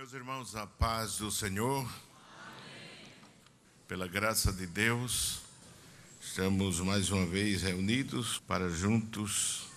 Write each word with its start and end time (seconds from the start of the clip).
Meus 0.00 0.14
irmãos, 0.14 0.56
a 0.56 0.66
paz 0.66 1.18
do 1.18 1.30
Senhor, 1.30 1.82
Amém. 1.82 3.12
pela 3.86 4.08
graça 4.08 4.50
de 4.50 4.66
Deus, 4.66 5.40
estamos 6.18 6.80
mais 6.80 7.10
uma 7.10 7.26
vez 7.26 7.60
reunidos 7.60 8.38
para 8.38 8.70
juntos 8.70 9.68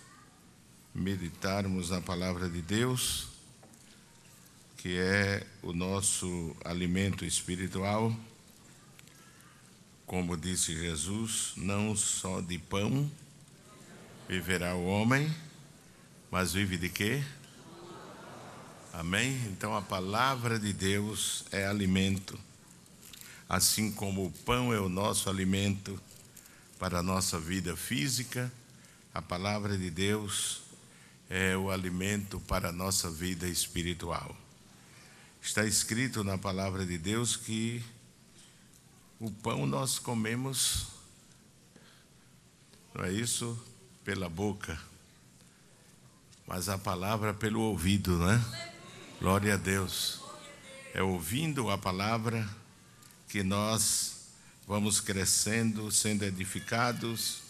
meditarmos 0.95 1.89
na 1.89 1.99
palavra 1.99 2.49
de 2.49 2.61
Deus, 2.61 3.27
que 4.77 4.97
é 4.97 5.45
o 5.61 5.73
nosso 5.73 6.55
alimento 6.63 7.25
espiritual. 7.25 8.15
Como 10.05 10.37
disse 10.37 10.73
Jesus, 10.73 11.51
não 11.57 11.97
só 11.97 12.39
de 12.39 12.57
pão 12.57 13.11
viverá 14.29 14.73
o 14.73 14.85
homem, 14.85 15.29
mas 16.31 16.53
vive 16.53 16.77
de 16.77 16.87
quê? 16.87 17.21
Amém? 18.93 19.33
Então 19.47 19.75
a 19.75 19.81
palavra 19.81 20.59
de 20.59 20.71
Deus 20.71 21.45
é 21.51 21.65
alimento, 21.65 22.39
assim 23.49 23.91
como 23.91 24.27
o 24.27 24.31
pão 24.31 24.71
é 24.71 24.79
o 24.79 24.87
nosso 24.87 25.31
alimento 25.31 25.99
para 26.77 26.99
a 26.99 27.03
nossa 27.03 27.39
vida 27.39 27.75
física, 27.75 28.53
a 29.11 29.19
palavra 29.19 29.75
de 29.79 29.89
Deus 29.89 30.61
é 31.27 31.57
o 31.57 31.71
alimento 31.71 32.39
para 32.41 32.69
a 32.69 32.71
nossa 32.71 33.09
vida 33.09 33.47
espiritual. 33.47 34.37
Está 35.41 35.65
escrito 35.65 36.23
na 36.23 36.37
palavra 36.37 36.85
de 36.85 36.99
Deus 36.99 37.35
que 37.35 37.83
o 39.19 39.31
pão 39.31 39.65
nós 39.65 39.97
comemos, 39.97 40.85
não 42.93 43.03
é 43.05 43.11
isso? 43.11 43.59
Pela 44.03 44.29
boca, 44.29 44.79
mas 46.45 46.69
a 46.69 46.77
palavra 46.77 47.33
pelo 47.33 47.59
ouvido, 47.59 48.19
né? 48.19 48.72
Glória 49.23 49.53
a 49.53 49.57
Deus. 49.57 50.19
É 50.93 51.01
ouvindo 51.01 51.69
a 51.69 51.77
palavra 51.77 52.45
que 53.29 53.41
nós 53.41 54.27
vamos 54.67 54.99
crescendo, 54.99 55.89
sendo 55.93 56.25
edificados, 56.25 57.41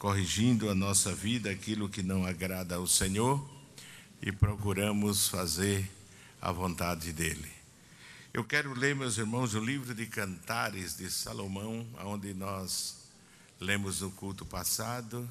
corrigindo 0.00 0.68
a 0.68 0.74
nossa 0.74 1.14
vida, 1.14 1.48
aquilo 1.48 1.88
que 1.88 2.02
não 2.02 2.26
agrada 2.26 2.74
ao 2.74 2.88
Senhor 2.88 3.40
e 4.20 4.32
procuramos 4.32 5.28
fazer 5.28 5.88
a 6.42 6.50
vontade 6.50 7.12
dEle. 7.12 7.52
Eu 8.34 8.42
quero 8.44 8.74
ler, 8.74 8.96
meus 8.96 9.16
irmãos, 9.16 9.54
o 9.54 9.60
livro 9.60 9.94
de 9.94 10.06
Cantares 10.06 10.96
de 10.96 11.08
Salomão, 11.08 11.86
onde 12.02 12.34
nós 12.34 12.96
lemos 13.60 14.00
no 14.00 14.10
culto 14.10 14.44
passado. 14.44 15.30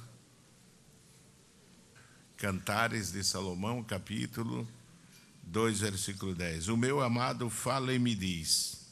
Cantares 2.37 3.11
de 3.11 3.21
Salomão, 3.25 3.83
capítulo 3.83 4.65
2, 5.49 5.79
versículo 5.79 6.35
10. 6.35 6.67
O 6.67 6.77
meu 6.77 7.01
amado 7.01 7.49
fala 7.49 7.91
e 7.91 7.97
me 7.97 8.13
diz: 8.13 8.87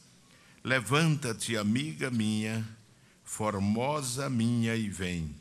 Levanta-te, 0.64 1.56
amiga 1.56 2.10
minha, 2.10 2.66
formosa 3.22 4.28
minha, 4.28 4.74
e 4.74 4.88
vem, 4.88 5.34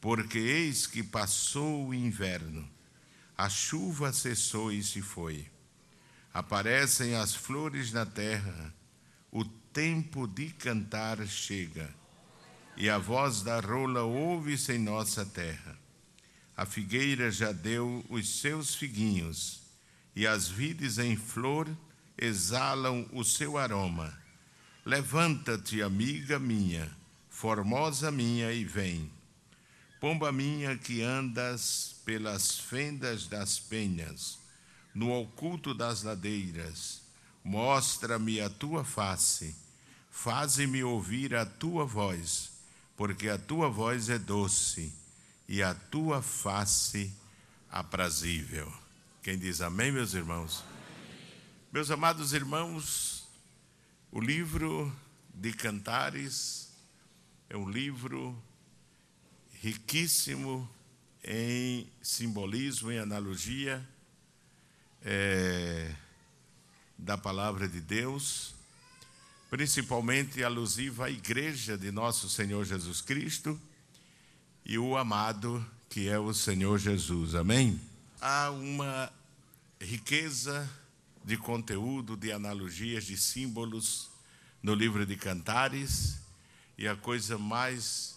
porque 0.00 0.38
eis 0.38 0.86
que 0.86 1.02
passou 1.02 1.88
o 1.88 1.94
inverno, 1.94 2.66
a 3.36 3.48
chuva 3.50 4.10
cessou 4.12 4.72
e 4.72 4.82
se 4.82 5.02
foi. 5.02 5.46
Aparecem 6.32 7.14
as 7.14 7.34
flores 7.34 7.92
na 7.92 8.06
terra, 8.06 8.74
o 9.30 9.44
tempo 9.44 10.26
de 10.26 10.48
cantar 10.48 11.26
chega, 11.26 11.94
e 12.74 12.88
a 12.88 12.96
voz 12.96 13.42
da 13.42 13.60
rola 13.60 14.02
ouve-se 14.02 14.72
em 14.72 14.78
nossa 14.78 15.26
terra. 15.26 15.78
A 16.56 16.64
figueira 16.64 17.30
já 17.30 17.52
deu 17.52 18.02
os 18.08 18.40
seus 18.40 18.74
figuinhos 18.74 19.61
e 20.14 20.26
as 20.26 20.48
vides 20.48 20.98
em 20.98 21.16
flor 21.16 21.68
exalam 22.16 23.08
o 23.12 23.24
seu 23.24 23.56
aroma. 23.56 24.16
Levanta-te, 24.84 25.80
amiga 25.80 26.38
minha, 26.38 26.90
formosa 27.30 28.10
minha, 28.10 28.52
e 28.52 28.64
vem. 28.64 29.10
Pomba 30.00 30.32
minha 30.32 30.76
que 30.76 31.02
andas 31.02 31.96
pelas 32.04 32.58
fendas 32.58 33.28
das 33.28 33.58
penhas, 33.58 34.38
no 34.94 35.12
oculto 35.12 35.72
das 35.72 36.02
ladeiras, 36.02 37.02
mostra-me 37.44 38.40
a 38.40 38.50
tua 38.50 38.84
face, 38.84 39.54
faze-me 40.10 40.82
ouvir 40.82 41.34
a 41.34 41.46
tua 41.46 41.84
voz, 41.84 42.50
porque 42.96 43.28
a 43.28 43.38
tua 43.38 43.68
voz 43.68 44.08
é 44.08 44.18
doce 44.18 44.92
e 45.48 45.62
a 45.62 45.74
tua 45.74 46.20
face 46.20 47.12
aprazível. 47.70 48.81
Quem 49.22 49.38
diz 49.38 49.60
amém, 49.60 49.92
meus 49.92 50.14
irmãos? 50.14 50.64
Amém. 50.66 51.30
Meus 51.72 51.92
amados 51.92 52.32
irmãos, 52.32 53.28
o 54.10 54.20
livro 54.20 54.92
de 55.32 55.52
Cantares 55.52 56.72
é 57.48 57.56
um 57.56 57.70
livro 57.70 58.36
riquíssimo 59.60 60.68
em 61.22 61.88
simbolismo, 62.02 62.90
em 62.90 62.98
analogia 62.98 63.88
é, 65.04 65.94
da 66.98 67.16
palavra 67.16 67.68
de 67.68 67.80
Deus, 67.80 68.56
principalmente 69.48 70.42
alusiva 70.42 71.06
à 71.06 71.10
igreja 71.10 71.78
de 71.78 71.92
nosso 71.92 72.28
Senhor 72.28 72.64
Jesus 72.64 73.00
Cristo 73.00 73.56
e 74.64 74.76
o 74.78 74.96
amado 74.96 75.64
que 75.88 76.08
é 76.08 76.18
o 76.18 76.34
Senhor 76.34 76.76
Jesus. 76.76 77.36
Amém? 77.36 77.91
Há 78.22 78.52
uma 78.52 79.12
riqueza 79.80 80.70
de 81.24 81.36
conteúdo, 81.36 82.16
de 82.16 82.30
analogias, 82.30 83.04
de 83.04 83.16
símbolos 83.16 84.08
no 84.62 84.74
livro 84.76 85.04
de 85.04 85.16
Cantares, 85.16 86.18
e 86.78 86.86
a 86.86 86.94
coisa 86.94 87.36
mais 87.36 88.14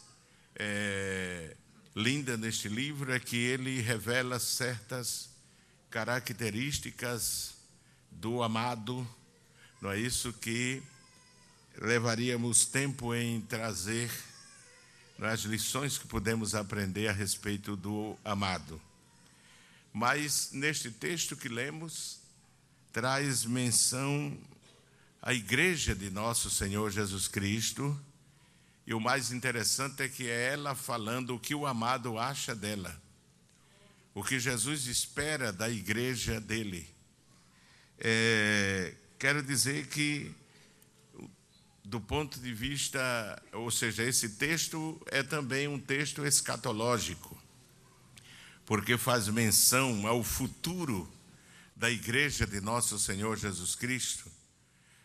é, 0.56 1.58
linda 1.96 2.38
neste 2.38 2.70
livro 2.70 3.12
é 3.12 3.20
que 3.20 3.36
ele 3.36 3.82
revela 3.82 4.38
certas 4.38 5.32
características 5.90 7.56
do 8.12 8.44
amado, 8.44 9.08
não 9.82 9.92
é 9.92 10.00
isso 10.00 10.32
que 10.34 10.84
levaríamos 11.82 12.66
tempo 12.66 13.14
em 13.16 13.42
trazer 13.42 14.12
as 15.20 15.42
lições 15.42 15.98
que 15.98 16.06
podemos 16.06 16.54
aprender 16.54 17.08
a 17.08 17.12
respeito 17.12 17.76
do 17.76 18.16
amado. 18.24 18.80
Mas 19.98 20.50
neste 20.52 20.92
texto 20.92 21.38
que 21.38 21.48
lemos, 21.48 22.20
traz 22.92 23.46
menção 23.46 24.38
à 25.22 25.34
igreja 25.34 25.96
de 25.96 26.10
nosso 26.10 26.50
Senhor 26.50 26.92
Jesus 26.92 27.30
Cristo, 27.30 27.98
e 28.86 28.94
o 28.94 29.00
mais 29.00 29.32
interessante 29.32 30.04
é 30.04 30.10
que 30.10 30.30
é 30.30 30.52
ela 30.52 30.76
falando 30.76 31.34
o 31.34 31.40
que 31.40 31.56
o 31.56 31.66
amado 31.66 32.20
acha 32.20 32.54
dela, 32.54 33.02
o 34.14 34.22
que 34.22 34.38
Jesus 34.38 34.86
espera 34.88 35.54
da 35.54 35.70
igreja 35.70 36.42
dele. 36.42 36.94
É, 37.98 38.96
quero 39.18 39.42
dizer 39.42 39.88
que, 39.88 40.30
do 41.86 42.02
ponto 42.02 42.38
de 42.42 42.54
vista, 42.54 43.42
ou 43.54 43.72
seja, 43.72 44.04
esse 44.04 44.32
texto 44.32 45.02
é 45.06 45.24
também 45.24 45.70
um 45.70 45.80
texto 45.80 46.26
escatológico 46.26 47.45
porque 48.66 48.98
faz 48.98 49.28
menção 49.28 50.08
ao 50.08 50.24
futuro 50.24 51.08
da 51.76 51.90
igreja 51.90 52.48
de 52.48 52.60
nosso 52.60 52.98
Senhor 52.98 53.38
Jesus 53.38 53.76
Cristo. 53.76 54.32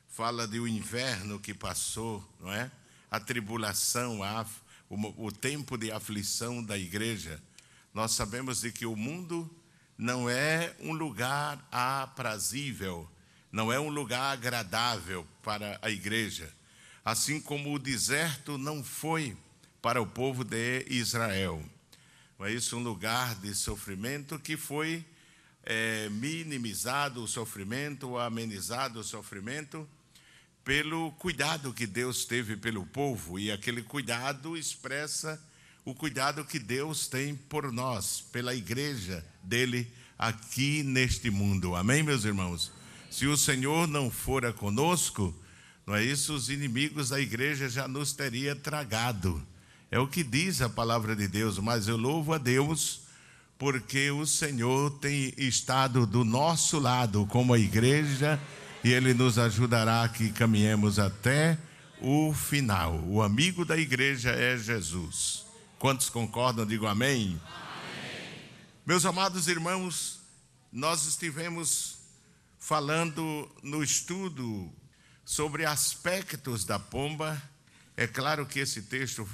Fala 0.08 0.46
do 0.46 0.66
inverno 0.66 1.38
que 1.38 1.52
passou, 1.52 2.26
não 2.40 2.52
é? 2.52 2.70
A 3.10 3.20
tribulação, 3.20 4.22
a, 4.22 4.46
o, 4.88 5.26
o 5.26 5.32
tempo 5.32 5.76
de 5.76 5.92
aflição 5.92 6.62
da 6.62 6.78
igreja. 6.78 7.40
Nós 7.92 8.12
sabemos 8.12 8.62
de 8.62 8.72
que 8.72 8.86
o 8.86 8.96
mundo 8.96 9.48
não 9.98 10.30
é 10.30 10.74
um 10.80 10.92
lugar 10.92 11.62
aprazível, 11.70 13.08
não 13.52 13.70
é 13.70 13.78
um 13.78 13.90
lugar 13.90 14.32
agradável 14.32 15.26
para 15.42 15.78
a 15.82 15.90
igreja, 15.90 16.50
assim 17.04 17.40
como 17.40 17.74
o 17.74 17.78
deserto 17.78 18.56
não 18.56 18.82
foi 18.82 19.36
para 19.82 20.00
o 20.00 20.06
povo 20.06 20.44
de 20.44 20.86
Israel 20.88 21.62
não 22.40 22.46
é 22.46 22.54
isso? 22.54 22.74
Um 22.74 22.82
lugar 22.82 23.34
de 23.34 23.54
sofrimento 23.54 24.38
que 24.38 24.56
foi 24.56 25.04
é, 25.62 26.08
minimizado 26.08 27.22
o 27.22 27.28
sofrimento, 27.28 28.16
amenizado 28.16 29.00
o 29.00 29.04
sofrimento, 29.04 29.86
pelo 30.64 31.12
cuidado 31.12 31.70
que 31.74 31.86
Deus 31.86 32.24
teve 32.24 32.56
pelo 32.56 32.86
povo, 32.86 33.38
e 33.38 33.52
aquele 33.52 33.82
cuidado 33.82 34.56
expressa 34.56 35.38
o 35.84 35.94
cuidado 35.94 36.42
que 36.42 36.58
Deus 36.58 37.06
tem 37.06 37.34
por 37.34 37.70
nós, 37.70 38.22
pela 38.32 38.54
igreja 38.54 39.22
dele 39.42 39.92
aqui 40.18 40.82
neste 40.82 41.28
mundo. 41.28 41.76
Amém, 41.76 42.02
meus 42.02 42.24
irmãos? 42.24 42.72
Se 43.10 43.26
o 43.26 43.36
Senhor 43.36 43.86
não 43.86 44.10
fora 44.10 44.50
conosco, 44.50 45.34
não 45.86 45.94
é 45.94 46.02
isso? 46.02 46.32
Os 46.32 46.48
inimigos 46.48 47.10
da 47.10 47.20
igreja 47.20 47.68
já 47.68 47.86
nos 47.86 48.14
teria 48.14 48.56
tragado. 48.56 49.46
É 49.90 49.98
o 49.98 50.06
que 50.06 50.22
diz 50.22 50.62
a 50.62 50.68
palavra 50.68 51.16
de 51.16 51.26
Deus, 51.26 51.58
mas 51.58 51.88
eu 51.88 51.96
louvo 51.96 52.32
a 52.32 52.38
Deus 52.38 53.00
porque 53.58 54.10
o 54.10 54.24
Senhor 54.24 54.90
tem 55.00 55.34
estado 55.36 56.06
do 56.06 56.24
nosso 56.24 56.78
lado 56.78 57.26
como 57.26 57.52
a 57.52 57.58
igreja 57.58 58.40
e 58.84 58.92
Ele 58.92 59.12
nos 59.12 59.36
ajudará 59.36 60.08
que 60.08 60.30
caminhemos 60.30 60.98
até 60.98 61.58
o 62.00 62.32
final. 62.32 63.02
O 63.04 63.20
amigo 63.20 63.64
da 63.64 63.76
igreja 63.76 64.30
é 64.30 64.56
Jesus. 64.56 65.44
Quantos 65.78 66.08
concordam? 66.08 66.64
Digo 66.64 66.86
amém. 66.86 67.38
amém. 67.44 68.38
Meus 68.86 69.04
amados 69.04 69.48
irmãos, 69.48 70.20
nós 70.72 71.04
estivemos 71.04 71.98
falando 72.58 73.50
no 73.62 73.82
estudo 73.82 74.72
sobre 75.24 75.66
aspectos 75.66 76.64
da 76.64 76.78
pomba. 76.78 77.42
É 77.96 78.06
claro 78.06 78.46
que 78.46 78.60
esse 78.60 78.82
texto 78.82 79.28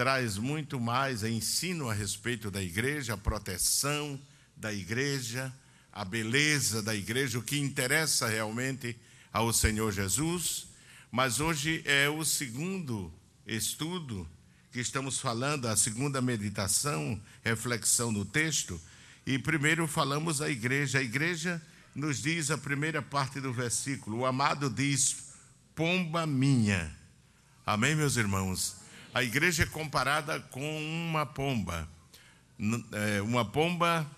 traz 0.00 0.38
muito 0.38 0.80
mais 0.80 1.22
ensino 1.24 1.90
a 1.90 1.92
respeito 1.92 2.50
da 2.50 2.62
igreja, 2.62 3.12
a 3.12 3.18
proteção 3.18 4.18
da 4.56 4.72
igreja, 4.72 5.52
a 5.92 6.06
beleza 6.06 6.82
da 6.82 6.94
igreja, 6.94 7.38
o 7.38 7.42
que 7.42 7.58
interessa 7.58 8.26
realmente 8.26 8.96
ao 9.30 9.52
Senhor 9.52 9.92
Jesus. 9.92 10.68
Mas 11.12 11.38
hoje 11.38 11.82
é 11.84 12.08
o 12.08 12.24
segundo 12.24 13.12
estudo 13.46 14.26
que 14.72 14.80
estamos 14.80 15.20
falando, 15.20 15.68
a 15.68 15.76
segunda 15.76 16.22
meditação, 16.22 17.20
reflexão 17.44 18.10
no 18.10 18.24
texto. 18.24 18.80
E 19.26 19.38
primeiro 19.38 19.86
falamos 19.86 20.38
da 20.38 20.48
igreja. 20.48 21.00
A 21.00 21.02
igreja 21.02 21.60
nos 21.94 22.22
diz 22.22 22.50
a 22.50 22.56
primeira 22.56 23.02
parte 23.02 23.38
do 23.38 23.52
versículo: 23.52 24.20
o 24.20 24.24
amado 24.24 24.70
diz, 24.70 25.34
pomba 25.74 26.26
minha. 26.26 26.90
Amém, 27.66 27.94
meus 27.94 28.16
irmãos? 28.16 28.79
A 29.12 29.24
igreja 29.24 29.64
é 29.64 29.66
comparada 29.66 30.38
com 30.38 30.78
uma 30.80 31.26
pomba. 31.26 31.88
É, 32.92 33.20
uma 33.20 33.44
pomba 33.44 34.08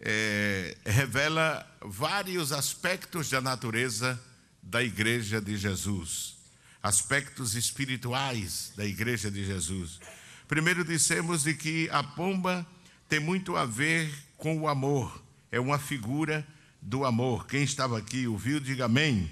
é, 0.00 0.76
revela 0.84 1.64
vários 1.80 2.50
aspectos 2.50 3.30
da 3.30 3.40
natureza 3.40 4.20
da 4.60 4.82
igreja 4.82 5.40
de 5.40 5.56
Jesus, 5.56 6.36
aspectos 6.82 7.54
espirituais 7.54 8.72
da 8.76 8.84
igreja 8.84 9.30
de 9.30 9.44
Jesus. 9.44 10.00
Primeiro 10.48 10.84
dissemos 10.84 11.44
de 11.44 11.54
que 11.54 11.88
a 11.92 12.02
pomba 12.02 12.66
tem 13.08 13.20
muito 13.20 13.56
a 13.56 13.64
ver 13.64 14.12
com 14.36 14.58
o 14.58 14.66
amor, 14.66 15.22
é 15.52 15.60
uma 15.60 15.78
figura 15.78 16.44
do 16.82 17.04
amor. 17.04 17.46
Quem 17.46 17.62
estava 17.62 17.96
aqui 17.96 18.26
ouviu, 18.26 18.58
diga 18.58 18.86
amém. 18.86 19.14
amém. 19.18 19.30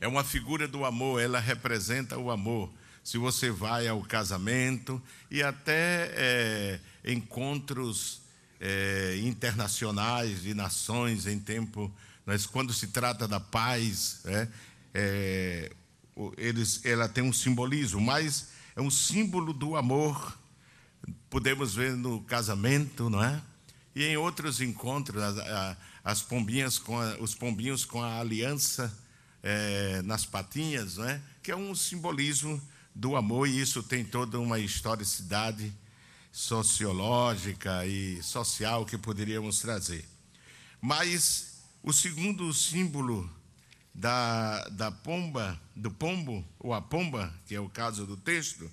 É 0.00 0.08
uma 0.08 0.24
figura 0.24 0.66
do 0.66 0.84
amor, 0.84 1.22
ela 1.22 1.38
representa 1.38 2.18
o 2.18 2.28
amor 2.28 2.76
se 3.08 3.16
você 3.16 3.50
vai 3.50 3.88
ao 3.88 4.02
casamento 4.02 5.00
e 5.30 5.42
até 5.42 6.12
é, 6.12 6.80
encontros 7.06 8.20
é, 8.60 9.18
internacionais 9.24 10.42
de 10.42 10.52
nações 10.52 11.26
em 11.26 11.38
tempo, 11.38 11.90
mas 12.26 12.44
quando 12.44 12.70
se 12.70 12.88
trata 12.88 13.26
da 13.26 13.40
paz, 13.40 14.20
é, 14.94 15.72
eles, 16.36 16.84
ela 16.84 17.08
tem 17.08 17.24
um 17.24 17.32
simbolismo, 17.32 17.98
mas 17.98 18.48
é 18.76 18.82
um 18.82 18.90
símbolo 18.90 19.54
do 19.54 19.74
amor. 19.74 20.38
Podemos 21.30 21.74
ver 21.74 21.96
no 21.96 22.20
casamento, 22.24 23.08
não 23.08 23.24
é? 23.24 23.40
E 23.94 24.04
em 24.04 24.18
outros 24.18 24.60
encontros, 24.60 25.22
as, 25.22 25.76
as 26.04 26.20
pombinhas 26.20 26.78
com 26.78 27.00
a, 27.00 27.16
os 27.20 27.34
pombinhos 27.34 27.86
com 27.86 28.02
a 28.02 28.20
aliança 28.20 28.94
é, 29.42 30.02
nas 30.02 30.26
patinhas, 30.26 30.98
não 30.98 31.08
é? 31.08 31.22
Que 31.42 31.50
é 31.50 31.56
um 31.56 31.74
simbolismo 31.74 32.60
do 32.98 33.14
amor, 33.14 33.46
e 33.46 33.60
isso 33.60 33.80
tem 33.80 34.04
toda 34.04 34.40
uma 34.40 34.58
historicidade 34.58 35.72
sociológica 36.32 37.86
e 37.86 38.20
social 38.20 38.84
que 38.84 38.98
poderíamos 38.98 39.60
trazer. 39.60 40.04
Mas 40.80 41.60
o 41.80 41.92
segundo 41.92 42.52
símbolo 42.52 43.30
da, 43.94 44.68
da 44.70 44.90
pomba, 44.90 45.60
do 45.76 45.92
pombo, 45.92 46.44
ou 46.58 46.74
a 46.74 46.82
pomba, 46.82 47.32
que 47.46 47.54
é 47.54 47.60
o 47.60 47.68
caso 47.68 48.04
do 48.04 48.16
texto, 48.16 48.68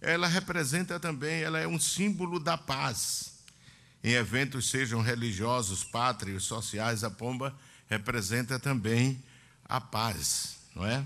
ela 0.00 0.26
representa 0.26 0.98
também, 0.98 1.42
ela 1.42 1.58
é 1.58 1.68
um 1.68 1.78
símbolo 1.78 2.40
da 2.40 2.56
paz. 2.56 3.34
Em 4.02 4.12
eventos, 4.12 4.70
sejam 4.70 5.02
religiosos, 5.02 5.84
pátrios, 5.84 6.44
sociais, 6.44 7.04
a 7.04 7.10
pomba 7.10 7.54
representa 7.86 8.58
também 8.58 9.22
a 9.62 9.78
paz, 9.78 10.56
não 10.74 10.86
é? 10.86 11.04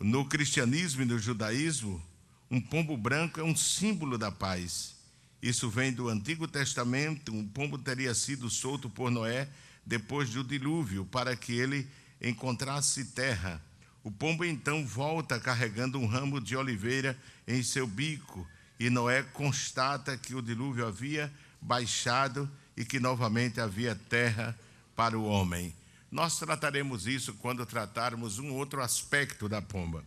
No 0.00 0.24
cristianismo 0.24 1.02
e 1.02 1.04
no 1.04 1.18
judaísmo, 1.18 2.02
um 2.50 2.60
pombo 2.60 2.96
branco 2.96 3.40
é 3.40 3.44
um 3.44 3.54
símbolo 3.54 4.18
da 4.18 4.30
paz. 4.30 4.94
Isso 5.40 5.70
vem 5.70 5.92
do 5.92 6.08
Antigo 6.08 6.48
Testamento. 6.48 7.32
Um 7.32 7.46
pombo 7.46 7.78
teria 7.78 8.14
sido 8.14 8.50
solto 8.50 8.90
por 8.90 9.10
Noé 9.10 9.48
depois 9.86 10.30
do 10.30 10.42
dilúvio, 10.42 11.04
para 11.04 11.36
que 11.36 11.52
ele 11.52 11.86
encontrasse 12.20 13.04
terra. 13.06 13.62
O 14.02 14.10
pombo 14.10 14.44
então 14.44 14.84
volta 14.86 15.38
carregando 15.38 15.98
um 15.98 16.06
ramo 16.06 16.40
de 16.40 16.56
oliveira 16.56 17.18
em 17.46 17.62
seu 17.62 17.86
bico, 17.86 18.46
e 18.78 18.90
Noé 18.90 19.22
constata 19.22 20.16
que 20.16 20.34
o 20.34 20.42
dilúvio 20.42 20.86
havia 20.86 21.32
baixado 21.60 22.50
e 22.76 22.84
que 22.84 22.98
novamente 22.98 23.60
havia 23.60 23.94
terra 23.94 24.58
para 24.96 25.18
o 25.18 25.24
homem. 25.24 25.74
Nós 26.14 26.38
trataremos 26.38 27.08
isso 27.08 27.34
quando 27.34 27.66
tratarmos 27.66 28.38
um 28.38 28.52
outro 28.52 28.80
aspecto 28.80 29.48
da 29.48 29.60
pomba. 29.60 30.04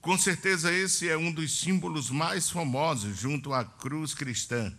Com 0.00 0.18
certeza, 0.18 0.72
esse 0.72 1.08
é 1.08 1.16
um 1.16 1.30
dos 1.30 1.60
símbolos 1.60 2.10
mais 2.10 2.50
famosos 2.50 3.16
junto 3.16 3.54
à 3.54 3.64
cruz 3.64 4.12
cristã. 4.12 4.76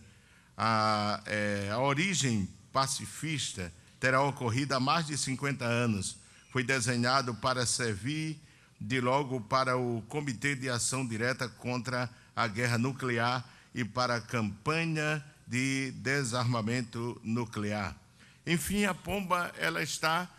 A, 0.54 1.22
é, 1.24 1.70
a 1.72 1.78
origem 1.78 2.46
pacifista 2.70 3.72
terá 3.98 4.20
ocorrido 4.20 4.74
há 4.74 4.78
mais 4.78 5.06
de 5.06 5.16
50 5.16 5.64
anos. 5.64 6.18
Foi 6.52 6.62
desenhado 6.62 7.34
para 7.36 7.64
servir 7.64 8.38
de 8.78 9.00
logo 9.00 9.40
para 9.40 9.78
o 9.78 10.02
Comitê 10.02 10.54
de 10.54 10.68
Ação 10.68 11.06
Direta 11.06 11.48
contra 11.48 12.10
a 12.36 12.46
Guerra 12.46 12.76
Nuclear 12.76 13.42
e 13.74 13.86
para 13.86 14.16
a 14.16 14.20
campanha 14.20 15.24
de 15.46 15.92
desarmamento 15.92 17.18
nuclear. 17.24 17.96
Enfim, 18.46 18.84
a 18.84 18.94
pomba 18.94 19.52
ela 19.58 19.82
está 19.82 20.30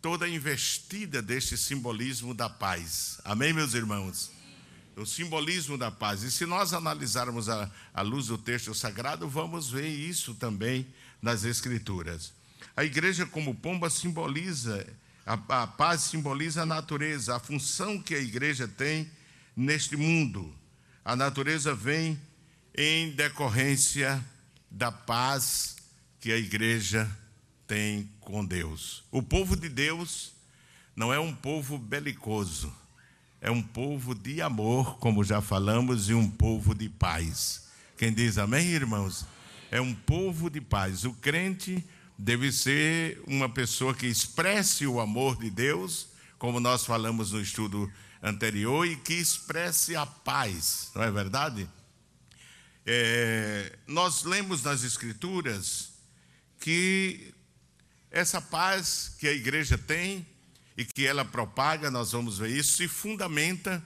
toda 0.00 0.28
investida 0.28 1.22
deste 1.22 1.56
simbolismo 1.56 2.34
da 2.34 2.50
paz. 2.50 3.20
Amém, 3.24 3.52
meus 3.52 3.72
irmãos? 3.72 4.32
O 4.96 5.06
simbolismo 5.06 5.78
da 5.78 5.88
paz. 5.88 6.24
E 6.24 6.30
se 6.30 6.44
nós 6.44 6.74
analisarmos 6.74 7.48
a, 7.48 7.70
a 7.94 8.02
luz 8.02 8.26
do 8.26 8.36
texto 8.36 8.74
sagrado, 8.74 9.28
vamos 9.28 9.70
ver 9.70 9.86
isso 9.86 10.34
também 10.34 10.84
nas 11.22 11.44
Escrituras. 11.44 12.34
A 12.76 12.82
igreja, 12.82 13.24
como 13.24 13.54
pomba, 13.54 13.88
simboliza, 13.88 14.84
a, 15.24 15.62
a 15.62 15.66
paz 15.68 16.00
simboliza 16.00 16.62
a 16.62 16.66
natureza, 16.66 17.36
a 17.36 17.40
função 17.40 18.02
que 18.02 18.14
a 18.14 18.20
igreja 18.20 18.66
tem 18.66 19.08
neste 19.56 19.96
mundo. 19.96 20.52
A 21.04 21.14
natureza 21.14 21.76
vem 21.76 22.20
em 22.76 23.12
decorrência 23.12 24.22
da 24.68 24.90
paz 24.90 25.76
que 26.18 26.32
a 26.32 26.36
igreja 26.36 27.04
tem 27.04 27.21
com 28.20 28.44
Deus. 28.44 29.02
O 29.10 29.22
povo 29.22 29.56
de 29.56 29.68
Deus 29.68 30.32
não 30.94 31.12
é 31.12 31.18
um 31.18 31.34
povo 31.34 31.78
belicoso, 31.78 32.72
é 33.40 33.50
um 33.50 33.62
povo 33.62 34.14
de 34.14 34.40
amor, 34.42 34.98
como 34.98 35.24
já 35.24 35.40
falamos, 35.40 36.08
e 36.08 36.14
um 36.14 36.28
povo 36.28 36.74
de 36.74 36.88
paz. 36.88 37.64
Quem 37.96 38.12
diz 38.12 38.38
amém, 38.38 38.66
irmãos? 38.68 39.24
É 39.70 39.80
um 39.80 39.94
povo 39.94 40.50
de 40.50 40.60
paz. 40.60 41.04
O 41.04 41.12
crente 41.14 41.84
deve 42.18 42.52
ser 42.52 43.22
uma 43.26 43.48
pessoa 43.48 43.94
que 43.94 44.06
expresse 44.06 44.86
o 44.86 45.00
amor 45.00 45.36
de 45.36 45.50
Deus, 45.50 46.08
como 46.38 46.60
nós 46.60 46.84
falamos 46.84 47.32
no 47.32 47.40
estudo 47.40 47.90
anterior, 48.22 48.86
e 48.86 48.96
que 48.96 49.14
expresse 49.14 49.96
a 49.96 50.04
paz, 50.04 50.90
não 50.94 51.02
é 51.02 51.10
verdade? 51.10 51.68
É, 52.84 53.78
nós 53.86 54.24
lemos 54.24 54.62
nas 54.62 54.84
Escrituras 54.84 55.92
que 56.60 57.31
essa 58.12 58.42
paz 58.42 59.16
que 59.18 59.26
a 59.26 59.32
igreja 59.32 59.78
tem 59.78 60.26
e 60.76 60.84
que 60.84 61.06
ela 61.06 61.24
propaga, 61.24 61.90
nós 61.90 62.12
vamos 62.12 62.38
ver 62.38 62.50
isso, 62.50 62.76
se 62.76 62.86
fundamenta 62.86 63.82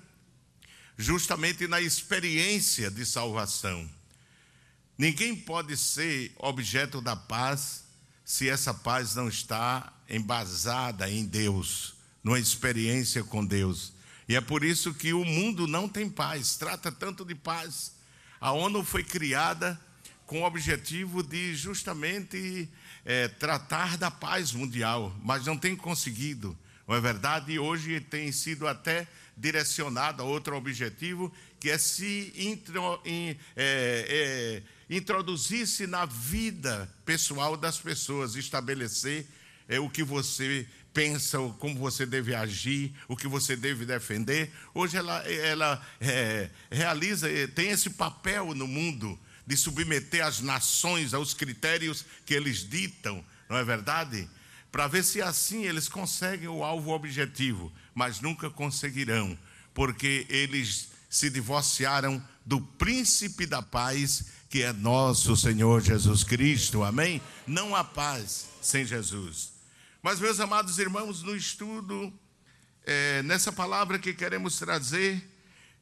justamente 0.99 1.69
na 1.69 1.81
experiência 1.81 2.91
de 2.91 3.07
salvação. 3.07 3.89
Ninguém 4.99 5.37
pode 5.37 5.77
ser 5.77 6.33
objeto 6.39 7.01
da 7.01 7.15
paz 7.15 7.85
se 8.25 8.49
essa 8.49 8.75
paz 8.75 9.15
não 9.15 9.29
está 9.29 9.93
embasada 10.09 11.09
em 11.09 11.25
Deus, 11.25 11.95
numa 12.25 12.41
experiência 12.41 13.23
com 13.23 13.47
Deus. 13.47 13.93
E 14.29 14.35
é 14.35 14.41
por 14.41 14.65
isso 14.65 14.93
que 14.93 15.13
o 15.13 15.25
mundo 15.25 15.69
não 15.69 15.89
tem 15.89 16.11
paz, 16.11 16.57
trata 16.57 16.91
tanto 16.91 17.25
de 17.25 17.37
paz. 17.37 17.93
A 18.41 18.51
ONU 18.51 18.83
foi 18.83 19.05
criada 19.05 19.81
com 20.27 20.43
o 20.43 20.45
objetivo 20.45 21.23
de 21.23 21.55
justamente 21.55 22.69
é, 23.07 23.29
tratar 23.29 23.97
da 23.97 24.11
paz 24.11 24.51
mundial, 24.53 25.17
mas 25.23 25.47
não 25.47 25.57
tem 25.57 25.77
conseguido, 25.77 26.59
não 26.89 26.97
é 26.97 27.01
verdade? 27.01 27.53
E 27.53 27.59
hoje 27.59 28.01
tem 28.01 28.33
sido 28.33 28.67
até 28.67 29.07
direcionado 29.37 30.23
a 30.23 30.27
outro 30.27 30.57
objetivo, 30.57 31.33
que 31.61 31.71
é 31.71 31.79
se 31.79 32.33
intro, 32.37 33.01
in, 33.05 33.37
é, 33.55 34.63
é, 34.91 34.95
introduzir-se 34.95 35.87
na 35.87 36.05
vida 36.05 36.93
pessoal 37.05 37.57
das 37.57 37.79
pessoas, 37.79 38.35
estabelecer 38.35 39.25
é, 39.69 39.79
o 39.79 39.89
que 39.89 40.03
você 40.03 40.67
pensa, 40.93 41.39
como 41.61 41.77
você 41.77 42.05
deve 42.05 42.35
agir, 42.35 42.93
o 43.07 43.17
que 43.17 43.29
você 43.29 43.55
deve 43.55 43.85
defender. 43.85 44.51
Hoje 44.75 44.97
ela, 44.97 45.19
ela 45.31 45.87
é, 46.01 46.51
realiza, 46.71 47.31
é, 47.31 47.47
tem 47.47 47.69
esse 47.69 47.91
papel 47.91 48.53
no 48.53 48.67
mundo 48.67 49.17
de 49.47 49.57
submeter 49.57 50.25
as 50.25 50.41
nações 50.41 51.15
aos 51.15 51.33
critérios 51.33 52.05
que 52.25 52.35
eles 52.35 52.69
ditam, 52.69 53.25
não 53.49 53.57
é 53.57 53.65
verdade? 53.65 54.29
Para 54.73 54.89
ver 54.89 55.05
se 55.05 55.23
assim 55.23 55.65
eles 55.65 55.89
conseguem 55.89 56.49
o 56.49 56.65
alvo 56.65 56.91
objetivo, 56.91 57.73
mas 57.95 58.21
nunca 58.21 58.51
conseguirão, 58.51 59.39
porque 59.73 60.27
eles 60.29 60.89
se 61.09 61.31
divorciaram 61.31 62.23
do 62.45 62.61
príncipe 62.61 63.47
da 63.47 63.63
paz, 63.63 64.27
que 64.51 64.63
é 64.63 64.73
nosso 64.73 65.37
Senhor 65.37 65.81
Jesus 65.81 66.25
Cristo. 66.25 66.83
Amém? 66.83 67.23
Não 67.47 67.75
há 67.75 67.85
paz 67.85 68.47
sem 68.61 68.85
Jesus. 68.85 69.53
Mas, 70.03 70.21
meus 70.21 70.41
amados 70.41 70.79
irmãos, 70.79 71.23
no 71.23 71.35
estudo, 71.35 72.13
é, 72.85 73.23
nessa 73.23 73.53
palavra 73.53 73.99
que 73.99 74.13
queremos 74.13 74.59
trazer, 74.59 75.27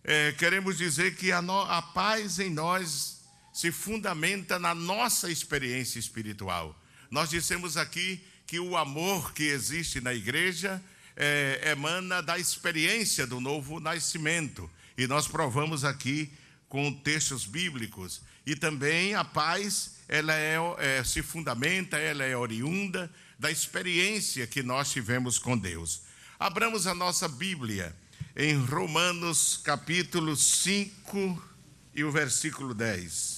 é, 0.02 0.32
queremos 0.32 0.78
dizer 0.78 1.16
que 1.16 1.32
a, 1.32 1.42
no, 1.42 1.60
a 1.62 1.82
paz 1.82 2.38
em 2.38 2.50
nós 2.50 3.23
se 3.54 3.70
fundamenta 3.70 4.58
na 4.58 4.74
nossa 4.74 5.30
experiência 5.30 6.00
espiritual. 6.00 6.76
Nós 7.08 7.30
dissemos 7.30 7.76
aqui 7.76 8.20
que 8.48 8.58
o 8.58 8.76
amor 8.76 9.32
que 9.32 9.44
existe 9.44 10.00
na 10.00 10.12
igreja 10.12 10.82
é, 11.16 11.70
emana 11.70 12.20
da 12.20 12.36
experiência 12.36 13.24
do 13.24 13.40
novo 13.40 13.78
nascimento. 13.78 14.68
E 14.98 15.06
nós 15.06 15.28
provamos 15.28 15.84
aqui 15.84 16.32
com 16.68 16.92
textos 16.92 17.46
bíblicos. 17.46 18.22
E 18.44 18.56
também 18.56 19.14
a 19.14 19.24
paz, 19.24 19.98
ela 20.08 20.34
é, 20.34 20.56
é, 20.78 21.04
se 21.04 21.22
fundamenta, 21.22 21.96
ela 21.96 22.24
é 22.24 22.36
oriunda 22.36 23.08
da 23.38 23.52
experiência 23.52 24.48
que 24.48 24.64
nós 24.64 24.90
tivemos 24.90 25.38
com 25.38 25.56
Deus. 25.56 26.02
Abramos 26.40 26.88
a 26.88 26.94
nossa 26.94 27.28
Bíblia 27.28 27.94
em 28.36 28.56
Romanos 28.56 29.60
capítulo 29.62 30.34
5 30.34 31.54
e 31.94 32.02
o 32.02 32.10
versículo 32.10 32.74
10. 32.74 33.33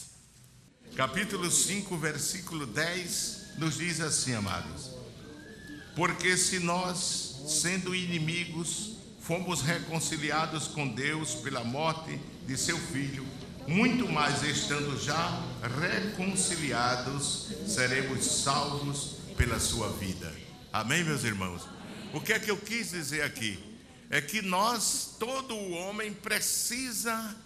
Capítulo 0.96 1.50
5, 1.50 1.94
versículo 1.98 2.64
10 2.64 3.58
nos 3.58 3.76
diz 3.76 4.00
assim, 4.00 4.32
amados: 4.34 4.92
Porque 5.94 6.38
se 6.38 6.58
nós, 6.58 7.36
sendo 7.46 7.94
inimigos, 7.94 8.96
fomos 9.20 9.60
reconciliados 9.60 10.68
com 10.68 10.88
Deus 10.88 11.34
pela 11.34 11.62
morte 11.62 12.18
de 12.46 12.56
seu 12.56 12.78
filho, 12.78 13.26
muito 13.68 14.08
mais 14.08 14.42
estando 14.42 14.98
já 14.98 15.38
reconciliados, 15.78 17.48
seremos 17.66 18.24
salvos 18.24 19.16
pela 19.36 19.60
sua 19.60 19.90
vida. 19.98 20.34
Amém, 20.72 21.04
meus 21.04 21.24
irmãos? 21.24 21.68
O 22.14 22.22
que 22.22 22.32
é 22.32 22.38
que 22.38 22.50
eu 22.50 22.56
quis 22.56 22.92
dizer 22.92 23.20
aqui? 23.20 23.62
É 24.08 24.22
que 24.22 24.40
nós, 24.40 25.14
todo 25.20 25.54
o 25.54 25.72
homem, 25.72 26.14
precisa, 26.14 27.36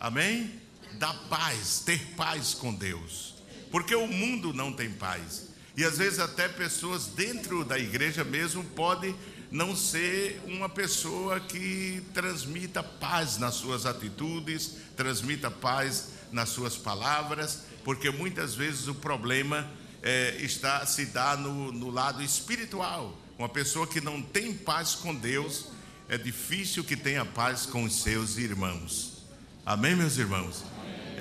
amém? 0.00 0.60
Da 0.98 1.12
paz, 1.12 1.82
ter 1.84 2.00
paz 2.16 2.54
com 2.54 2.72
Deus. 2.74 3.34
Porque 3.70 3.94
o 3.94 4.06
mundo 4.06 4.52
não 4.52 4.72
tem 4.72 4.90
paz. 4.90 5.48
E 5.76 5.84
às 5.84 5.98
vezes 5.98 6.18
até 6.18 6.48
pessoas 6.48 7.06
dentro 7.06 7.64
da 7.64 7.78
igreja 7.78 8.22
mesmo 8.22 8.62
podem 8.62 9.14
não 9.50 9.76
ser 9.76 10.40
uma 10.46 10.68
pessoa 10.68 11.38
que 11.38 12.02
transmita 12.14 12.82
paz 12.82 13.38
nas 13.38 13.54
suas 13.54 13.84
atitudes, 13.84 14.76
transmita 14.96 15.50
paz 15.50 16.08
nas 16.30 16.48
suas 16.48 16.76
palavras, 16.76 17.60
porque 17.84 18.10
muitas 18.10 18.54
vezes 18.54 18.88
o 18.88 18.94
problema 18.94 19.70
é, 20.02 20.36
está 20.40 20.84
se 20.86 21.06
dá 21.06 21.36
no, 21.36 21.70
no 21.70 21.90
lado 21.90 22.22
espiritual. 22.22 23.18
Uma 23.38 23.48
pessoa 23.48 23.86
que 23.86 24.00
não 24.00 24.22
tem 24.22 24.54
paz 24.54 24.94
com 24.94 25.14
Deus, 25.14 25.66
é 26.08 26.16
difícil 26.16 26.82
que 26.84 26.96
tenha 26.96 27.24
paz 27.24 27.66
com 27.66 27.84
os 27.84 28.02
seus 28.02 28.38
irmãos. 28.38 29.22
Amém, 29.64 29.94
meus 29.94 30.16
irmãos? 30.16 30.64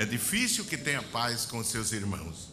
É 0.02 0.06
difícil 0.06 0.66
que 0.66 0.78
tenha 0.78 1.04
paz 1.04 1.46
com 1.46 1.64
seus 1.64 1.92
irmãos. 1.92 2.50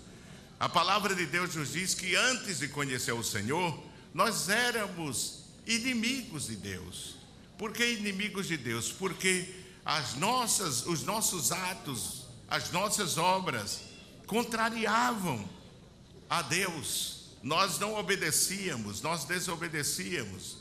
A 0.60 0.68
palavra 0.68 1.14
de 1.14 1.24
Deus 1.24 1.54
nos 1.54 1.72
diz 1.72 1.94
que 1.94 2.14
antes 2.14 2.58
de 2.58 2.68
conhecer 2.68 3.12
o 3.12 3.24
Senhor, 3.24 3.82
nós 4.12 4.50
éramos 4.50 5.44
inimigos 5.66 6.48
de 6.48 6.56
Deus. 6.56 7.16
Por 7.56 7.72
que 7.72 7.90
inimigos 7.90 8.48
de 8.48 8.58
Deus? 8.58 8.92
Porque 8.92 9.48
as 9.82 10.14
nossas, 10.16 10.84
os 10.84 11.04
nossos 11.04 11.50
atos, 11.50 12.26
as 12.50 12.70
nossas 12.70 13.16
obras 13.16 13.80
contrariavam 14.26 15.48
a 16.28 16.42
Deus. 16.42 17.30
Nós 17.42 17.78
não 17.78 17.94
obedecíamos, 17.94 19.00
nós 19.00 19.24
desobedecíamos. 19.24 20.58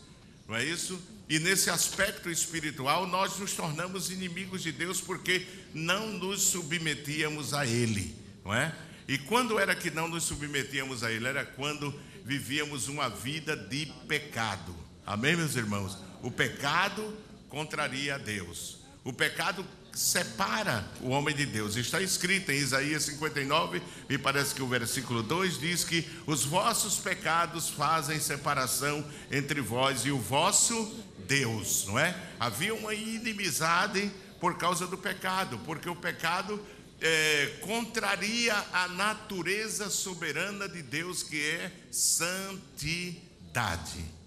Não 0.47 0.55
é 0.55 0.63
isso? 0.63 0.97
E 1.29 1.39
nesse 1.39 1.69
aspecto 1.69 2.29
espiritual, 2.29 3.05
nós 3.05 3.37
nos 3.37 3.53
tornamos 3.53 4.09
inimigos 4.09 4.63
de 4.63 4.71
Deus 4.71 5.01
porque 5.01 5.45
não 5.73 6.13
nos 6.13 6.41
submetíamos 6.41 7.53
a 7.53 7.65
Ele, 7.65 8.15
não 8.45 8.53
é? 8.53 8.73
E 9.07 9.17
quando 9.17 9.59
era 9.59 9.75
que 9.75 9.89
não 9.89 10.07
nos 10.07 10.23
submetíamos 10.23 11.03
a 11.03 11.11
Ele? 11.11 11.27
Era 11.27 11.45
quando 11.45 11.93
vivíamos 12.23 12.87
uma 12.87 13.09
vida 13.09 13.55
de 13.55 13.85
pecado. 14.07 14.75
Amém, 15.05 15.35
meus 15.35 15.55
irmãos? 15.55 15.97
O 16.21 16.31
pecado 16.31 17.17
contraria 17.49 18.15
a 18.15 18.17
Deus. 18.17 18.79
O 19.03 19.13
pecado 19.13 19.65
separa 19.93 20.87
o 21.01 21.09
homem 21.09 21.35
de 21.35 21.45
Deus. 21.45 21.75
Está 21.75 21.99
escrito 21.99 22.51
em 22.51 22.57
Isaías 22.57 23.03
59, 23.03 23.81
me 24.07 24.17
parece 24.17 24.53
que 24.53 24.61
o 24.61 24.67
versículo 24.67 25.23
2 25.23 25.59
diz 25.59 25.83
que 25.83 26.07
os 26.27 26.45
vossos 26.45 26.97
pecados 26.97 27.69
fazem 27.69 28.19
separação 28.19 29.03
entre 29.31 29.59
vós 29.59 30.05
e 30.05 30.11
o 30.11 30.19
vosso 30.19 31.03
Deus, 31.27 31.85
não 31.85 31.99
é? 31.99 32.15
Havia 32.39 32.73
uma 32.73 32.93
inimizade 32.93 34.09
por 34.39 34.57
causa 34.57 34.87
do 34.87 34.97
pecado, 34.97 35.59
porque 35.65 35.89
o 35.89 35.95
pecado 35.95 36.65
é, 37.01 37.57
contraria 37.61 38.55
a 38.71 38.87
natureza 38.87 39.89
soberana 39.89 40.67
de 40.69 40.81
Deus, 40.81 41.21
que 41.23 41.39
é 41.41 41.71
santidade. 41.91 43.17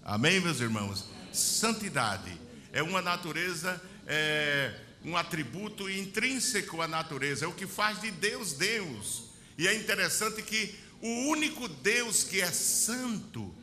Amém, 0.03 0.39
meus 0.39 0.59
irmãos? 0.59 1.05
Santidade 1.33 2.39
é 2.71 2.83
uma 2.83 3.01
natureza, 3.01 3.81
é 4.05 4.73
um 5.03 5.17
atributo 5.17 5.89
intrínseco 5.89 6.81
à 6.81 6.87
natureza, 6.87 7.45
é 7.45 7.47
o 7.47 7.53
que 7.53 7.67
faz 7.67 7.99
de 8.01 8.11
Deus 8.11 8.53
Deus. 8.53 9.31
E 9.57 9.67
é 9.67 9.75
interessante 9.75 10.41
que 10.41 10.75
o 11.01 11.29
único 11.29 11.67
Deus 11.67 12.23
que 12.23 12.39
é 12.41 12.51
santo 12.51 13.53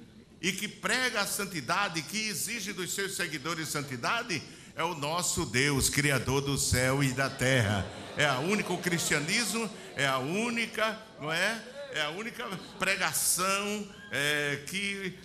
e 0.40 0.52
que 0.52 0.68
prega 0.68 1.20
a 1.20 1.26
santidade, 1.26 2.02
que 2.02 2.28
exige 2.28 2.72
dos 2.72 2.94
seus 2.94 3.16
seguidores 3.16 3.68
santidade, 3.68 4.42
é 4.76 4.84
o 4.84 4.94
nosso 4.94 5.44
Deus, 5.44 5.88
Criador 5.88 6.40
do 6.40 6.56
céu 6.56 7.02
e 7.02 7.12
da 7.12 7.28
terra. 7.28 7.84
É 8.16 8.28
o 8.32 8.78
cristianismo 8.78 9.68
é 9.96 10.06
a 10.06 10.18
única, 10.18 10.96
não 11.20 11.32
é? 11.32 11.62
É 11.92 12.02
a 12.02 12.10
única 12.10 12.46
pregação 12.78 13.88
é, 14.12 14.62
que 14.68 15.18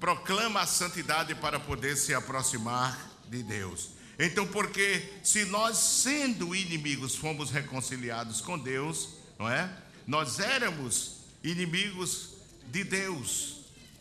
proclama 0.00 0.60
a 0.60 0.66
santidade 0.66 1.34
para 1.36 1.60
poder 1.60 1.96
se 1.96 2.12
aproximar 2.14 2.98
de 3.28 3.42
Deus. 3.42 3.90
Então, 4.18 4.46
porque 4.46 5.04
se 5.22 5.44
nós, 5.44 5.76
sendo 5.78 6.54
inimigos, 6.54 7.14
fomos 7.14 7.50
reconciliados 7.50 8.40
com 8.40 8.58
Deus, 8.58 9.10
não 9.38 9.48
é? 9.48 9.70
Nós 10.06 10.40
éramos 10.40 11.18
inimigos 11.44 12.30
de 12.66 12.82
Deus. 12.82 13.57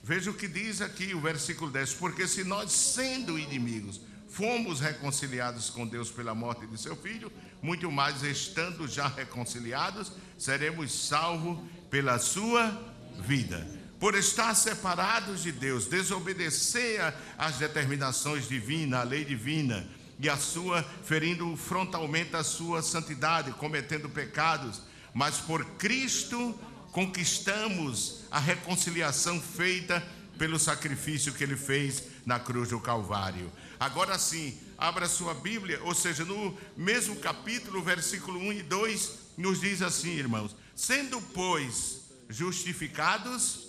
Veja 0.08 0.32
o 0.32 0.34
que 0.34 0.48
diz 0.48 0.80
aqui 0.80 1.14
o 1.14 1.20
versículo 1.20 1.70
10: 1.70 1.96
Porque 1.96 2.26
se 2.26 2.46
nós, 2.46 2.72
sendo 2.72 3.38
inimigos, 3.38 4.00
fomos 4.30 4.80
reconciliados 4.80 5.70
com 5.70 5.86
Deus 5.86 6.10
pela 6.10 6.34
morte 6.34 6.66
de 6.66 6.80
seu 6.80 6.96
filho, 6.96 7.30
muito 7.62 7.92
mais 7.92 8.24
estando 8.24 8.88
já 8.88 9.10
reconciliados, 9.10 10.14
seremos 10.38 10.94
salvos 10.94 11.60
pela 11.90 12.20
sua 12.20 12.72
vida. 13.20 13.68
Por 14.00 14.16
estar 14.16 14.56
separados 14.56 15.44
de 15.44 15.52
Deus, 15.52 15.88
desobedecer 15.88 17.14
às 17.38 17.58
determinações 17.58 18.48
divinas, 18.48 19.02
a 19.02 19.04
lei 19.04 19.26
divina, 19.26 19.86
e 20.22 20.30
a 20.30 20.38
sua, 20.38 20.84
ferindo 21.04 21.58
frontalmente 21.58 22.34
a 22.34 22.46
sua 22.46 22.82
santidade, 22.82 23.52
cometendo 23.52 24.08
pecados, 24.08 24.82
mas 25.14 25.36
por 25.36 25.66
Cristo 25.72 26.58
conquistamos 26.94 28.17
a 28.32 28.40
reconciliação 28.40 29.42
feita 29.42 30.06
pelo 30.38 30.60
sacrifício 30.60 31.34
que 31.34 31.44
ele 31.44 31.56
fez 31.56 32.04
na 32.26 32.40
cruz 32.40 32.70
do 32.70 32.80
Calvário. 32.80 33.52
Agora 33.80 34.18
sim, 34.20 34.58
abra 34.78 35.08
sua 35.08 35.34
Bíblia, 35.34 35.80
ou 35.84 35.96
seja, 35.96 36.24
no 36.26 36.56
mesmo 36.76 37.16
capítulo, 37.18 37.82
versículo 37.82 38.40
1 38.40 38.54
e 38.54 38.64
2, 38.64 39.12
nos 39.38 39.62
diz 39.62 39.82
assim, 39.82 40.12
irmãos: 40.12 40.56
sendo, 40.76 41.22
pois, 41.34 42.02
justificados 42.30 43.68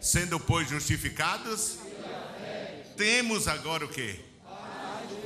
Sendo, 0.00 0.38
pois, 0.38 0.68
justificados, 0.68 1.78
temos 2.96 3.48
agora 3.48 3.84
o 3.84 3.88
que? 3.88 4.20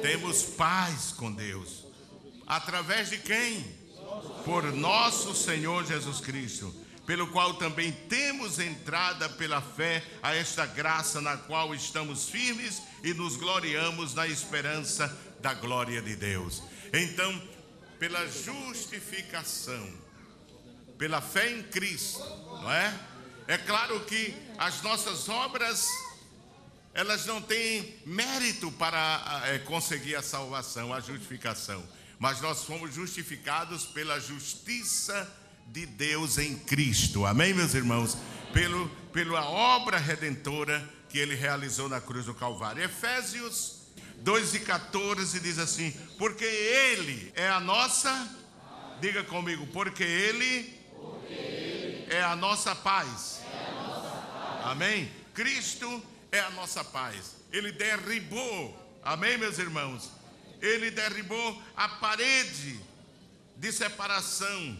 Temos 0.00 0.42
paz 0.44 1.12
com 1.12 1.30
Deus. 1.30 1.84
Através 2.46 3.10
de 3.10 3.18
quem? 3.18 3.82
por 4.44 4.64
nosso 4.72 5.34
Senhor 5.34 5.84
Jesus 5.86 6.20
Cristo, 6.20 6.74
pelo 7.06 7.26
qual 7.28 7.54
também 7.54 7.92
temos 8.08 8.58
entrada 8.58 9.28
pela 9.28 9.60
fé 9.60 10.02
a 10.22 10.34
esta 10.34 10.64
graça 10.64 11.20
na 11.20 11.36
qual 11.36 11.74
estamos 11.74 12.28
firmes 12.28 12.82
e 13.02 13.12
nos 13.12 13.36
gloriamos 13.36 14.14
na 14.14 14.26
esperança 14.26 15.08
da 15.40 15.52
glória 15.54 16.00
de 16.00 16.14
Deus. 16.14 16.62
Então, 16.92 17.42
pela 17.98 18.26
justificação, 18.28 19.88
pela 20.96 21.20
fé 21.20 21.50
em 21.50 21.62
Cristo, 21.64 22.20
não 22.20 22.72
é? 22.72 22.94
É 23.48 23.58
claro 23.58 24.00
que 24.04 24.34
as 24.56 24.82
nossas 24.82 25.28
obras 25.28 25.86
elas 26.94 27.26
não 27.26 27.40
têm 27.40 27.98
mérito 28.04 28.70
para 28.72 29.42
é, 29.46 29.58
conseguir 29.60 30.14
a 30.14 30.22
salvação, 30.22 30.92
a 30.92 31.00
justificação, 31.00 31.82
mas 32.18 32.40
nós 32.40 32.64
fomos 32.64 32.94
justificados 32.94 33.86
pela 33.86 34.20
justiça 34.20 35.24
de 35.24 35.41
Deus 35.80 36.38
em 36.38 36.54
Cristo, 36.56 37.24
amém, 37.24 37.54
meus 37.54 37.74
irmãos? 37.74 38.16
Pelo, 38.52 38.88
pela 39.12 39.48
obra 39.48 39.96
redentora 39.96 40.86
que 41.08 41.18
ele 41.18 41.34
realizou 41.34 41.88
na 41.88 42.00
cruz 42.00 42.26
do 42.26 42.34
Calvário. 42.34 42.82
Efésios 42.82 43.82
2 44.22 44.54
e 44.54 44.60
14 44.60 45.40
diz 45.40 45.58
assim: 45.58 45.90
Porque 46.16 46.44
Ele 46.44 47.32
é 47.34 47.48
a 47.48 47.58
nossa, 47.58 48.28
diga 49.00 49.24
comigo, 49.24 49.66
porque 49.68 50.02
Ele, 50.02 50.78
é 52.08 52.16
a. 52.16 52.18
É 52.18 52.22
a 52.22 52.36
nossa 52.36 52.74
paz. 52.74 53.40
Amém? 54.64 55.10
Cristo 55.34 56.02
é 56.30 56.40
a 56.40 56.50
nossa 56.50 56.84
paz. 56.84 57.36
Ele 57.50 57.72
derribou, 57.72 59.00
amém, 59.02 59.36
meus 59.36 59.58
irmãos? 59.58 60.10
Ele 60.60 60.90
derribou 60.90 61.60
a 61.76 61.88
parede 61.88 62.78
de 63.56 63.72
separação 63.72 64.78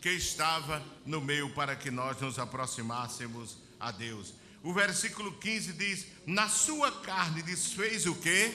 que 0.00 0.10
estava 0.10 0.82
no 1.04 1.20
meio 1.20 1.50
para 1.50 1.74
que 1.74 1.90
nós 1.90 2.20
nos 2.20 2.38
aproximássemos 2.38 3.56
a 3.78 3.90
Deus. 3.90 4.34
O 4.62 4.72
versículo 4.72 5.32
15 5.32 5.72
diz: 5.74 6.06
Na 6.26 6.48
sua 6.48 6.90
carne 6.90 7.42
desfez 7.42 8.06
o 8.06 8.14
que? 8.14 8.52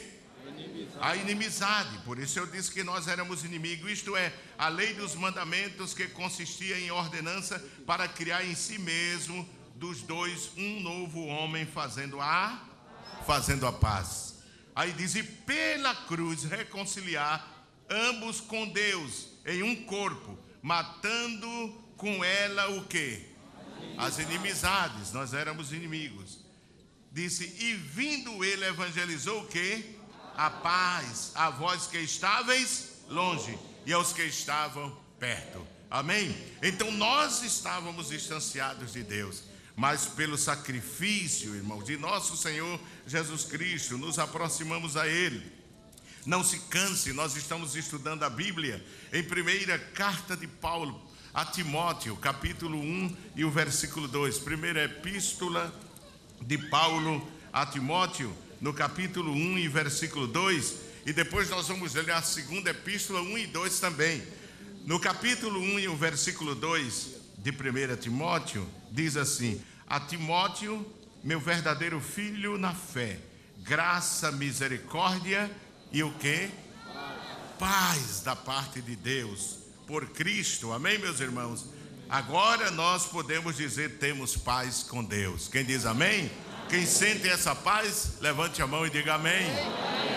A 1.00 1.16
inimizade. 1.16 1.98
Por 2.00 2.20
isso 2.20 2.38
eu 2.38 2.46
disse 2.46 2.72
que 2.72 2.84
nós 2.84 3.08
éramos 3.08 3.44
inimigos, 3.44 3.92
isto 3.92 4.16
é, 4.16 4.34
a 4.58 4.68
lei 4.68 4.94
dos 4.94 5.16
mandamentos 5.16 5.94
que 5.94 6.08
consistia 6.08 6.78
em 6.80 6.92
ordenança 6.92 7.60
para 7.86 8.08
criar 8.08 8.44
em 8.46 8.56
si 8.56 8.78
mesmo 8.78 9.48
dos 9.76 10.02
dois 10.02 10.52
um 10.58 10.82
novo 10.82 11.26
homem 11.26 11.66
fazendo 11.66 12.20
a 12.20 12.68
fazendo 13.26 13.66
a 13.66 13.72
paz. 13.72 14.36
Aí 14.76 14.92
diz: 14.94 15.16
"E 15.16 15.24
pela 15.24 15.96
cruz 15.96 16.44
reconciliar 16.44 17.66
ambos 17.90 18.42
com 18.42 18.68
Deus 18.68 19.28
em 19.46 19.64
um 19.64 19.76
corpo, 19.86 20.38
matando 20.62 21.48
com 21.98 22.24
ela 22.24 22.70
o 22.72 22.86
que? 22.86 23.28
As 23.98 24.20
inimizades. 24.20 25.12
Nós 25.12 25.34
éramos 25.34 25.72
inimigos. 25.72 26.40
Disse: 27.12 27.44
"E 27.60 27.74
vindo 27.74 28.44
ele 28.44 28.66
evangelizou 28.66 29.42
o 29.42 29.48
que? 29.48 29.96
A 30.36 30.50
paz 30.50 31.32
a 31.36 31.50
vós 31.50 31.88
que 31.88 31.98
estáveis 31.98 33.04
longe 33.10 33.58
e 33.86 33.94
aos 33.94 34.14
que 34.14 34.24
estavam 34.24 34.98
perto." 35.20 35.66
Amém? 35.90 36.36
Então 36.62 36.90
nós 36.92 37.44
estávamos 37.44 38.10
distanciados 38.10 38.94
de 38.94 39.04
Deus 39.04 39.52
mas 39.76 40.06
pelo 40.06 40.38
sacrifício, 40.38 41.56
irmão, 41.56 41.82
de 41.82 41.98
nosso 41.98 42.36
Senhor 42.38 42.80
Jesus 43.08 43.46
Cristo, 43.46 43.98
nos 43.98 44.20
aproximamos 44.20 44.98
a 44.98 45.08
Ele. 45.08 45.61
Não 46.26 46.44
se 46.44 46.60
canse, 46.60 47.14
nós 47.14 47.36
estamos 47.36 47.76
estudando 47.76 48.22
a 48.22 48.30
Bíblia 48.30 48.86
em 49.12 49.24
primeira 49.24 49.80
carta 49.80 50.38
de 50.38 50.46
Paulo 50.46 51.02
a 51.34 51.44
Timóteo, 51.44 52.16
capítulo 52.16 52.78
1 52.78 53.18
e 53.36 53.44
o 53.44 53.50
versículo 53.50 54.08
2. 54.08 54.38
Primeira 54.38 54.84
epístola 54.84 55.74
de 56.40 56.60
Paulo 56.60 57.28
a 57.52 57.66
Timóteo, 57.66 58.32
no 58.60 58.72
capítulo 58.72 59.32
1 59.32 59.58
e 59.58 59.68
versículo 59.68 60.28
2. 60.28 60.76
E 61.08 61.14
depois 61.14 61.50
nós 61.50 61.68
vamos 61.68 61.96
ler 61.96 62.12
a 62.12 62.22
segunda 62.22 62.70
epístola 62.70 63.20
1 63.22 63.38
e 63.40 63.48
2 63.48 63.80
também. 63.80 64.22
No 64.86 65.00
capítulo 65.00 65.60
1 65.60 65.80
e 65.80 65.88
o 65.88 65.96
versículo 65.96 66.54
2 66.54 67.16
de 67.40 67.50
1 67.50 67.96
Timóteo, 67.96 68.70
diz 68.92 69.18
assim: 69.18 69.60
A 69.88 70.00
Timóteo, 70.00 70.86
meu 71.24 71.40
verdadeiro 71.40 72.00
filho 72.00 72.60
na 72.60 72.76
fé, 72.76 73.18
graça, 73.64 74.32
misericórdia 74.32 75.50
e 75.92 76.04
o 76.04 76.12
que? 76.14 76.50
Paz 77.60 78.22
da 78.22 78.36
parte 78.36 78.82
de 78.82 78.96
Deus, 78.96 79.58
por 79.86 80.08
Cristo, 80.08 80.72
amém, 80.72 80.98
meus 80.98 81.20
irmãos? 81.20 81.66
Agora 82.10 82.72
nós 82.72 83.06
podemos 83.06 83.56
dizer 83.56 83.98
temos 83.98 84.36
paz 84.36 84.84
com 84.84 85.04
Deus. 85.04 85.48
Quem 85.48 85.64
diz 85.64 85.86
amém? 85.86 86.30
Quem 86.70 86.86
sente 86.86 87.28
essa 87.28 87.54
paz, 87.54 88.14
levante 88.20 88.62
a 88.62 88.68
mão 88.68 88.86
e 88.86 88.90
diga 88.90 89.16
amém. 89.16 89.46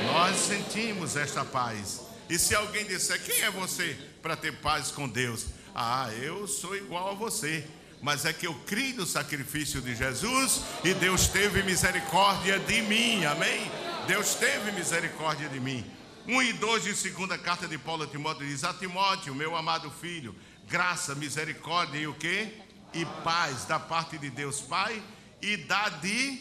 Nós 0.06 0.36
sentimos 0.36 1.16
esta 1.16 1.44
paz. 1.44 2.00
E 2.28 2.38
se 2.38 2.54
alguém 2.54 2.84
disser, 2.84 3.22
quem 3.22 3.42
é 3.42 3.50
você 3.50 3.96
para 4.22 4.36
ter 4.36 4.52
paz 4.60 4.90
com 4.90 5.08
Deus? 5.08 5.46
Ah, 5.74 6.10
eu 6.20 6.46
sou 6.46 6.76
igual 6.76 7.10
a 7.10 7.14
você. 7.14 7.66
Mas 8.00 8.24
é 8.24 8.32
que 8.32 8.46
eu 8.46 8.54
criei 8.66 8.92
no 8.92 9.06
sacrifício 9.06 9.80
de 9.80 9.94
Jesus 9.94 10.60
e 10.84 10.94
Deus 10.94 11.26
teve 11.26 11.62
misericórdia 11.62 12.58
de 12.58 12.82
mim, 12.82 13.24
amém? 13.24 13.70
Deus 14.06 14.34
teve 14.34 14.72
misericórdia 14.72 15.48
de 15.48 15.60
mim. 15.60 15.84
1 16.26 16.42
e 16.42 16.52
2 16.54 16.84
de 16.84 16.94
segunda 16.94 17.36
carta 17.36 17.68
de 17.68 17.76
Paulo 17.76 18.04
a 18.04 18.06
Timóteo 18.06 18.46
diz: 18.46 18.64
A 18.64 18.72
Timóteo, 18.72 19.34
meu 19.34 19.56
amado 19.56 19.90
filho, 19.90 20.34
graça, 20.68 21.14
misericórdia 21.14 21.98
e 21.98 22.06
o 22.06 22.14
que? 22.14 22.48
E 22.92 23.04
paz 23.22 23.64
da 23.64 23.78
parte 23.78 24.16
de 24.18 24.30
Deus 24.30 24.60
Pai 24.60 25.02
e 25.42 25.56
da 25.56 25.88
de 25.88 26.38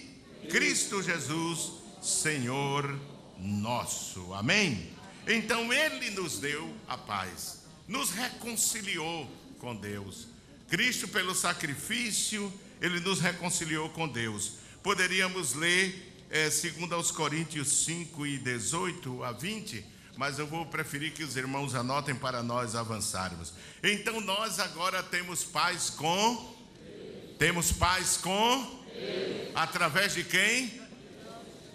Cristo 0.49 1.01
Jesus, 1.01 1.73
Senhor 2.01 2.99
nosso. 3.39 4.33
Amém? 4.33 4.91
Então 5.27 5.73
Ele 5.73 6.11
nos 6.11 6.39
deu 6.39 6.73
a 6.87 6.97
paz 6.97 7.63
nos 7.87 8.11
reconciliou 8.11 9.29
com 9.59 9.75
Deus. 9.75 10.27
Cristo, 10.67 11.07
pelo 11.07 11.35
sacrifício, 11.35 12.51
ele 12.81 12.99
nos 12.99 13.19
reconciliou 13.19 13.89
com 13.89 14.07
Deus. 14.07 14.53
Poderíamos 14.81 15.53
ler, 15.53 16.12
é, 16.33 16.49
segundo 16.49 16.95
aos 16.95 17.11
Coríntios 17.11 17.85
5 17.85 18.25
e 18.25 18.39
18 18.39 19.23
a 19.23 19.31
20, 19.31 19.85
mas 20.17 20.39
eu 20.39 20.47
vou 20.47 20.65
preferir 20.65 21.13
que 21.13 21.23
os 21.23 21.37
irmãos 21.37 21.75
anotem 21.75 22.15
para 22.15 22.41
nós 22.41 22.75
avançarmos. 22.75 23.53
Então 23.83 24.19
nós 24.19 24.59
agora 24.59 25.03
temos 25.03 25.43
paz 25.43 25.91
com 25.91 26.51
temos 27.37 27.71
paz 27.71 28.17
com 28.17 28.83
através 29.53 30.15
de 30.15 30.23
quem? 30.23 30.81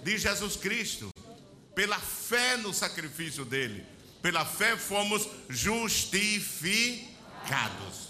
De 0.03 0.19
Jesus 0.19 0.57
Cristo. 0.57 1.11
Pela 1.73 2.01
fé 2.01 2.57
no 2.57 2.75
sacrifício 2.75 3.45
dele. 3.45 3.87
Pela 4.21 4.45
fé 4.45 4.77
fomos 4.77 5.29
justificados, 5.49 7.07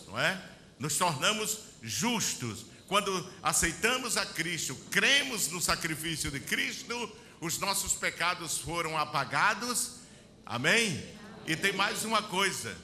não 0.06 0.18
é? 0.18 0.42
Nos 0.78 0.96
tornamos 0.96 1.58
justos. 1.82 2.64
Quando 2.88 3.30
aceitamos 3.42 4.16
a 4.16 4.24
Cristo, 4.24 4.74
cremos 4.90 5.48
no 5.48 5.60
sacrifício 5.60 6.30
de 6.30 6.40
Cristo, 6.40 7.12
os 7.38 7.58
nossos 7.58 7.92
pecados 7.92 8.58
foram 8.58 8.96
apagados. 8.96 9.98
Amém? 10.44 11.04
E 11.46 11.54
tem 11.54 11.74
mais 11.74 12.04
uma 12.04 12.22
coisa. 12.22 12.74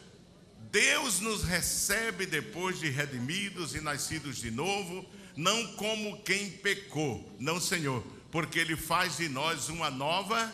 Deus 0.70 1.20
nos 1.20 1.42
recebe 1.42 2.26
depois 2.26 2.78
de 2.78 2.90
redimidos 2.90 3.74
e 3.74 3.80
nascidos 3.80 4.36
de 4.36 4.50
novo, 4.50 5.08
não 5.34 5.74
como 5.74 6.22
quem 6.22 6.50
pecou, 6.50 7.36
não, 7.40 7.58
Senhor, 7.58 8.04
porque 8.30 8.58
ele 8.58 8.76
faz 8.76 9.16
de 9.16 9.28
nós 9.28 9.68
uma 9.68 9.90
nova 9.90 10.52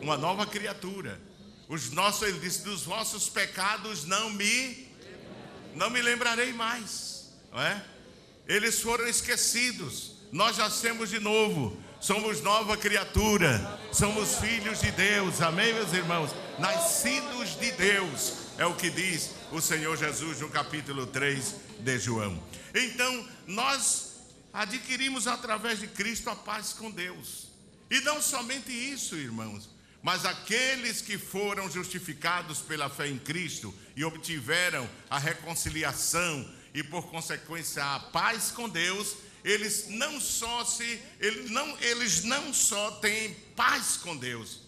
uma 0.00 0.16
nova 0.16 0.46
criatura. 0.46 1.20
Os 1.68 1.90
nossos, 1.90 2.22
ele 2.26 2.38
disse, 2.40 2.62
dos 2.62 2.82
vossos 2.84 3.28
pecados 3.28 4.04
não 4.04 4.30
me 4.30 4.88
não 5.74 5.90
me 5.90 6.00
lembrarei 6.00 6.52
mais, 6.52 7.32
não 7.52 7.60
é? 7.60 7.84
Eles 8.50 8.80
foram 8.80 9.06
esquecidos. 9.06 10.10
Nós 10.32 10.58
nascemos 10.58 11.08
de 11.08 11.20
novo. 11.20 11.80
Somos 12.00 12.42
nova 12.42 12.76
criatura. 12.76 13.78
Somos 13.92 14.40
filhos 14.40 14.80
de 14.80 14.90
Deus. 14.90 15.40
Amém, 15.40 15.72
meus 15.72 15.92
irmãos? 15.92 16.32
Nascidos 16.58 17.50
de 17.60 17.70
Deus. 17.70 18.32
É 18.58 18.66
o 18.66 18.74
que 18.74 18.90
diz 18.90 19.30
o 19.52 19.60
Senhor 19.60 19.96
Jesus 19.96 20.40
no 20.40 20.48
capítulo 20.48 21.06
3 21.06 21.54
de 21.78 21.98
João. 22.00 22.42
Então, 22.74 23.28
nós 23.46 24.16
adquirimos 24.52 25.28
através 25.28 25.78
de 25.78 25.86
Cristo 25.86 26.28
a 26.28 26.34
paz 26.34 26.72
com 26.72 26.90
Deus. 26.90 27.46
E 27.88 28.00
não 28.00 28.20
somente 28.20 28.72
isso, 28.72 29.14
irmãos. 29.14 29.70
Mas 30.02 30.24
aqueles 30.24 31.00
que 31.00 31.16
foram 31.16 31.70
justificados 31.70 32.58
pela 32.58 32.90
fé 32.90 33.06
em 33.06 33.18
Cristo 33.18 33.72
e 33.94 34.02
obtiveram 34.02 34.90
a 35.08 35.20
reconciliação 35.20 36.58
e 36.72 36.82
por 36.82 37.10
consequência 37.10 37.84
a 37.84 38.00
paz 38.00 38.50
com 38.50 38.68
Deus, 38.68 39.16
eles 39.44 39.86
não 39.88 40.20
só 40.20 40.64
se 40.64 41.00
eles 41.18 41.50
não, 41.50 41.78
eles 41.80 42.24
não 42.24 42.52
só 42.52 42.90
têm 42.92 43.34
paz 43.56 43.96
com 43.96 44.16
Deus, 44.16 44.60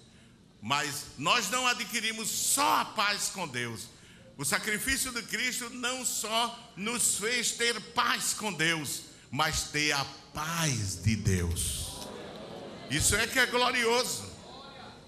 mas 0.60 1.06
nós 1.18 1.50
não 1.50 1.66
adquirimos 1.66 2.28
só 2.28 2.80
a 2.80 2.84
paz 2.84 3.28
com 3.28 3.46
Deus. 3.46 3.88
O 4.36 4.44
sacrifício 4.44 5.12
de 5.12 5.22
Cristo 5.22 5.68
não 5.70 6.04
só 6.04 6.72
nos 6.76 7.18
fez 7.18 7.52
ter 7.52 7.78
paz 7.92 8.32
com 8.32 8.52
Deus, 8.52 9.02
mas 9.30 9.64
ter 9.64 9.92
a 9.92 10.04
paz 10.34 11.02
de 11.02 11.16
Deus. 11.16 12.06
Isso 12.90 13.14
é 13.14 13.26
que 13.26 13.38
é 13.38 13.46
glorioso. 13.46 14.30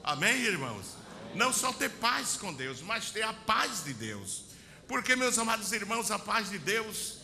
Amém, 0.02 0.42
irmãos? 0.42 0.86
Não 1.34 1.52
só 1.52 1.72
ter 1.72 1.90
paz 1.90 2.36
com 2.36 2.52
Deus, 2.52 2.80
mas 2.80 3.10
ter 3.10 3.22
a 3.22 3.32
paz 3.32 3.84
de 3.84 3.94
Deus. 3.94 4.44
Porque, 4.86 5.16
meus 5.16 5.38
amados 5.38 5.72
irmãos, 5.72 6.10
a 6.10 6.18
paz 6.18 6.50
de 6.50 6.58
Deus, 6.58 7.18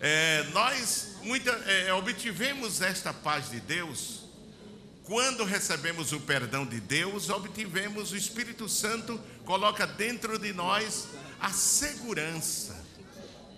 é, 0.00 0.44
nós 0.52 1.16
muita, 1.22 1.50
é, 1.50 1.92
obtivemos 1.94 2.82
esta 2.82 3.12
paz 3.12 3.50
de 3.50 3.60
Deus. 3.60 4.24
Quando 5.04 5.44
recebemos 5.44 6.12
o 6.12 6.20
perdão 6.20 6.66
de 6.66 6.80
Deus, 6.80 7.28
obtivemos 7.28 8.12
o 8.12 8.16
Espírito 8.16 8.68
Santo, 8.68 9.20
coloca 9.44 9.86
dentro 9.86 10.38
de 10.38 10.52
nós 10.52 11.08
a 11.40 11.50
segurança 11.50 12.84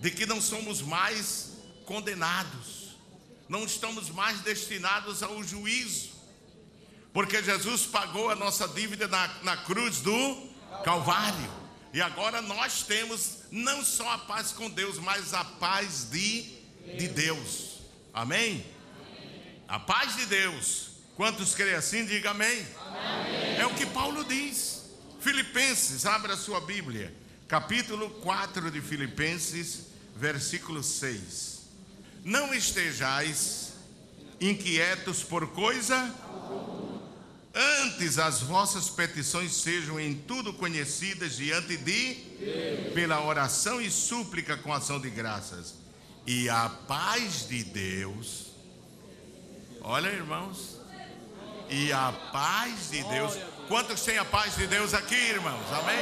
de 0.01 0.11
que 0.11 0.27
não 0.27 0.40
somos 0.40 0.83
mais 0.83 1.53
condenados, 1.85 2.96
não 3.49 3.64
estamos 3.64 4.11
mais 4.11 4.40
destinados 4.40 5.22
ao 5.22 5.42
juízo, 5.42 6.11
porque 7.12 7.42
Jesus 7.42 7.87
pagou 7.87 8.29
a 8.29 8.35
nossa 8.35 8.68
dívida 8.68 9.09
na, 9.09 9.29
na 9.42 9.57
cruz 9.57 10.01
do 10.01 10.51
Calvário, 10.85 11.65
e 11.97 12.01
agora 12.01 12.43
nós 12.43 12.83
temos 12.83 13.39
não 13.51 13.85
só 13.85 14.09
a 14.11 14.19
paz 14.19 14.53
com 14.53 14.69
Deus, 14.69 14.99
mas 14.99 15.33
a 15.33 15.45
paz 15.45 16.09
de, 16.11 16.43
de 16.99 17.09
Deus, 17.09 17.81
amém? 18.13 18.65
A 19.67 19.81
paz 19.81 20.17
de 20.17 20.27
Deus 20.27 20.87
Quantos 21.17 21.55
creem 21.55 21.75
assim, 21.75 22.05
diga 22.05 22.33
amém. 22.33 22.67
amém. 22.79 23.57
É 23.59 23.67
o 23.67 23.73
que 23.73 23.87
Paulo 23.87 24.23
diz. 24.23 24.85
Filipenses, 25.19 26.05
abra 26.05 26.35
a 26.35 26.37
sua 26.37 26.61
Bíblia, 26.61 27.13
capítulo 27.49 28.11
4 28.21 28.71
de 28.71 28.83
Filipenses, 28.83 29.87
versículo 30.15 30.83
6. 30.83 31.63
Não 32.23 32.53
estejais 32.53 33.73
inquietos 34.39 35.23
por 35.23 35.49
coisa 35.49 36.15
Antes 37.59 38.19
as 38.19 38.42
vossas 38.42 38.90
petições 38.90 39.51
sejam 39.55 39.99
em 39.99 40.14
tudo 40.14 40.53
conhecidas 40.53 41.38
diante 41.38 41.79
de 41.79 42.14
pela 42.92 43.25
oração 43.25 43.81
e 43.81 43.90
súplica 43.90 44.59
com 44.59 44.75
ação 44.75 45.01
de 45.01 45.09
graças. 45.09 45.75
E 46.27 46.51
a 46.51 46.69
paz 46.69 47.49
de 47.49 47.64
Deus. 47.64 48.49
Olha, 49.81 50.09
irmãos, 50.09 50.79
e 51.71 51.90
a 51.92 52.12
paz 52.31 52.90
de 52.90 53.03
Deus. 53.05 53.33
Quantos 53.69 54.03
têm 54.03 54.19
a 54.19 54.25
paz 54.25 54.57
de 54.57 54.66
Deus 54.66 54.92
aqui, 54.92 55.14
irmãos? 55.14 55.64
Amém? 55.73 55.97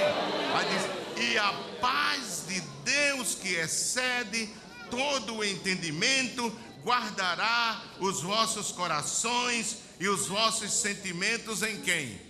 e 1.17 1.39
a 1.39 1.53
paz 1.81 2.47
de 2.49 2.61
Deus 2.85 3.37
que 3.37 3.55
excede 3.55 4.51
todo 4.91 5.37
o 5.37 5.45
entendimento, 5.45 6.53
guardará 6.83 7.81
os 8.01 8.23
vossos 8.23 8.73
corações 8.73 9.84
e 10.01 10.09
os 10.09 10.27
vossos 10.27 10.73
sentimentos 10.73 11.63
em 11.63 11.81
quem? 11.81 12.21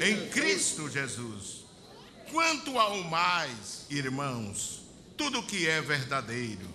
Em 0.00 0.28
Cristo 0.30 0.88
Jesus. 0.88 1.64
Quanto 2.30 2.78
ao 2.78 3.02
mais, 3.04 3.86
irmãos, 3.90 4.82
tudo 5.16 5.42
que 5.42 5.66
é 5.66 5.80
verdadeiro, 5.80 6.68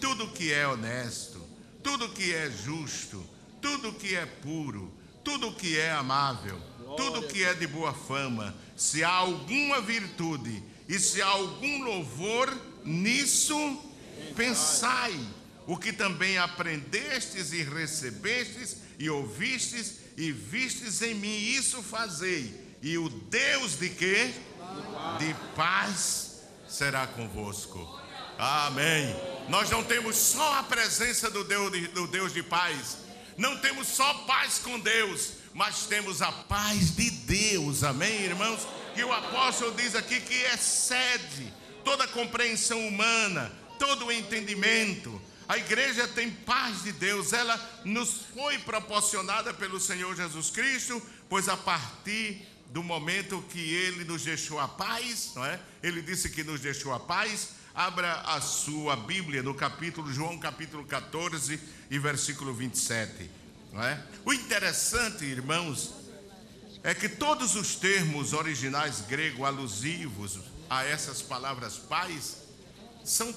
tudo 0.00 0.28
que 0.28 0.52
é 0.52 0.66
honesto, 0.66 1.40
tudo 1.82 2.08
que 2.08 2.34
é 2.34 2.50
justo, 2.50 3.24
tudo 3.60 3.92
que 3.92 4.14
é 4.14 4.26
puro, 4.26 4.92
tudo 5.24 5.54
que 5.54 5.78
é 5.78 5.92
amável, 5.92 6.60
tudo 6.96 7.26
que 7.26 7.42
é 7.42 7.54
de 7.54 7.66
boa 7.66 7.92
fama, 7.92 8.54
se 8.76 9.02
há 9.02 9.10
alguma 9.10 9.80
virtude 9.80 10.62
e 10.88 10.98
se 10.98 11.20
há 11.20 11.26
algum 11.26 11.82
louvor, 11.82 12.56
nisso 12.84 13.56
pensai. 14.36 15.18
O 15.66 15.76
que 15.76 15.92
também 15.92 16.38
aprendestes 16.38 17.52
e 17.52 17.62
recebestes 17.64 18.85
e 18.98 19.10
ouvistes 19.10 20.00
e 20.16 20.32
vistes 20.32 21.02
em 21.02 21.14
mim, 21.14 21.36
isso 21.36 21.82
fazei. 21.82 22.76
E 22.82 22.96
o 22.96 23.08
Deus 23.08 23.78
de 23.78 23.90
quê? 23.90 24.32
De 25.18 25.34
paz 25.54 26.42
será 26.68 27.06
convosco. 27.06 28.00
Amém. 28.38 29.14
Nós 29.48 29.70
não 29.70 29.82
temos 29.82 30.16
só 30.16 30.58
a 30.58 30.62
presença 30.62 31.30
do 31.30 31.44
Deus 31.44 31.72
de, 31.72 31.88
do 31.88 32.06
Deus 32.06 32.32
de 32.32 32.42
paz, 32.42 32.98
não 33.36 33.56
temos 33.58 33.88
só 33.88 34.12
paz 34.26 34.58
com 34.58 34.78
Deus, 34.80 35.32
mas 35.54 35.86
temos 35.86 36.20
a 36.20 36.32
paz 36.32 36.94
de 36.94 37.10
Deus, 37.10 37.82
amém, 37.84 38.24
irmãos? 38.24 38.66
E 38.94 39.04
o 39.04 39.12
apóstolo 39.12 39.74
diz 39.74 39.94
aqui 39.94 40.20
que 40.20 40.34
excede 40.34 41.52
toda 41.84 42.08
compreensão 42.08 42.86
humana, 42.86 43.52
todo 43.78 44.06
o 44.06 44.12
entendimento. 44.12 45.20
A 45.48 45.56
igreja 45.58 46.08
tem 46.08 46.30
paz 46.30 46.82
de 46.82 46.92
Deus, 46.92 47.32
ela 47.32 47.80
nos 47.84 48.22
foi 48.34 48.58
proporcionada 48.58 49.54
pelo 49.54 49.78
Senhor 49.78 50.14
Jesus 50.16 50.50
Cristo, 50.50 51.00
pois 51.28 51.48
a 51.48 51.56
partir 51.56 52.46
do 52.72 52.82
momento 52.82 53.44
que 53.50 53.60
ele 53.60 54.04
nos 54.04 54.24
deixou 54.24 54.58
a 54.58 54.66
paz, 54.66 55.32
não 55.34 55.44
é? 55.44 55.60
Ele 55.82 56.02
disse 56.02 56.28
que 56.30 56.42
nos 56.42 56.60
deixou 56.60 56.92
a 56.92 56.98
paz, 56.98 57.50
Abra 57.76 58.22
a 58.22 58.40
sua 58.40 58.96
Bíblia 58.96 59.42
no 59.42 59.54
capítulo, 59.54 60.10
João 60.10 60.38
capítulo 60.38 60.82
14 60.86 61.60
e 61.90 61.98
versículo 61.98 62.54
27. 62.54 63.30
Não 63.70 63.84
é? 63.84 64.02
O 64.24 64.32
interessante, 64.32 65.26
irmãos, 65.26 65.92
é 66.82 66.94
que 66.94 67.06
todos 67.06 67.54
os 67.54 67.76
termos 67.76 68.32
originais 68.32 69.02
grego 69.02 69.44
alusivos 69.44 70.40
a 70.70 70.84
essas 70.86 71.20
palavras 71.20 71.76
paz 71.76 72.38
são 73.04 73.34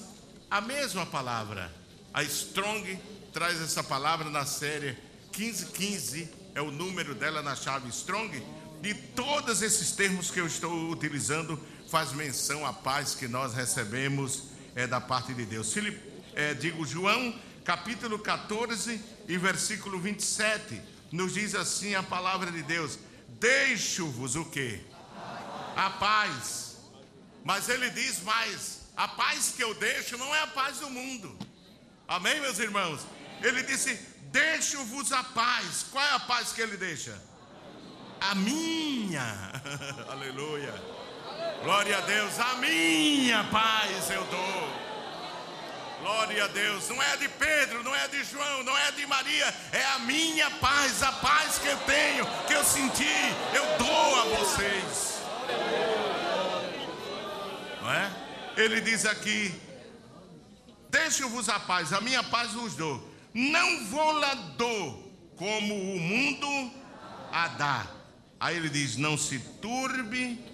a 0.50 0.62
mesma 0.62 1.04
palavra. 1.04 1.70
A 2.12 2.24
Strong 2.24 2.98
traz 3.32 3.60
essa 3.60 3.84
palavra 3.84 4.28
na 4.28 4.44
série 4.44 4.98
1515, 5.36 6.28
é 6.56 6.60
o 6.60 6.72
número 6.72 7.14
dela 7.14 7.40
na 7.40 7.54
chave 7.54 7.88
Strong, 7.90 8.42
e 8.82 8.94
todos 8.94 9.62
esses 9.62 9.92
termos 9.92 10.28
que 10.28 10.40
eu 10.40 10.46
estou 10.46 10.90
utilizando 10.90 11.60
faz 11.88 12.12
menção 12.12 12.66
à 12.66 12.72
paz 12.72 13.14
que 13.14 13.28
nós 13.28 13.54
recebemos 13.54 14.44
é, 14.74 14.88
da 14.88 15.00
parte 15.00 15.32
de 15.32 15.44
Deus. 15.44 15.72
Filipe, 15.72 16.00
é, 16.34 16.52
digo, 16.52 16.84
João, 16.84 17.32
capítulo 17.64 18.18
14 18.18 19.00
e 19.28 19.38
versículo 19.38 20.00
27, 20.00 20.80
nos 21.12 21.34
diz 21.34 21.54
assim 21.54 21.94
a 21.94 22.02
palavra 22.02 22.50
de 22.50 22.62
Deus: 22.64 22.98
Deixo-vos 23.38 24.34
o 24.34 24.44
que? 24.46 24.80
A 25.76 25.90
paz. 25.90 26.78
Mas 27.44 27.68
ele 27.68 27.88
diz 27.90 28.20
mais: 28.24 28.80
a 28.96 29.06
paz 29.06 29.52
que 29.56 29.62
eu 29.62 29.74
deixo 29.74 30.16
não 30.18 30.34
é 30.34 30.40
a 30.40 30.48
paz 30.48 30.78
do 30.78 30.90
mundo. 30.90 31.49
Amém, 32.10 32.40
meus 32.40 32.58
irmãos? 32.58 33.06
Ele 33.40 33.62
disse: 33.62 33.94
Deixo-vos 34.32 35.12
a 35.12 35.22
paz. 35.22 35.86
Qual 35.92 36.04
é 36.04 36.10
a 36.10 36.18
paz 36.18 36.52
que 36.52 36.60
ele 36.60 36.76
deixa? 36.76 37.16
A 38.20 38.34
minha. 38.34 39.22
Aleluia. 40.10 40.74
Glória 41.62 41.96
a 41.96 42.00
Deus, 42.00 42.36
a 42.40 42.54
minha 42.54 43.44
paz 43.44 44.10
eu 44.10 44.24
dou. 44.24 44.80
Glória 46.00 46.44
a 46.46 46.48
Deus, 46.48 46.88
não 46.88 47.00
é 47.00 47.16
de 47.16 47.28
Pedro, 47.28 47.84
não 47.84 47.94
é 47.94 48.08
de 48.08 48.24
João, 48.24 48.64
não 48.64 48.76
é 48.76 48.90
de 48.90 49.06
Maria, 49.06 49.54
é 49.70 49.84
a 49.84 49.98
minha 50.00 50.50
paz, 50.52 51.02
a 51.02 51.12
paz 51.12 51.58
que 51.58 51.68
eu 51.68 51.76
tenho, 51.80 52.26
que 52.48 52.54
eu 52.54 52.64
senti, 52.64 53.34
eu 53.54 53.78
dou 53.78 54.20
a 54.20 54.24
vocês. 54.36 55.20
Não 57.80 57.92
é? 57.92 58.10
Ele 58.56 58.80
diz 58.80 59.06
aqui: 59.06 59.69
Deixo-vos 60.90 61.48
a 61.48 61.60
paz, 61.60 61.92
a 61.92 62.00
minha 62.00 62.22
paz 62.22 62.52
vos 62.52 62.74
dou. 62.74 63.08
Não 63.32 63.86
vou 63.86 64.12
lá 64.12 64.34
dou 64.34 65.12
como 65.36 65.74
o 65.74 66.00
mundo 66.00 66.72
a 67.32 67.48
dá. 67.48 67.86
Aí 68.38 68.56
ele 68.56 68.68
diz: 68.68 68.96
Não 68.96 69.16
se 69.16 69.38
turbe 69.60 70.44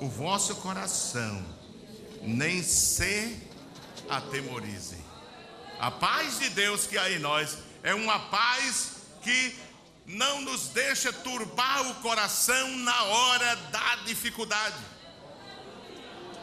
o 0.00 0.08
vosso 0.08 0.56
coração, 0.56 1.44
nem 2.22 2.62
se 2.62 3.38
atemorize. 4.08 4.98
A 5.78 5.90
paz 5.90 6.38
de 6.38 6.48
Deus 6.50 6.86
que 6.86 6.98
há 6.98 7.10
em 7.10 7.18
nós 7.18 7.58
é 7.82 7.94
uma 7.94 8.18
paz 8.18 8.92
que 9.22 9.56
não 10.06 10.40
nos 10.42 10.68
deixa 10.68 11.12
turbar 11.12 11.88
o 11.90 11.94
coração 11.96 12.76
na 12.78 13.02
hora 13.04 13.56
da 13.70 13.96
dificuldade. 14.06 14.76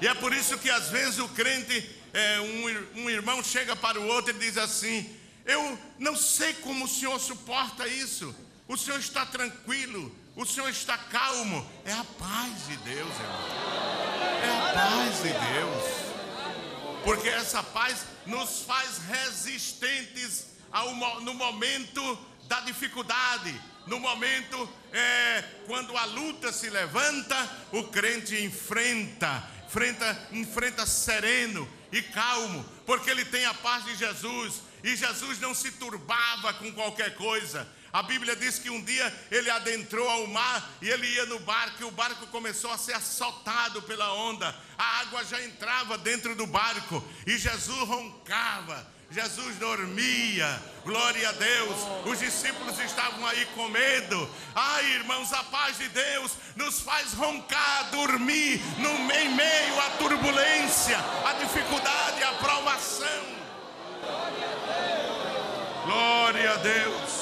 E 0.01 0.07
é 0.07 0.13
por 0.15 0.33
isso 0.33 0.57
que 0.57 0.69
às 0.69 0.89
vezes 0.89 1.19
o 1.19 1.29
crente, 1.29 2.00
é, 2.13 2.39
um, 2.41 3.03
um 3.03 3.09
irmão 3.09 3.43
chega 3.43 3.75
para 3.75 3.99
o 3.99 4.07
outro 4.07 4.35
e 4.35 4.39
diz 4.39 4.57
assim: 4.57 5.09
Eu 5.45 5.77
não 5.97 6.15
sei 6.15 6.53
como 6.55 6.85
o 6.85 6.87
senhor 6.87 7.19
suporta 7.19 7.87
isso. 7.87 8.35
O 8.67 8.77
senhor 8.77 8.99
está 8.99 9.25
tranquilo, 9.25 10.15
o 10.33 10.45
Senhor 10.45 10.69
está 10.69 10.97
calmo. 10.97 11.69
É 11.83 11.91
a 11.91 12.05
paz 12.17 12.67
de 12.67 12.77
Deus, 12.77 13.09
irmão. 13.09 13.49
É 14.43 14.49
a 14.49 14.73
paz 14.73 15.17
de 15.17 15.23
Deus. 15.23 17.03
Porque 17.03 17.27
essa 17.27 17.61
paz 17.61 18.05
nos 18.25 18.61
faz 18.61 18.99
resistentes 18.99 20.47
ao, 20.71 20.93
no 21.21 21.33
momento 21.33 22.17
da 22.47 22.61
dificuldade. 22.61 23.53
No 23.87 23.99
momento 23.99 24.69
é, 24.93 25.43
quando 25.67 25.97
a 25.97 26.05
luta 26.05 26.53
se 26.53 26.69
levanta, 26.69 27.49
o 27.73 27.83
crente 27.85 28.41
enfrenta, 28.41 29.43
enfrenta, 29.65 30.29
enfrenta 30.31 30.85
sereno 30.85 31.67
e 31.91 32.01
calmo, 32.01 32.65
porque 32.85 33.09
ele 33.09 33.25
tem 33.25 33.45
a 33.45 33.53
paz 33.53 33.85
de 33.85 33.95
Jesus. 33.95 34.61
E 34.83 34.95
Jesus 34.95 35.39
não 35.39 35.53
se 35.53 35.71
turbava 35.73 36.53
com 36.53 36.71
qualquer 36.71 37.15
coisa. 37.15 37.67
A 37.93 38.01
Bíblia 38.01 38.35
diz 38.35 38.57
que 38.57 38.69
um 38.69 38.81
dia 38.81 39.27
ele 39.29 39.49
adentrou 39.49 40.09
ao 40.09 40.25
mar 40.27 40.71
e 40.81 40.89
ele 40.89 41.05
ia 41.07 41.25
no 41.25 41.39
barco 41.39 41.81
e 41.81 41.85
o 41.85 41.91
barco 41.91 42.25
começou 42.27 42.71
a 42.71 42.77
ser 42.77 42.93
assaltado 42.93 43.81
pela 43.81 44.13
onda. 44.13 44.55
A 44.77 45.01
água 45.01 45.25
já 45.25 45.43
entrava 45.43 45.97
dentro 45.97 46.33
do 46.33 46.47
barco 46.47 47.03
e 47.27 47.37
Jesus 47.37 47.87
roncava. 47.87 48.89
Jesus 49.11 49.57
dormia, 49.57 50.57
glória 50.85 51.27
a 51.27 51.31
Deus. 51.33 51.75
Os 52.05 52.19
discípulos 52.19 52.79
estavam 52.79 53.27
aí 53.27 53.45
com 53.47 53.67
medo. 53.67 54.29
Ai, 54.55 54.85
irmãos, 54.93 55.33
a 55.33 55.43
paz 55.43 55.77
de 55.77 55.89
Deus 55.89 56.31
nos 56.55 56.79
faz 56.79 57.13
roncar, 57.13 57.89
dormir 57.91 58.61
no 58.77 58.99
meio 58.99 59.81
à 59.81 59.89
turbulência, 59.97 60.97
à 61.25 61.33
dificuldade, 61.33 62.23
à 62.23 62.31
provação. 62.35 63.23
Glória 65.83 66.53
a 66.53 66.55
Deus. 66.55 67.21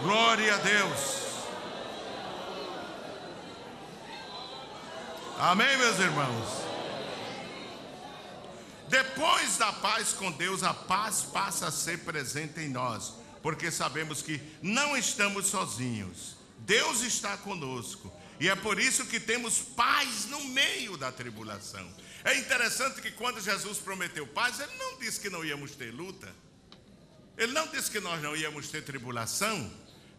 Glória 0.00 0.54
a 0.54 0.58
Deus. 0.58 1.24
Amém, 5.38 5.76
meus 5.76 5.98
irmãos. 5.98 6.73
Depois 8.94 9.56
da 9.56 9.72
paz 9.72 10.12
com 10.12 10.30
Deus, 10.30 10.62
a 10.62 10.72
paz 10.72 11.22
passa 11.22 11.66
a 11.66 11.72
ser 11.72 11.98
presente 12.04 12.60
em 12.60 12.68
nós, 12.68 13.12
porque 13.42 13.68
sabemos 13.68 14.22
que 14.22 14.40
não 14.62 14.96
estamos 14.96 15.46
sozinhos. 15.46 16.36
Deus 16.58 17.00
está 17.00 17.36
conosco. 17.36 18.12
E 18.38 18.48
é 18.48 18.54
por 18.54 18.78
isso 18.78 19.04
que 19.06 19.18
temos 19.18 19.58
paz 19.58 20.26
no 20.26 20.44
meio 20.44 20.96
da 20.96 21.10
tribulação. 21.10 21.84
É 22.22 22.38
interessante 22.38 23.02
que 23.02 23.10
quando 23.10 23.40
Jesus 23.40 23.78
prometeu 23.78 24.28
paz, 24.28 24.60
ele 24.60 24.76
não 24.78 24.96
disse 25.00 25.18
que 25.18 25.28
não 25.28 25.44
íamos 25.44 25.72
ter 25.72 25.92
luta. 25.92 26.32
Ele 27.36 27.50
não 27.50 27.66
disse 27.66 27.90
que 27.90 27.98
nós 27.98 28.22
não 28.22 28.36
íamos 28.36 28.68
ter 28.68 28.84
tribulação. 28.84 29.72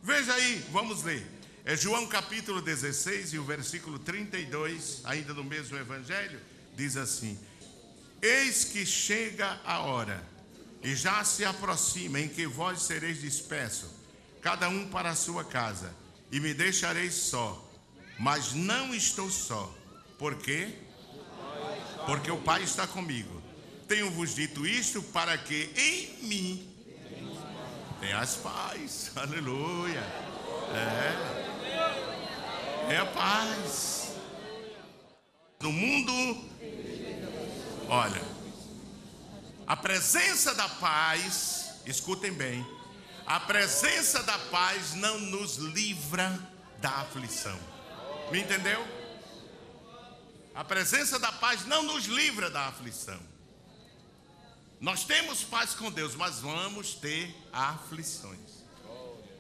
Veja 0.04 0.34
aí, 0.34 0.66
vamos 0.70 1.02
ler. 1.02 1.26
É 1.64 1.78
João 1.78 2.08
capítulo 2.08 2.62
16 2.62 3.36
e 3.36 3.40
o 3.40 3.44
versículo 3.46 3.98
32, 4.00 5.00
ainda 5.06 5.34
no 5.34 5.46
mesmo 5.46 5.78
evangelho, 5.78 6.42
diz 6.76 6.98
assim: 6.98 7.40
Eis 8.26 8.64
que 8.64 8.84
chega 8.88 9.62
a 9.64 9.82
hora, 9.82 10.28
e 10.82 10.96
já 10.96 11.24
se 11.24 11.46
aproxima, 11.46 12.20
em 12.20 12.28
que 12.28 12.48
vós 12.48 12.82
sereis 12.82 13.22
dispersos, 13.22 13.92
cada 14.42 14.68
um 14.68 14.88
para 14.88 15.12
a 15.12 15.16
sua 15.16 15.44
casa, 15.44 15.94
e 16.32 16.40
me 16.40 16.52
deixareis 16.52 17.14
só. 17.14 17.64
Mas 18.18 18.52
não 18.54 18.96
estou 18.96 19.30
só. 19.30 19.72
Por 20.18 20.38
quê? 20.38 20.74
Porque 22.08 22.32
o 22.32 22.42
Pai 22.42 22.64
está 22.64 22.88
comigo. 22.88 23.44
Tenho-vos 23.88 24.34
dito 24.34 24.66
isto 24.66 25.04
para 25.04 25.38
que 25.38 25.70
em 25.76 26.28
mim 26.28 26.76
tenhas 28.00 28.38
paz. 28.38 29.12
Aleluia. 29.16 30.02
É. 30.74 31.36
É 32.92 32.98
a 32.98 33.06
paz. 33.06 34.16
No 35.62 35.72
mundo 35.72 36.55
Olha, 37.88 38.22
a 39.68 39.76
presença 39.76 40.56
da 40.56 40.68
paz, 40.68 41.72
escutem 41.86 42.34
bem, 42.34 42.66
a 43.28 43.40
presença 43.40 44.24
da 44.24 44.40
paz 44.40 44.96
não 44.96 45.20
nos 45.20 45.58
livra 45.58 46.40
da 46.80 46.90
aflição. 46.90 47.60
Me 48.32 48.42
entendeu? 48.42 48.84
A 50.56 50.64
presença 50.64 51.20
da 51.20 51.32
paz 51.32 51.66
não 51.66 51.84
nos 51.84 52.06
livra 52.06 52.50
da 52.50 52.68
aflição. 52.68 53.20
Nós 54.82 55.04
temos 55.04 55.44
paz 55.44 55.76
com 55.76 55.92
Deus, 55.92 56.16
mas 56.16 56.40
vamos 56.40 56.96
ter 56.96 57.36
aflições. 57.54 58.66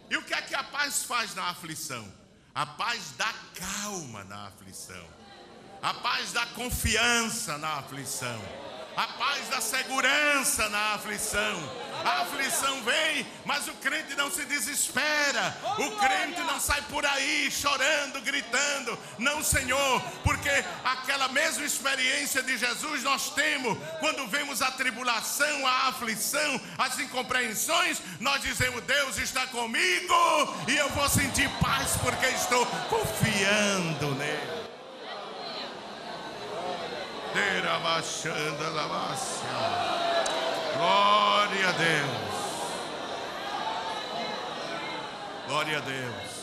E 0.10 0.17
o 0.17 0.23
que 0.23 0.36
é 0.36 0.41
que 0.41 0.53
a 0.53 0.63
paz 0.63 1.03
faz 1.03 1.34
na 1.34 1.49
aflição? 1.49 2.12
A 2.53 2.65
paz 2.65 3.12
dá 3.17 3.34
calma 3.55 4.23
na 4.23 4.47
aflição 4.47 5.14
a 5.81 5.93
paz 5.93 6.31
da 6.31 6.45
confiança 6.47 7.57
na 7.57 7.79
aflição, 7.79 8.41
a 8.95 9.07
paz 9.07 9.49
da 9.49 9.59
segurança 9.59 10.69
na 10.69 10.93
aflição. 10.93 11.85
A 12.03 12.21
aflição 12.21 12.83
vem, 12.83 13.25
mas 13.45 13.67
o 13.67 13.73
crente 13.73 14.15
não 14.15 14.29
se 14.29 14.45
desespera. 14.45 15.57
O 15.79 15.91
crente 15.97 16.39
não 16.41 16.59
sai 16.59 16.81
por 16.83 17.05
aí 17.05 17.49
chorando, 17.49 18.21
gritando. 18.21 18.97
Não, 19.17 19.43
Senhor, 19.43 20.01
porque 20.23 20.49
aquela 20.83 21.27
mesma 21.29 21.65
experiência 21.65 22.43
de 22.43 22.57
Jesus 22.57 23.03
nós 23.03 23.31
temos 23.31 23.77
quando 23.99 24.27
vemos 24.27 24.61
a 24.61 24.71
tribulação, 24.71 25.65
a 25.65 25.88
aflição, 25.89 26.61
as 26.77 26.99
incompreensões. 26.99 27.99
Nós 28.19 28.41
dizemos: 28.41 28.83
Deus 28.83 29.17
está 29.17 29.47
comigo 29.47 30.13
e 30.67 30.77
eu 30.77 30.89
vou 30.89 31.09
sentir 31.09 31.49
paz 31.59 31.97
porque 32.01 32.27
estou 32.27 32.65
confiando 32.88 34.13
nele. 34.15 34.55
Glória 40.78 41.67
a 41.67 41.71
Deus. 41.74 42.36
Glória 45.45 45.78
a 45.80 45.82
Deus. 45.82 46.36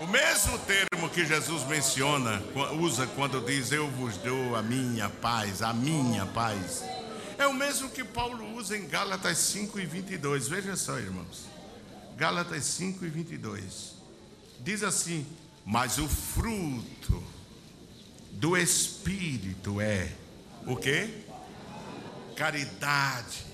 O 0.00 0.08
mesmo 0.08 0.58
termo 0.58 1.08
que 1.08 1.24
Jesus 1.24 1.62
menciona, 1.68 2.42
usa 2.80 3.06
quando 3.06 3.40
diz 3.40 3.70
eu 3.70 3.88
vos 3.92 4.16
dou 4.16 4.56
a 4.56 4.62
minha 4.62 5.08
paz, 5.08 5.62
a 5.62 5.72
minha 5.72 6.26
paz. 6.26 6.82
É 7.38 7.46
o 7.46 7.54
mesmo 7.54 7.88
que 7.88 8.02
Paulo 8.02 8.56
usa 8.56 8.76
em 8.76 8.88
Gálatas 8.88 9.38
5 9.38 9.78
e 9.78 9.86
22. 9.86 10.48
Veja 10.48 10.74
só, 10.74 10.98
irmãos. 10.98 11.46
Gálatas 12.16 12.64
5 12.64 13.04
e 13.04 13.08
22. 13.08 13.94
Diz 14.58 14.82
assim: 14.82 15.24
Mas 15.64 15.98
o 15.98 16.08
fruto 16.08 17.22
do 18.32 18.56
Espírito 18.56 19.80
é 19.80 20.10
o 20.66 20.76
que? 20.76 21.24
Caridade. 22.36 23.44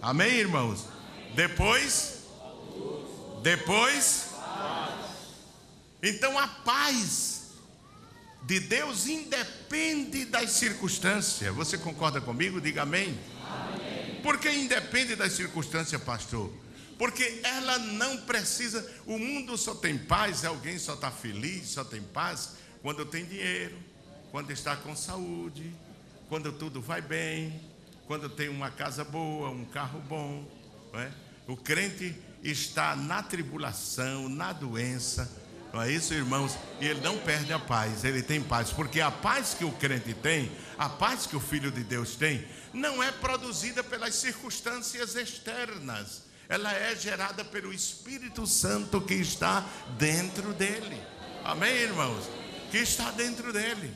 Amém, 0.00 0.36
irmãos? 0.36 0.86
Depois? 1.34 2.24
Depois? 3.42 4.28
Então 6.02 6.38
a 6.38 6.46
paz 6.46 7.38
de 8.44 8.60
Deus 8.60 9.06
independe 9.06 10.24
das 10.24 10.50
circunstâncias. 10.52 11.54
Você 11.54 11.76
concorda 11.76 12.20
comigo? 12.20 12.60
Diga 12.60 12.82
amém. 12.82 13.18
amém. 13.44 14.20
Por 14.22 14.38
que 14.38 14.50
independe 14.50 15.16
das 15.16 15.32
circunstâncias, 15.32 16.00
pastor? 16.02 16.50
Porque 16.96 17.40
ela 17.42 17.78
não 17.78 18.16
precisa. 18.18 18.88
O 19.06 19.18
mundo 19.18 19.56
só 19.56 19.74
tem 19.74 19.98
paz, 19.98 20.44
alguém 20.44 20.78
só 20.78 20.94
está 20.94 21.10
feliz, 21.10 21.68
só 21.68 21.84
tem 21.84 22.02
paz 22.02 22.54
quando 22.80 23.04
tem 23.04 23.24
dinheiro, 23.24 23.76
quando 24.30 24.50
está 24.50 24.76
com 24.76 24.94
saúde, 24.94 25.74
quando 26.28 26.52
tudo 26.52 26.80
vai 26.80 27.00
bem, 27.00 27.60
quando 28.06 28.28
tem 28.28 28.48
uma 28.48 28.70
casa 28.70 29.04
boa, 29.04 29.50
um 29.50 29.64
carro 29.64 30.00
bom. 30.00 30.46
É? 30.94 31.10
O 31.46 31.56
crente 31.56 32.14
está 32.42 32.94
na 32.94 33.22
tribulação, 33.22 34.28
na 34.28 34.52
doença. 34.52 35.30
Não 35.72 35.82
é 35.82 35.92
isso, 35.92 36.14
irmãos? 36.14 36.56
E 36.80 36.86
ele 36.86 37.00
não 37.00 37.18
perde 37.18 37.52
a 37.52 37.58
paz, 37.58 38.04
ele 38.04 38.22
tem 38.22 38.42
paz, 38.42 38.70
porque 38.70 39.00
a 39.00 39.10
paz 39.10 39.54
que 39.54 39.64
o 39.64 39.72
crente 39.72 40.14
tem, 40.14 40.50
a 40.78 40.88
paz 40.88 41.26
que 41.26 41.36
o 41.36 41.40
filho 41.40 41.70
de 41.70 41.84
Deus 41.84 42.16
tem, 42.16 42.46
não 42.72 43.02
é 43.02 43.12
produzida 43.12 43.84
pelas 43.84 44.14
circunstâncias 44.14 45.14
externas, 45.14 46.22
ela 46.48 46.72
é 46.72 46.96
gerada 46.96 47.44
pelo 47.44 47.72
Espírito 47.72 48.46
Santo 48.46 49.00
que 49.02 49.14
está 49.14 49.64
dentro 49.98 50.54
dele. 50.54 50.98
Amém, 51.44 51.74
irmãos? 51.74 52.24
Que 52.70 52.78
está 52.78 53.10
dentro 53.10 53.52
dele. 53.52 53.94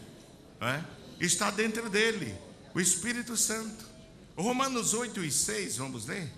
Não 0.60 0.68
é? 0.68 0.84
Está 1.26 1.50
dentro 1.50 1.88
dele, 1.88 2.34
o 2.74 2.80
Espírito 2.80 3.36
Santo. 3.36 3.84
Romanos 4.36 4.94
8 4.94 5.24
e 5.24 5.30
6, 5.30 5.76
vamos 5.76 6.06
ler? 6.06 6.30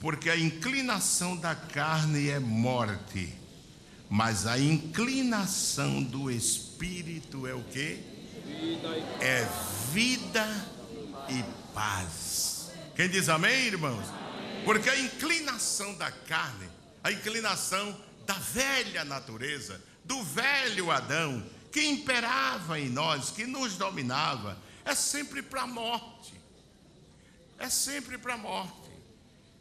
Porque 0.00 0.30
a 0.30 0.36
inclinação 0.36 1.36
da 1.36 1.54
carne 1.54 2.30
é 2.30 2.38
morte, 2.38 3.34
mas 4.08 4.46
a 4.46 4.58
inclinação 4.58 6.02
do 6.02 6.30
Espírito 6.30 7.46
é 7.46 7.54
o 7.54 7.62
que? 7.64 8.00
É 9.20 9.46
vida 9.92 10.46
e 11.28 11.44
paz. 11.74 12.70
Quem 12.96 13.08
diz 13.08 13.28
amém, 13.28 13.66
irmãos? 13.66 14.06
Porque 14.64 14.88
a 14.88 14.98
inclinação 14.98 15.94
da 15.94 16.10
carne, 16.10 16.66
a 17.04 17.12
inclinação 17.12 17.96
da 18.26 18.34
velha 18.34 19.04
natureza, 19.04 19.80
do 20.04 20.22
velho 20.24 20.90
Adão, 20.90 21.44
que 21.70 21.84
imperava 21.86 22.78
em 22.78 22.88
nós, 22.88 23.30
que 23.30 23.46
nos 23.46 23.76
dominava, 23.76 24.58
é 24.84 24.94
sempre 24.94 25.42
para 25.42 25.62
a 25.62 25.66
morte. 25.66 26.34
É 27.58 27.68
sempre 27.68 28.18
para 28.18 28.34
a 28.34 28.38
morte. 28.38 28.90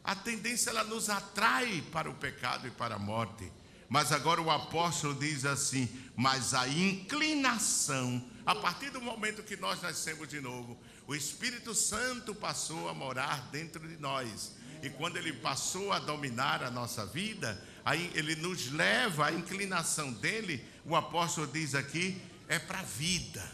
A 0.03 0.15
tendência 0.15 0.69
ela 0.69 0.83
nos 0.83 1.09
atrai 1.09 1.83
para 1.91 2.09
o 2.09 2.15
pecado 2.15 2.67
e 2.67 2.71
para 2.71 2.95
a 2.95 2.99
morte. 2.99 3.51
Mas 3.89 4.11
agora 4.11 4.41
o 4.41 4.51
apóstolo 4.51 5.15
diz 5.15 5.45
assim: 5.45 5.89
mas 6.15 6.53
a 6.53 6.67
inclinação, 6.67 8.23
a 8.45 8.55
partir 8.55 8.89
do 8.91 9.01
momento 9.01 9.43
que 9.43 9.57
nós 9.57 9.81
nascemos 9.81 10.27
de 10.27 10.39
novo, 10.39 10.77
o 11.07 11.15
Espírito 11.15 11.73
Santo 11.73 12.35
passou 12.35 12.87
a 12.87 12.93
morar 12.93 13.49
dentro 13.51 13.87
de 13.87 13.97
nós. 13.97 14.53
E 14.81 14.89
quando 14.89 15.17
ele 15.17 15.33
passou 15.33 15.91
a 15.91 15.99
dominar 15.99 16.63
a 16.63 16.71
nossa 16.71 17.05
vida, 17.05 17.61
aí 17.83 18.11
ele 18.13 18.35
nos 18.35 18.71
leva, 18.71 19.25
a 19.25 19.31
inclinação 19.33 20.13
dele, 20.13 20.63
o 20.89 20.95
apóstolo 20.95 21.45
diz 21.45 21.75
aqui, 21.75 22.19
é 22.47 22.57
para 22.57 22.81
vida, 22.81 23.47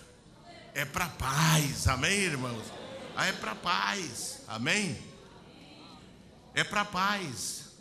é 0.74 0.86
para 0.86 1.10
paz, 1.10 1.86
amém, 1.86 2.17
irmãos? 2.17 2.65
Ah, 3.13 3.26
é 3.26 3.34
para 3.34 3.54
paz, 3.54 4.41
amém? 4.48 4.98
É 6.54 6.63
para 6.63 6.86
paz, 6.86 7.74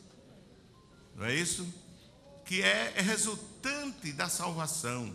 não 1.14 1.25
é 1.25 1.35
isso? 1.35 1.73
Que 2.45 2.62
é, 2.62 2.95
é 2.97 3.01
resultante 3.01 4.12
da 4.12 4.29
salvação. 4.29 5.14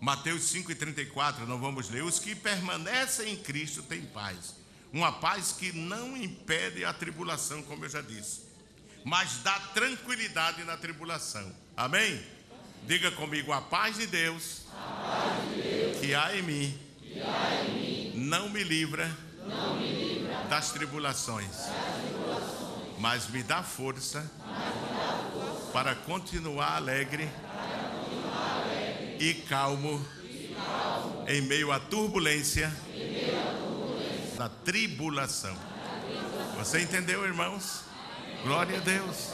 Mateus 0.00 0.42
5,34, 0.52 1.46
não 1.46 1.58
vamos 1.58 1.90
ler. 1.90 2.04
Os 2.04 2.20
que 2.20 2.32
permanecem 2.36 3.32
em 3.32 3.36
Cristo 3.36 3.82
têm 3.82 4.02
paz. 4.06 4.54
Uma 4.92 5.10
paz 5.10 5.50
que 5.50 5.72
não 5.72 6.16
impede 6.16 6.84
a 6.84 6.92
tribulação, 6.92 7.60
como 7.64 7.84
eu 7.84 7.88
já 7.88 8.00
disse, 8.00 8.42
mas 9.04 9.38
dá 9.38 9.58
tranquilidade 9.74 10.62
na 10.62 10.76
tribulação. 10.76 11.52
Amém? 11.76 12.35
Diga 12.86 13.10
comigo: 13.10 13.52
a 13.52 13.60
paz 13.60 13.96
de 13.96 14.06
Deus, 14.06 14.62
paz 14.72 15.54
de 15.54 15.62
Deus 15.62 15.98
que, 15.98 16.14
há 16.14 16.32
mim, 16.42 16.78
que 17.00 17.20
há 17.20 17.64
em 17.64 17.74
mim, 17.74 18.12
não 18.14 18.48
me 18.48 18.62
livra, 18.62 19.10
não 19.44 19.76
me 19.76 19.88
livra 19.88 20.44
das, 20.44 20.70
tribulações, 20.70 21.50
das 21.50 21.66
tribulações, 21.66 22.98
mas 22.98 23.28
me 23.28 23.42
dá 23.42 23.62
força, 23.62 24.20
me 24.20 24.26
dá 24.26 25.30
força 25.32 25.72
para 25.72 25.94
continuar 25.96 26.76
alegre 26.76 27.28
e 29.18 29.34
calmo 29.48 30.06
em 31.26 31.40
meio 31.40 31.72
à 31.72 31.80
turbulência 31.80 32.72
da 34.38 34.48
tribulação. 34.48 35.56
Você 36.56 36.80
entendeu, 36.80 37.24
irmãos? 37.24 37.82
Glória 38.44 38.78
a 38.78 38.80
Deus. 38.80 39.32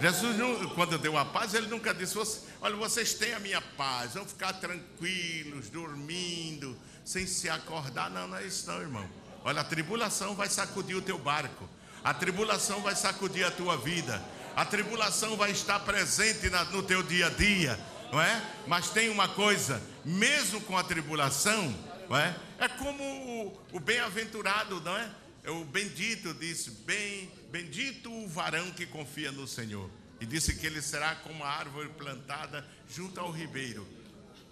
Jesus, 0.00 0.36
quando 0.74 0.98
deu 0.98 1.16
a 1.16 1.24
paz, 1.24 1.54
ele 1.54 1.66
nunca 1.66 1.92
disse: 1.94 2.16
Olha, 2.64 2.76
vocês 2.76 3.14
têm 3.14 3.34
a 3.34 3.38
minha 3.38 3.60
paz, 3.60 4.14
vão 4.14 4.24
ficar 4.24 4.54
tranquilos, 4.54 5.68
dormindo, 5.68 6.76
sem 7.04 7.26
se 7.26 7.48
acordar. 7.48 8.10
Não, 8.10 8.26
não 8.26 8.38
é 8.38 8.46
isso, 8.46 8.66
não, 8.66 8.80
irmão. 8.80 9.08
Olha, 9.44 9.60
a 9.60 9.64
tribulação 9.64 10.34
vai 10.34 10.48
sacudir 10.48 10.96
o 10.96 11.02
teu 11.02 11.18
barco, 11.18 11.68
a 12.02 12.12
tribulação 12.12 12.80
vai 12.80 12.96
sacudir 12.96 13.44
a 13.46 13.50
tua 13.50 13.76
vida, 13.76 14.20
a 14.56 14.64
tribulação 14.64 15.36
vai 15.36 15.50
estar 15.50 15.78
presente 15.80 16.48
no 16.72 16.82
teu 16.82 17.02
dia 17.02 17.26
a 17.26 17.30
dia 17.30 17.78
não 18.14 18.22
é? 18.22 18.42
Mas 18.66 18.90
tem 18.90 19.08
uma 19.08 19.28
coisa, 19.28 19.82
mesmo 20.04 20.60
com 20.60 20.78
a 20.78 20.84
tribulação, 20.84 21.74
não 22.08 22.16
é? 22.16 22.34
É 22.60 22.68
como 22.68 23.02
o, 23.02 23.60
o 23.72 23.80
bem-aventurado, 23.80 24.80
não 24.80 24.96
é? 24.96 25.10
é? 25.42 25.50
O 25.50 25.64
bendito 25.64 26.32
disse: 26.32 26.70
bem, 26.70 27.28
bendito 27.50 28.12
o 28.12 28.28
varão 28.28 28.70
que 28.70 28.86
confia 28.86 29.32
no 29.32 29.48
Senhor. 29.48 29.90
E 30.24 30.26
disse 30.26 30.54
que 30.54 30.66
ele 30.66 30.80
será 30.80 31.16
como 31.16 31.34
uma 31.34 31.46
árvore 31.46 31.90
plantada 31.90 32.66
junto 32.88 33.20
ao 33.20 33.30
ribeiro, 33.30 33.86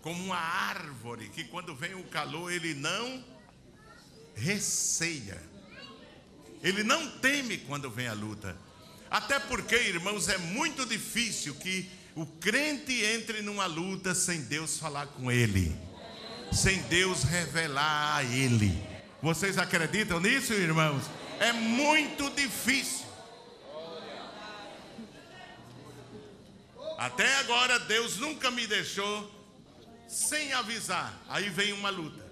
como 0.02 0.22
uma 0.22 0.36
árvore 0.36 1.30
que 1.30 1.44
quando 1.44 1.74
vem 1.74 1.94
o 1.94 2.04
calor 2.04 2.52
ele 2.52 2.74
não 2.74 3.24
receia. 4.34 5.42
Ele 6.62 6.82
não 6.82 7.10
teme 7.20 7.56
quando 7.56 7.90
vem 7.90 8.06
a 8.06 8.12
luta. 8.12 8.54
Até 9.10 9.38
porque, 9.38 9.74
irmãos, 9.76 10.28
é 10.28 10.36
muito 10.36 10.84
difícil 10.84 11.54
que 11.54 11.90
o 12.14 12.26
crente 12.26 12.92
entre 13.06 13.40
numa 13.40 13.64
luta 13.64 14.14
sem 14.14 14.42
Deus 14.42 14.78
falar 14.78 15.06
com 15.06 15.32
ele, 15.32 15.74
sem 16.52 16.82
Deus 16.82 17.22
revelar 17.22 18.16
a 18.16 18.24
ele. 18.24 18.78
Vocês 19.22 19.56
acreditam 19.56 20.20
nisso, 20.20 20.52
irmãos? 20.52 21.04
É 21.40 21.50
muito 21.50 22.28
difícil. 22.28 23.06
Até 27.02 27.34
agora 27.38 27.80
Deus 27.80 28.18
nunca 28.18 28.48
me 28.48 28.64
deixou 28.64 29.28
sem 30.06 30.52
avisar. 30.52 31.12
Aí 31.28 31.50
vem 31.50 31.72
uma 31.72 31.90
luta. 31.90 32.24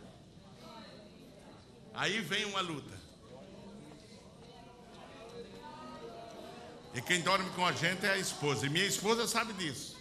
Aí 1.93 2.21
vem 2.21 2.45
uma 2.45 2.61
luta. 2.61 2.97
E 6.95 7.03
quem 7.03 7.21
dorme 7.21 7.51
com 7.51 7.67
a 7.67 7.73
gente 7.73 8.07
é 8.07 8.13
a 8.13 8.17
esposa. 8.17 8.65
E 8.65 8.69
minha 8.69 8.87
esposa 8.87 9.27
sabe 9.27 9.53
disso. 9.55 9.99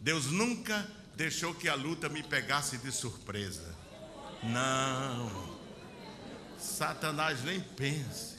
Deus 0.00 0.26
nunca 0.26 0.86
deixou 1.14 1.54
que 1.54 1.70
a 1.70 1.74
luta 1.74 2.10
me 2.10 2.22
pegasse 2.22 2.76
de 2.76 2.92
surpresa. 2.92 3.74
Não. 4.42 5.56
Satanás 6.58 7.42
nem 7.44 7.60
pense. 7.60 8.36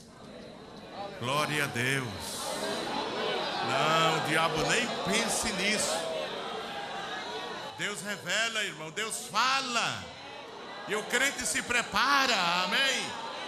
Glória 1.18 1.64
a 1.64 1.66
Deus. 1.66 2.97
Não, 3.68 4.16
o 4.16 4.28
diabo 4.28 4.56
nem 4.70 4.86
pense 5.04 5.52
nisso. 5.52 6.08
Deus 7.76 8.00
revela, 8.00 8.64
irmão. 8.64 8.90
Deus 8.90 9.26
fala. 9.30 10.04
E 10.88 10.94
o 10.96 11.02
crente 11.04 11.46
se 11.46 11.62
prepara. 11.62 12.34
Amém. 12.64 13.06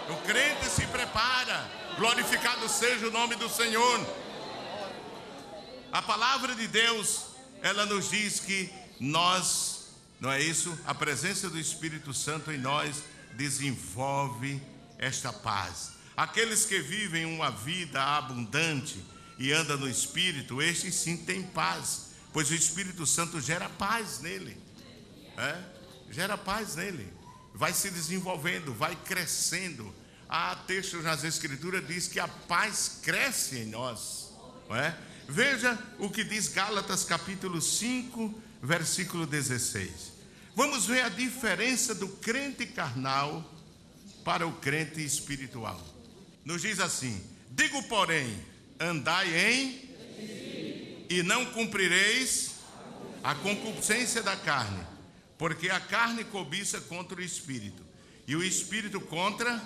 O 0.09 0.15
crente 0.25 0.65
se 0.65 0.85
prepara. 0.87 1.69
Glorificado 1.97 2.69
seja 2.69 3.07
o 3.07 3.11
nome 3.11 3.35
do 3.35 3.49
Senhor. 3.49 3.99
A 5.91 6.01
palavra 6.01 6.55
de 6.55 6.67
Deus, 6.67 7.25
ela 7.61 7.85
nos 7.85 8.11
diz 8.11 8.39
que 8.39 8.71
nós, 8.99 9.89
não 10.19 10.31
é 10.31 10.39
isso? 10.39 10.77
A 10.85 10.93
presença 10.93 11.49
do 11.49 11.59
Espírito 11.59 12.13
Santo 12.13 12.51
em 12.51 12.57
nós 12.57 13.03
desenvolve 13.33 14.61
esta 14.97 15.33
paz. 15.33 15.93
Aqueles 16.15 16.63
que 16.63 16.79
vivem 16.79 17.25
uma 17.25 17.49
vida 17.49 18.01
abundante 18.01 19.03
e 19.37 19.51
andam 19.51 19.77
no 19.77 19.89
Espírito, 19.89 20.61
estes 20.61 20.95
sim 20.95 21.17
têm 21.17 21.43
paz, 21.43 22.11
pois 22.31 22.49
o 22.49 22.55
Espírito 22.55 23.05
Santo 23.05 23.41
gera 23.41 23.69
paz 23.69 24.19
nele. 24.19 24.57
É? 25.37 25.57
Gera 26.11 26.37
paz 26.37 26.75
nele. 26.75 27.11
Vai 27.53 27.73
se 27.73 27.89
desenvolvendo, 27.89 28.73
vai 28.73 28.95
crescendo 28.95 29.93
há 30.31 30.55
textos 30.55 31.03
nas 31.03 31.25
Escrituras 31.25 31.85
diz 31.85 32.07
que 32.07 32.17
a 32.17 32.27
paz 32.27 32.99
cresce 33.03 33.57
em 33.57 33.65
nós. 33.65 34.31
É? 34.69 34.95
Veja 35.27 35.77
o 35.99 36.09
que 36.09 36.23
diz 36.23 36.47
Gálatas 36.47 37.03
capítulo 37.03 37.61
5, 37.61 38.41
versículo 38.63 39.27
16. 39.27 40.13
Vamos 40.55 40.85
ver 40.85 41.01
a 41.01 41.09
diferença 41.09 41.93
do 41.93 42.07
crente 42.07 42.65
carnal 42.65 43.53
para 44.23 44.47
o 44.47 44.53
crente 44.53 45.03
espiritual. 45.03 45.79
Nos 46.45 46.61
diz 46.61 46.79
assim: 46.79 47.21
Digo, 47.49 47.83
porém, 47.83 48.41
andai 48.81 49.27
em 49.35 49.81
e 51.09 51.21
não 51.23 51.45
cumprireis 51.45 52.55
a 53.23 53.35
concupiscência 53.35 54.23
da 54.23 54.35
carne, 54.35 54.83
porque 55.37 55.69
a 55.69 55.79
carne 55.79 56.23
cobiça 56.23 56.81
contra 56.81 57.19
o 57.19 57.23
espírito, 57.23 57.83
e 58.27 58.35
o 58.35 58.43
espírito 58.43 58.99
contra 58.99 59.61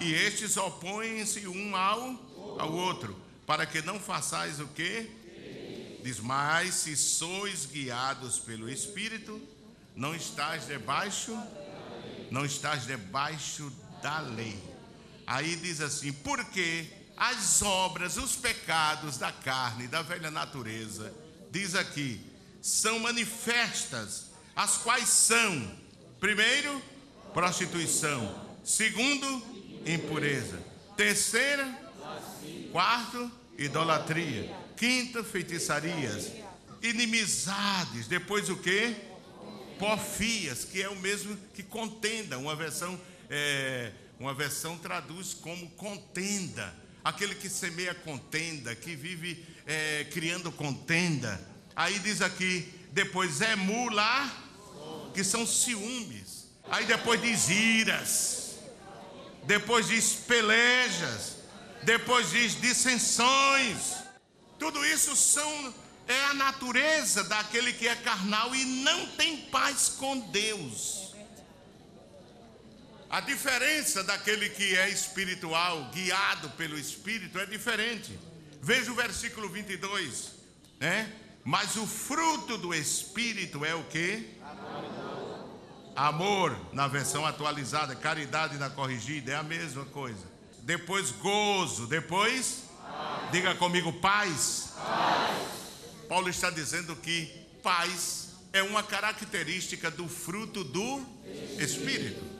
e 0.00 0.14
estes 0.14 0.56
opõem-se 0.56 1.46
um 1.46 1.76
ao, 1.76 2.18
ao 2.58 2.72
outro, 2.72 3.16
para 3.46 3.66
que 3.66 3.82
não 3.82 4.00
façais 4.00 4.58
o 4.58 4.66
que? 4.68 5.08
Diz, 6.02 6.18
mas 6.18 6.74
se 6.74 6.96
sois 6.96 7.66
guiados 7.66 8.40
pelo 8.40 8.68
Espírito, 8.68 9.40
não 9.94 10.12
estás 10.14 10.66
debaixo, 10.66 11.38
não 12.30 12.44
estás 12.44 12.84
debaixo 12.84 13.72
da 14.02 14.18
lei. 14.18 14.58
Aí 15.24 15.54
diz 15.54 15.80
assim, 15.80 16.12
porque 16.12 16.86
as 17.22 17.62
obras, 17.62 18.16
os 18.16 18.34
pecados 18.34 19.16
da 19.16 19.30
carne, 19.30 19.86
da 19.86 20.02
velha 20.02 20.28
natureza, 20.28 21.14
diz 21.52 21.76
aqui, 21.76 22.20
são 22.60 22.98
manifestas, 22.98 24.32
as 24.56 24.78
quais 24.78 25.08
são, 25.08 25.70
primeiro, 26.18 26.82
prostituição, 27.32 28.44
segundo, 28.64 29.24
impureza. 29.86 30.60
Terceira, 30.96 31.64
quarto, 32.72 33.30
idolatria. 33.56 34.52
Quinta, 34.76 35.22
feitiçarias. 35.22 36.32
Inimizades. 36.82 38.08
Depois 38.08 38.50
o 38.50 38.56
que? 38.56 38.96
Porfias, 39.78 40.64
que 40.64 40.82
é 40.82 40.88
o 40.88 40.96
mesmo 40.96 41.36
que 41.54 41.62
contenda. 41.62 42.36
Uma 42.36 42.56
versão, 42.56 43.00
é, 43.30 43.92
uma 44.18 44.34
versão 44.34 44.76
traduz 44.76 45.34
como 45.34 45.70
contenda. 45.70 46.81
Aquele 47.04 47.34
que 47.34 47.48
semeia 47.48 47.94
contenda, 47.94 48.74
que 48.74 48.94
vive 48.94 49.44
é, 49.66 50.06
criando 50.12 50.52
contenda. 50.52 51.40
Aí 51.74 51.98
diz 51.98 52.20
aqui, 52.22 52.72
depois 52.92 53.40
é 53.40 53.56
mula, 53.56 54.30
que 55.12 55.24
são 55.24 55.46
ciúmes. 55.46 56.46
Aí 56.70 56.84
depois 56.86 57.20
diz 57.20 57.48
iras 57.48 58.42
depois 59.44 59.88
diz 59.88 60.14
pelejas, 60.14 61.36
Depois 61.82 62.30
diz 62.30 62.60
dissensões. 62.60 63.96
Tudo 64.56 64.84
isso 64.86 65.16
são 65.16 65.74
é 66.06 66.24
a 66.26 66.34
natureza 66.34 67.24
daquele 67.24 67.72
que 67.72 67.88
é 67.88 67.94
carnal 67.96 68.54
e 68.54 68.64
não 68.64 69.06
tem 69.16 69.36
paz 69.36 69.88
com 69.88 70.18
Deus. 70.30 71.01
A 73.12 73.20
diferença 73.20 74.02
daquele 74.02 74.48
que 74.48 74.74
é 74.74 74.88
espiritual, 74.88 75.90
guiado 75.92 76.48
pelo 76.52 76.78
Espírito, 76.78 77.38
é 77.38 77.44
diferente. 77.44 78.18
Veja 78.62 78.90
o 78.90 78.94
versículo 78.94 79.50
22, 79.50 80.32
né? 80.80 81.12
Mas 81.44 81.76
o 81.76 81.86
fruto 81.86 82.56
do 82.56 82.72
Espírito 82.72 83.66
é 83.66 83.74
o 83.74 83.84
que? 83.84 84.30
Amor, 85.94 86.58
na 86.72 86.88
versão 86.88 87.26
atualizada, 87.26 87.94
caridade 87.94 88.56
na 88.56 88.70
corrigida, 88.70 89.32
é 89.32 89.36
a 89.36 89.42
mesma 89.42 89.84
coisa. 89.84 90.26
Depois 90.62 91.10
gozo, 91.10 91.86
depois, 91.86 92.62
diga 93.30 93.54
comigo, 93.56 93.92
paz. 93.92 94.72
paz. 94.74 95.36
Paulo 96.08 96.30
está 96.30 96.48
dizendo 96.48 96.96
que 96.96 97.26
paz 97.62 98.30
é 98.54 98.62
uma 98.62 98.82
característica 98.82 99.90
do 99.90 100.08
fruto 100.08 100.64
do 100.64 101.04
Espírito. 101.58 102.31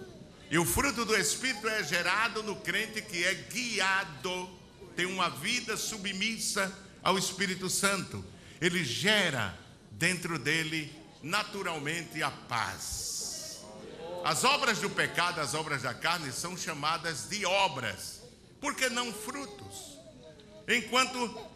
E 0.53 0.59
o 0.59 0.67
fruto 0.67 1.07
do 1.07 1.17
Espírito 1.17 1.67
é 1.67 1.83
gerado 1.83 2.43
no 2.43 2.57
crente 2.57 3.01
que 3.01 3.25
é 3.25 3.33
guiado, 3.33 4.51
tem 4.95 5.07
uma 5.07 5.31
vida 5.31 5.79
submissa 5.79 6.71
ao 7.03 7.17
Espírito 7.17 7.71
Santo. 7.71 8.23
Ele 8.61 8.85
gera 8.85 9.59
dentro 9.93 10.39
dele 10.39 10.95
naturalmente 11.23 12.23
a 12.23 12.31
paz. 12.31 13.63
As 14.23 14.45
obras 14.45 14.79
do 14.79 14.91
pecado, 14.91 15.41
as 15.41 15.55
obras 15.55 15.81
da 15.81 15.95
carne, 15.95 16.31
são 16.31 16.55
chamadas 16.55 17.31
de 17.31 17.47
obras, 17.47 18.21
porque 18.61 18.91
não 18.91 19.11
frutos. 19.11 19.99
Enquanto 20.69 21.49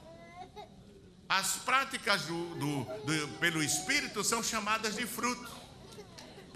as 1.28 1.56
práticas 1.56 2.22
do, 2.22 2.54
do, 2.54 2.84
do, 3.04 3.28
pelo 3.40 3.62
Espírito 3.62 4.24
são 4.24 4.42
chamadas 4.42 4.96
de 4.96 5.06
fruto. 5.06 5.65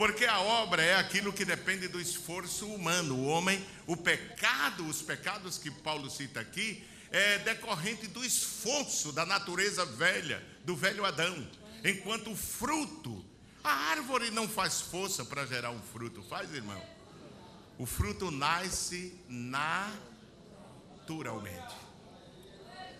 Porque 0.01 0.25
a 0.25 0.41
obra 0.41 0.83
é 0.83 0.97
aquilo 0.97 1.31
que 1.31 1.45
depende 1.45 1.87
do 1.87 2.01
esforço 2.01 2.67
humano. 2.67 3.17
O 3.17 3.27
homem, 3.27 3.63
o 3.87 3.95
pecado, 3.95 4.87
os 4.87 5.03
pecados 5.03 5.59
que 5.59 5.71
Paulo 5.71 6.09
cita 6.09 6.41
aqui, 6.41 6.83
é 7.11 7.37
decorrente 7.41 8.07
do 8.07 8.25
esforço 8.25 9.13
da 9.13 9.27
natureza 9.27 9.85
velha, 9.85 10.43
do 10.65 10.75
velho 10.75 11.05
Adão. 11.05 11.47
Enquanto 11.85 12.33
o 12.33 12.37
fruto 12.37 13.23
a 13.63 13.91
árvore 13.91 14.31
não 14.31 14.49
faz 14.49 14.81
força 14.81 15.23
para 15.23 15.45
gerar 15.45 15.71
um 15.71 15.83
fruto, 15.83 16.23
faz, 16.23 16.51
irmão? 16.55 16.83
O 17.77 17.85
fruto 17.85 18.31
nasce 18.31 19.15
naturalmente. 19.29 20.01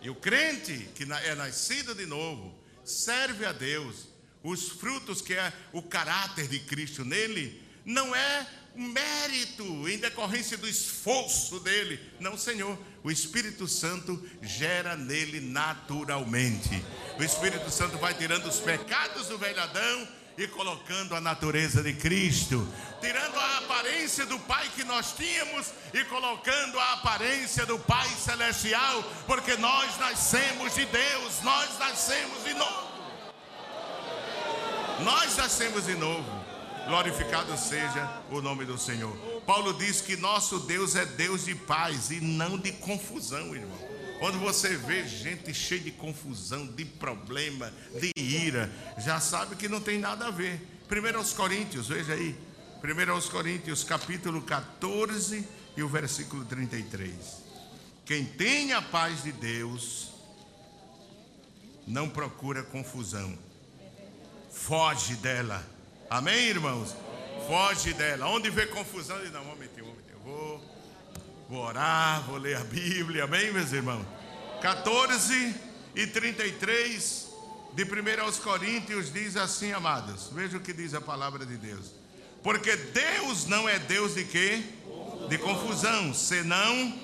E 0.03 0.11
o 0.11 0.15
crente 0.15 0.91
que 0.95 1.11
é 1.11 1.35
nascido 1.35 1.95
de 1.95 2.05
novo, 2.05 2.63
serve 2.85 3.47
a 3.47 3.53
Deus. 3.53 4.10
Os 4.43 4.69
frutos 4.69 5.21
que 5.21 5.35
é 5.35 5.53
o 5.73 5.83
caráter 5.83 6.49
de 6.49 6.61
Cristo 6.61 7.05
nele, 7.05 7.63
não 7.85 8.15
é 8.15 8.47
mérito 8.75 9.89
em 9.89 9.99
decorrência 9.99 10.57
do 10.57 10.69
esforço 10.69 11.61
dele. 11.61 12.01
Não, 12.19 12.39
Senhor. 12.39 12.79
O 13.03 13.11
Espírito 13.11 13.67
Santo 13.67 14.23
gera 14.43 14.97
nele 14.97 15.41
naturalmente. 15.41 16.83
O 17.19 17.23
Espírito 17.23 17.71
Santo 17.71 17.99
vai 17.99 18.15
tirando 18.15 18.47
os 18.47 18.61
pecados 18.61 19.29
do 19.29 19.39
velho 19.39 19.61
Adão 19.61 20.09
e 20.37 20.47
colocando 20.49 21.15
a 21.15 21.21
natureza 21.21 21.83
de 21.83 21.93
Cristo, 21.95 22.67
tirando 23.01 23.39
a 23.39 23.59
aparência 23.59 24.25
do 24.25 24.39
Pai 24.41 24.71
que 24.75 24.85
nós 24.85 25.15
tínhamos 25.15 25.67
e 25.93 26.05
colocando 26.05 26.79
a 26.79 26.93
aparência 26.95 27.67
do 27.67 27.79
Pai 27.79 28.09
celestial, 28.09 29.03
porque 29.27 29.57
nós 29.57 29.99
nascemos 29.99 30.75
de 30.75 30.87
Deus, 30.87 31.43
nós 31.43 31.79
nascemos 31.79 32.45
de 32.45 32.55
novo. 32.55 32.90
Nós 35.05 35.37
nascemos 35.37 35.87
de 35.87 35.95
novo. 35.95 36.29
Glorificado 36.87 37.57
seja 37.57 38.23
o 38.31 38.41
nome 38.41 38.65
do 38.65 38.77
Senhor. 38.77 39.17
Paulo 39.47 39.73
diz 39.75 40.01
que 40.01 40.17
nosso 40.17 40.59
Deus 40.61 40.97
é 40.97 41.07
Deus 41.07 41.45
de 41.45 41.55
paz 41.55 42.11
e 42.11 42.21
não 42.21 42.59
de 42.59 42.73
confusão, 42.73 43.55
irmão. 43.55 43.79
Quando 44.19 44.39
você 44.39 44.77
vê 44.77 45.07
gente 45.07 45.55
cheia 45.55 45.81
de 45.81 45.91
confusão, 45.91 46.67
de 46.67 46.85
problema, 46.85 47.73
de 47.99 48.13
ira, 48.21 48.71
já 48.99 49.19
sabe 49.21 49.57
que 49.57 49.69
não 49.69 49.81
tem 49.81 49.99
nada 49.99 50.27
a 50.27 50.31
ver. 50.31 50.61
Primeiro 50.89 51.19
aos 51.19 51.33
Coríntios, 51.33 51.89
veja 51.89 52.13
aí. 52.13 52.37
Primeiro 52.81 53.13
aos 53.13 53.29
Coríntios, 53.29 53.85
capítulo 53.85 54.43
14 54.43 55.47
e 55.77 55.83
o 55.83 55.89
versículo 55.89 56.45
33. 56.45 57.15
Quem 58.05 58.25
tem 58.25 58.73
a 58.73 58.83
paz 58.83 59.23
de 59.23 59.33
Deus 59.33 60.09
não 61.87 62.09
procura 62.09 62.63
confusão. 62.63 63.50
Foge 64.51 65.15
dela. 65.17 65.65
Amém, 66.09 66.49
irmãos? 66.49 66.95
Foge 67.47 67.93
dela. 67.95 68.27
Onde 68.27 68.51
vê 68.51 68.67
confusão, 68.67 69.19
diz, 69.21 69.33
não, 69.33 69.45
momento, 69.45 69.79
momento, 69.79 70.11
eu 70.13 70.21
vou 70.21 70.71
Vou 71.51 71.65
orar, 71.65 72.23
vou 72.27 72.37
ler 72.37 72.57
a 72.57 72.63
Bíblia, 72.63 73.25
amém, 73.25 73.53
meus 73.53 73.73
irmãos? 73.73 74.07
14 74.63 75.53
e 75.97 76.07
33 76.07 77.29
de 77.75 77.83
1 77.83 78.23
aos 78.23 78.39
Coríntios 78.39 79.13
diz 79.13 79.37
assim, 79.37 79.73
amados. 79.73 80.31
Veja 80.33 80.59
o 80.59 80.61
que 80.61 80.73
diz 80.73 80.95
a 80.95 81.01
palavra 81.01 81.45
de 81.45 81.57
Deus. 81.57 81.87
Porque 82.41 82.77
Deus 82.77 83.47
não 83.47 83.69
é 83.69 83.81
Deus 83.81 84.15
de 84.15 84.23
quê? 84.27 84.63
De 85.29 85.39
confusão, 85.39 86.15
senão 86.15 86.97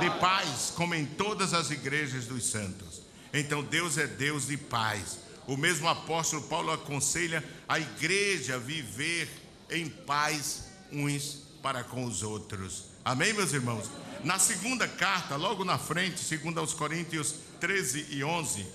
de 0.00 0.10
paz, 0.20 0.70
como 0.76 0.94
em 0.94 1.06
todas 1.06 1.54
as 1.54 1.70
igrejas 1.70 2.26
dos 2.26 2.44
santos. 2.44 3.00
Então 3.32 3.62
Deus 3.62 3.96
é 3.96 4.06
Deus 4.06 4.48
de 4.48 4.58
paz. 4.58 5.18
O 5.48 5.56
mesmo 5.56 5.88
apóstolo 5.88 6.42
Paulo 6.42 6.70
aconselha 6.70 7.42
a 7.66 7.80
igreja 7.80 8.56
a 8.56 8.58
viver 8.58 9.26
em 9.70 9.88
paz 9.88 10.64
uns 10.92 11.42
para 11.62 11.82
com 11.82 12.04
os 12.04 12.22
outros. 12.22 12.84
Amém, 13.02 13.32
meus 13.32 13.54
irmãos? 13.54 13.90
Na 14.22 14.38
segunda 14.38 14.86
carta, 14.86 15.36
logo 15.36 15.64
na 15.64 15.78
frente, 15.78 16.20
segundo 16.20 16.60
aos 16.60 16.74
Coríntios 16.74 17.34
13 17.60 18.08
e 18.10 18.22
11, 18.22 18.66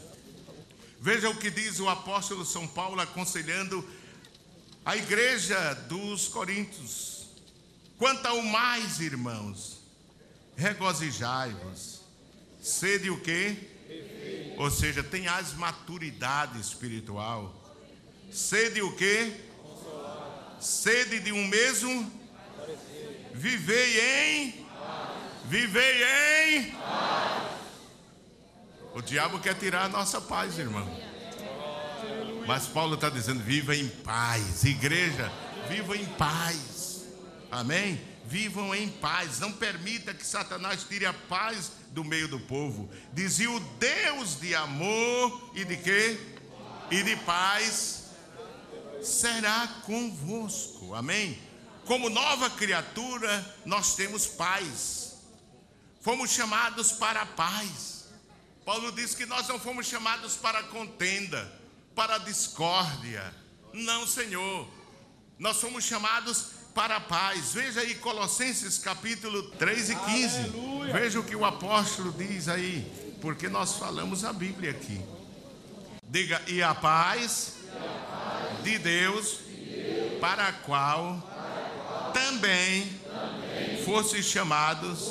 veja 1.00 1.30
o 1.30 1.38
que 1.38 1.52
diz 1.52 1.80
o 1.80 1.88
apóstolo 1.88 2.44
São 2.44 2.68
Paulo 2.68 3.00
aconselhando 3.00 3.88
a 4.84 4.98
igreja 4.98 5.76
dos 5.88 6.28
Coríntios. 6.28 7.28
Quanto 8.00 8.26
ao 8.26 8.42
mais, 8.42 9.00
irmãos, 9.00 9.78
regozijai-vos. 10.56 12.02
Sede 12.60 13.12
o 13.12 13.22
quê? 13.22 13.70
Ou 14.58 14.70
seja, 14.70 15.04
tenhais 15.04 15.54
maturidade 15.54 16.60
espiritual. 16.60 17.54
Sede 18.32 18.82
o 18.82 18.96
quê? 18.96 19.34
Sede 20.60 21.20
de 21.20 21.32
um 21.32 21.48
mesmo 21.48 22.12
Vivei 23.34 24.00
em. 24.00 24.68
Vivei 25.46 26.04
em. 26.04 26.74
O 28.94 29.02
diabo 29.02 29.40
quer 29.40 29.56
tirar 29.56 29.86
a 29.86 29.90
nossa 29.90 30.22
paz, 30.22 30.60
irmão. 30.60 30.88
Mas 32.46 32.68
Paulo 32.68 32.94
está 32.94 33.10
dizendo: 33.10 33.44
viva 33.44 33.76
em 33.76 33.90
paz. 33.90 34.64
Igreja, 34.64 35.32
viva 35.68 35.98
em 35.98 36.06
paz. 36.06 37.06
Amém? 37.52 38.00
Vivam 38.26 38.74
em 38.76 38.88
paz. 38.88 39.40
Não 39.40 39.52
permita 39.52 40.14
que 40.14 40.26
Satanás 40.26 40.84
tire 40.84 41.08
a 41.08 41.14
paz 41.14 41.72
do 41.94 42.04
meio 42.04 42.28
do 42.28 42.40
povo. 42.40 42.90
Dizia 43.14 43.50
o 43.50 43.60
Deus 43.60 44.40
de 44.40 44.54
amor 44.56 45.52
e 45.56 45.64
de 45.64 45.78
quê? 45.78 46.20
E 46.90 47.04
de 47.04 47.16
paz 47.18 48.06
será 49.02 49.68
convosco. 49.86 50.94
Amém? 50.96 51.40
Como 51.86 52.10
nova 52.10 52.50
criatura, 52.50 53.56
nós 53.66 53.96
temos 53.96 54.26
paz. 54.26 55.18
Fomos 56.02 56.32
chamados 56.32 56.92
para 56.94 57.22
a 57.22 57.26
paz. 57.26 58.06
Paulo 58.66 58.92
diz 58.92 59.14
que 59.14 59.26
nós 59.26 59.48
não 59.48 59.60
fomos 59.60 59.86
chamados 59.86 60.36
para 60.36 60.64
contenda, 60.64 61.52
para 61.94 62.18
discórdia. 62.18 63.34
Não, 63.74 64.08
Senhor. 64.08 64.68
Nós 65.38 65.60
fomos 65.60 65.84
chamados 65.84 66.52
para 66.74 66.98
a 66.98 67.00
paz. 67.00 67.54
Veja 67.54 67.82
aí 67.82 67.96
Colossenses 67.96 68.78
capítulo 68.78 69.44
3 69.52 69.90
e 69.90 69.96
15. 69.96 70.38
Aleluia. 70.38 70.94
Veja 70.94 71.20
o 71.20 71.24
que 71.24 71.36
o 71.36 71.46
apóstolo 71.46 72.12
diz 72.12 72.48
aí, 72.48 73.16
porque 73.22 73.48
nós 73.48 73.74
falamos 73.78 74.24
a 74.26 74.34
Bíblia 74.34 74.72
aqui. 74.72 75.00
Diga, 76.08 76.42
e 76.48 76.62
a 76.62 76.76
paz, 76.76 77.54
de, 78.64 78.78
Deus, 78.78 79.40
de 79.48 79.66
Deus, 79.66 80.20
para 80.20 80.48
a 80.48 80.54
qual 80.54 81.32
também 82.14 82.88
fossem 83.86 84.22
chamados 84.22 85.10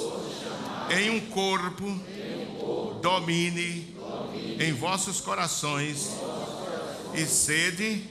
em 0.90 1.10
um 1.10 1.20
corpo, 1.26 1.84
domine 3.00 3.96
em 4.60 4.72
vossos 4.72 5.20
corações 5.20 6.10
e 7.14 7.26
sede 7.26 8.08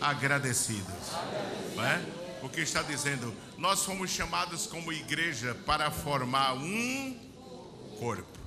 agradecidos. 0.00 0.84
Não 1.74 1.84
é? 1.84 2.00
Porque 2.40 2.60
está 2.60 2.82
dizendo, 2.82 3.34
nós 3.56 3.84
fomos 3.84 4.10
chamados 4.10 4.66
como 4.66 4.92
igreja 4.92 5.54
para 5.66 5.90
formar 5.90 6.54
um 6.54 7.18
corpo. 7.98 8.38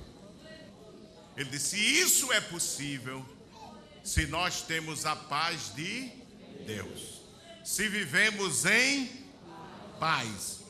Ele 1.36 1.50
disse: 1.50 1.76
Isso 1.76 2.32
é 2.32 2.40
possível 2.40 3.24
se 4.02 4.26
nós 4.26 4.62
temos 4.62 5.06
a 5.06 5.14
paz 5.14 5.74
de 5.74 6.10
Deus, 6.66 7.22
se 7.64 7.88
vivemos 7.88 8.64
em 8.64 9.10
paz, 9.98 10.60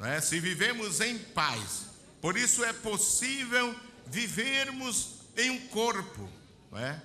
é? 0.00 0.20
se 0.20 0.40
vivemos 0.40 1.00
em 1.00 1.18
paz. 1.18 1.86
Por 2.20 2.36
isso 2.36 2.64
é 2.64 2.72
possível 2.72 3.74
vivermos 4.06 5.20
em 5.36 5.50
um 5.50 5.66
corpo, 5.68 6.28
não 6.70 6.78
é? 6.78 7.00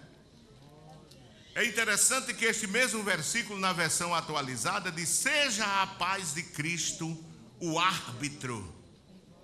É 1.54 1.66
interessante 1.66 2.34
que 2.34 2.46
este 2.46 2.66
mesmo 2.66 3.04
versículo, 3.04 3.60
na 3.60 3.74
versão 3.74 4.16
atualizada, 4.16 4.92
diz: 4.92 5.10
Seja 5.10 5.66
a 5.82 5.88
paz 5.88 6.34
de 6.34 6.44
Cristo 6.44 7.26
o 7.60 7.78
árbitro 7.78 8.74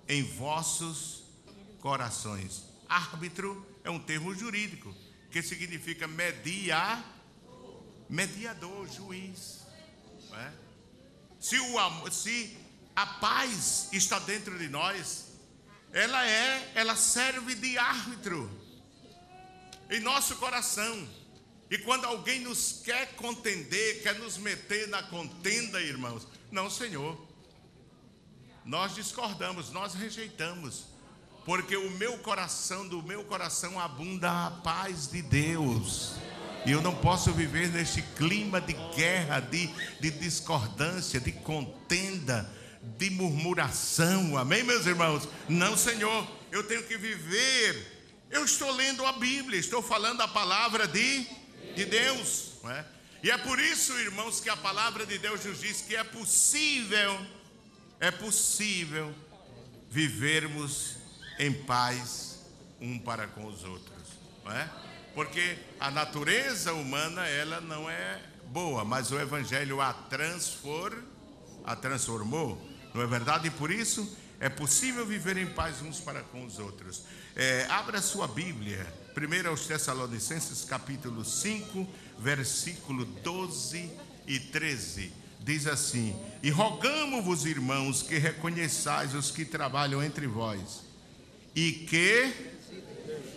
em 0.08 0.22
vossos 0.22 1.24
corações. 1.80 2.64
Árbitro 2.88 3.66
é 3.84 3.90
um 3.90 3.98
termo 3.98 4.34
jurídico 4.34 4.94
que 5.30 5.42
significa 5.42 6.08
mediar, 6.08 7.04
mediador, 8.08 8.88
juiz. 8.90 9.66
É? 10.32 10.52
Se, 11.38 11.58
o, 11.58 12.10
se 12.10 12.56
a 12.96 13.06
paz 13.06 13.88
está 13.92 14.18
dentro 14.18 14.58
de 14.58 14.68
nós, 14.68 15.26
ela 15.92 16.26
é, 16.26 16.72
ela 16.74 16.96
serve 16.96 17.54
de 17.54 17.76
árbitro 17.76 18.50
em 19.90 20.00
nosso 20.00 20.36
coração. 20.36 21.17
E 21.70 21.78
quando 21.78 22.06
alguém 22.06 22.40
nos 22.40 22.80
quer 22.84 23.14
contender, 23.14 24.02
quer 24.02 24.18
nos 24.18 24.38
meter 24.38 24.88
na 24.88 25.02
contenda, 25.02 25.80
irmãos, 25.80 26.26
não, 26.50 26.70
Senhor. 26.70 27.18
Nós 28.64 28.94
discordamos, 28.94 29.70
nós 29.70 29.94
rejeitamos, 29.94 30.84
porque 31.44 31.76
o 31.76 31.90
meu 31.92 32.18
coração, 32.18 32.86
do 32.86 33.02
meu 33.02 33.24
coração 33.24 33.78
abunda 33.78 34.46
a 34.46 34.50
paz 34.50 35.08
de 35.10 35.22
Deus. 35.22 36.14
E 36.66 36.72
eu 36.72 36.82
não 36.82 36.94
posso 36.94 37.32
viver 37.32 37.68
neste 37.68 38.02
clima 38.02 38.60
de 38.60 38.74
guerra, 38.94 39.40
de, 39.40 39.68
de 40.00 40.10
discordância, 40.10 41.20
de 41.20 41.32
contenda, 41.32 42.50
de 42.98 43.10
murmuração. 43.10 44.36
Amém, 44.36 44.62
meus 44.62 44.84
irmãos? 44.84 45.28
Não, 45.48 45.76
Senhor, 45.76 46.26
eu 46.50 46.64
tenho 46.64 46.82
que 46.82 46.96
viver. 46.96 48.26
Eu 48.30 48.44
estou 48.44 48.70
lendo 48.72 49.06
a 49.06 49.12
Bíblia, 49.12 49.58
estou 49.58 49.82
falando 49.82 50.20
a 50.20 50.28
palavra 50.28 50.86
de, 50.86 51.26
de 51.74 51.84
Deus. 51.84 52.52
Não 52.62 52.70
é? 52.70 52.84
E 53.22 53.30
é 53.30 53.38
por 53.38 53.58
isso, 53.58 53.92
irmãos, 53.98 54.40
que 54.40 54.48
a 54.48 54.56
palavra 54.56 55.04
de 55.04 55.18
Deus 55.18 55.44
nos 55.44 55.60
diz 55.60 55.80
que 55.80 55.96
é 55.96 56.04
possível 56.04 57.18
é 58.00 58.10
possível 58.10 59.12
vivermos 59.90 60.96
em 61.38 61.52
paz 61.52 62.38
um 62.80 62.98
para 62.98 63.26
com 63.26 63.46
os 63.46 63.64
outros, 63.64 64.08
não 64.44 64.52
é? 64.52 64.70
Porque 65.14 65.58
a 65.80 65.90
natureza 65.90 66.72
humana 66.74 67.26
ela 67.26 67.60
não 67.60 67.90
é 67.90 68.22
boa, 68.46 68.84
mas 68.84 69.10
o 69.10 69.18
evangelho 69.18 69.80
a 69.80 69.92
transfor, 69.92 70.96
a 71.64 71.74
transformou, 71.74 72.56
não 72.94 73.02
é 73.02 73.06
verdade? 73.06 73.48
E 73.48 73.50
por 73.50 73.70
isso 73.70 74.16
é 74.38 74.48
possível 74.48 75.04
viver 75.04 75.36
em 75.36 75.46
paz 75.46 75.82
uns 75.82 75.98
para 75.98 76.22
com 76.22 76.44
os 76.44 76.58
outros. 76.60 77.02
É, 77.34 77.66
abra 77.68 78.00
sua 78.00 78.28
Bíblia, 78.28 78.86
1 79.18 79.48
aos 79.48 79.66
Tessalonicenses, 79.66 80.64
capítulo 80.64 81.24
5, 81.24 81.86
versículo 82.18 83.04
12 83.04 83.90
e 84.26 84.38
13 84.38 85.12
diz 85.40 85.66
assim: 85.66 86.14
E 86.42 86.50
rogamos-vos, 86.50 87.46
irmãos, 87.46 88.02
que 88.02 88.18
reconheçais 88.18 89.14
os 89.14 89.30
que 89.30 89.44
trabalham 89.44 90.02
entre 90.02 90.26
vós 90.26 90.82
e 91.54 91.72
que 91.72 92.32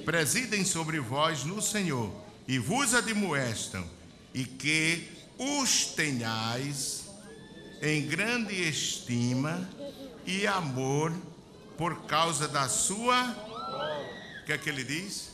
presidem 0.04 0.66
sobre 0.66 1.00
vós 1.00 1.44
no 1.44 1.62
Senhor 1.62 2.14
e 2.48 2.60
vos 2.60 2.94
admoestam, 2.94 3.88
e 4.34 4.44
que 4.44 5.08
os 5.38 5.86
tenhais 5.86 7.06
em 7.82 8.06
grande 8.08 8.54
estima 8.54 9.70
e 10.26 10.46
amor 10.46 11.14
por 11.78 12.04
causa 12.04 12.48
da 12.48 12.68
sua. 12.68 13.30
O 14.42 14.46
que 14.46 14.54
é 14.54 14.58
que 14.58 14.70
ele 14.70 14.84
diz? 14.84 15.31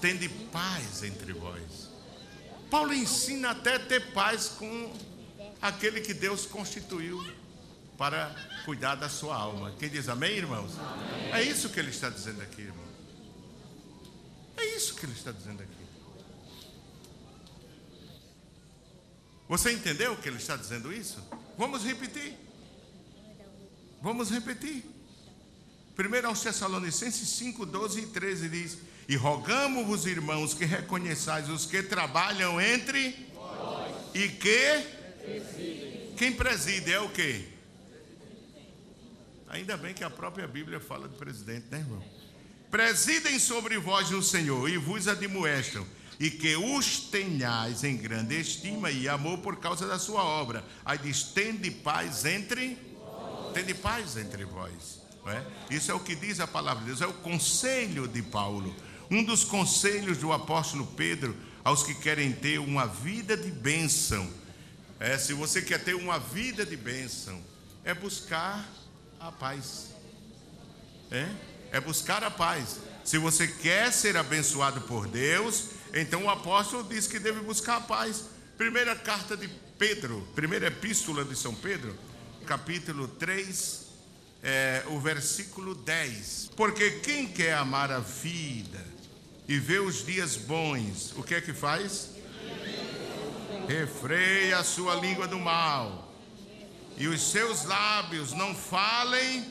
Tende 0.00 0.28
paz 0.28 1.02
entre 1.02 1.32
vós. 1.32 1.88
Paulo 2.70 2.92
ensina 2.92 3.50
até 3.50 3.78
ter 3.78 4.12
paz 4.12 4.48
com 4.48 4.92
aquele 5.60 6.00
que 6.00 6.12
Deus 6.12 6.46
constituiu 6.46 7.24
para 7.96 8.34
cuidar 8.64 8.96
da 8.96 9.08
sua 9.08 9.36
alma. 9.36 9.72
Quem 9.78 9.88
diz 9.88 10.08
amém, 10.08 10.36
irmãos? 10.36 10.72
Amém. 10.78 11.32
É 11.32 11.42
isso 11.42 11.70
que 11.70 11.80
ele 11.80 11.90
está 11.90 12.10
dizendo 12.10 12.42
aqui, 12.42 12.62
irmão. 12.62 12.84
É 14.56 14.76
isso 14.76 14.94
que 14.94 15.06
ele 15.06 15.12
está 15.12 15.32
dizendo 15.32 15.62
aqui. 15.62 15.86
Você 19.48 19.72
entendeu 19.72 20.16
que 20.16 20.28
ele 20.28 20.38
está 20.38 20.56
dizendo 20.56 20.92
isso? 20.92 21.22
Vamos 21.56 21.84
repetir. 21.84 22.34
Vamos 24.02 24.30
repetir. 24.30 24.84
Primeiro 25.94 26.26
aos 26.26 26.40
Tessalonicenses 26.40 27.28
5, 27.28 27.64
12 27.64 28.00
e 28.00 28.06
13 28.06 28.48
diz: 28.48 28.78
e 29.08 29.16
rogamos-vos, 29.16 30.06
irmãos, 30.06 30.52
que 30.52 30.64
reconheçais 30.64 31.48
os 31.48 31.64
que 31.64 31.82
trabalham 31.82 32.60
entre 32.60 33.28
Nós. 33.34 33.94
e 34.14 34.28
que 34.28 34.96
Presidem. 35.24 36.14
quem 36.16 36.32
preside 36.32 36.92
é 36.92 37.00
o 37.00 37.08
que? 37.08 37.46
Ainda 39.48 39.76
bem 39.76 39.94
que 39.94 40.02
a 40.02 40.10
própria 40.10 40.46
Bíblia 40.46 40.80
fala 40.80 41.06
do 41.06 41.16
presidente, 41.16 41.66
né, 41.70 41.78
irmão? 41.78 42.02
Presidem 42.70 43.38
sobre 43.38 43.78
vós 43.78 44.10
no 44.10 44.22
Senhor 44.22 44.68
e 44.68 44.76
vos 44.76 45.06
admoestam, 45.06 45.86
e 46.18 46.30
que 46.30 46.56
os 46.56 46.98
tenhais 47.00 47.84
em 47.84 47.96
grande 47.96 48.38
estima 48.40 48.90
e 48.90 49.08
amor 49.08 49.38
por 49.38 49.56
causa 49.56 49.86
da 49.86 49.98
sua 49.98 50.24
obra. 50.24 50.64
Aí 50.84 50.98
diz: 50.98 51.22
tende 51.22 51.70
paz 51.70 52.24
entre, 52.24 52.76
tende 53.54 53.72
paz 53.72 54.16
entre 54.16 54.44
vós. 54.44 55.00
É? 55.26 55.74
Isso 55.74 55.90
é 55.90 55.94
o 55.94 55.98
que 55.98 56.14
diz 56.14 56.38
a 56.38 56.46
palavra 56.46 56.80
de 56.80 56.86
Deus, 56.86 57.00
é 57.00 57.06
o 57.06 57.12
conselho 57.12 58.06
de 58.06 58.22
Paulo. 58.22 58.74
Um 59.10 59.22
dos 59.22 59.44
conselhos 59.44 60.18
do 60.18 60.32
apóstolo 60.32 60.86
Pedro 60.96 61.36
aos 61.62 61.82
que 61.82 61.94
querem 61.94 62.32
ter 62.32 62.58
uma 62.58 62.86
vida 62.86 63.36
de 63.36 63.50
bênção, 63.50 64.28
é, 64.98 65.18
se 65.18 65.32
você 65.32 65.60
quer 65.60 65.82
ter 65.82 65.94
uma 65.94 66.18
vida 66.18 66.64
de 66.64 66.76
bênção, 66.76 67.40
é 67.84 67.92
buscar 67.94 68.66
a 69.20 69.30
paz. 69.30 69.94
É? 71.10 71.28
É 71.72 71.80
buscar 71.80 72.24
a 72.24 72.30
paz. 72.30 72.78
Se 73.04 73.18
você 73.18 73.46
quer 73.46 73.92
ser 73.92 74.16
abençoado 74.16 74.80
por 74.82 75.06
Deus, 75.06 75.70
então 75.94 76.24
o 76.24 76.30
apóstolo 76.30 76.82
diz 76.84 77.06
que 77.06 77.18
deve 77.18 77.40
buscar 77.40 77.76
a 77.76 77.80
paz. 77.80 78.24
Primeira 78.56 78.96
carta 78.96 79.36
de 79.36 79.48
Pedro, 79.78 80.26
primeira 80.34 80.68
epístola 80.68 81.24
de 81.24 81.36
São 81.36 81.54
Pedro, 81.54 81.94
capítulo 82.46 83.06
3, 83.06 83.86
é, 84.42 84.84
o 84.88 84.98
versículo 84.98 85.74
10. 85.74 86.50
Porque 86.56 86.92
quem 87.00 87.28
quer 87.28 87.54
amar 87.54 87.92
a 87.92 88.00
vida 88.00 88.95
e 89.48 89.58
vê 89.58 89.78
os 89.78 90.04
dias 90.04 90.36
bons, 90.36 91.12
o 91.16 91.22
que 91.22 91.34
é 91.34 91.40
que 91.40 91.52
faz? 91.52 92.10
Refreia 93.68 94.58
a 94.58 94.64
sua 94.64 94.94
língua 94.96 95.26
do 95.26 95.38
mal, 95.38 96.12
e 96.96 97.06
os 97.08 97.20
seus 97.20 97.64
lábios 97.64 98.32
não 98.32 98.54
falem, 98.54 99.46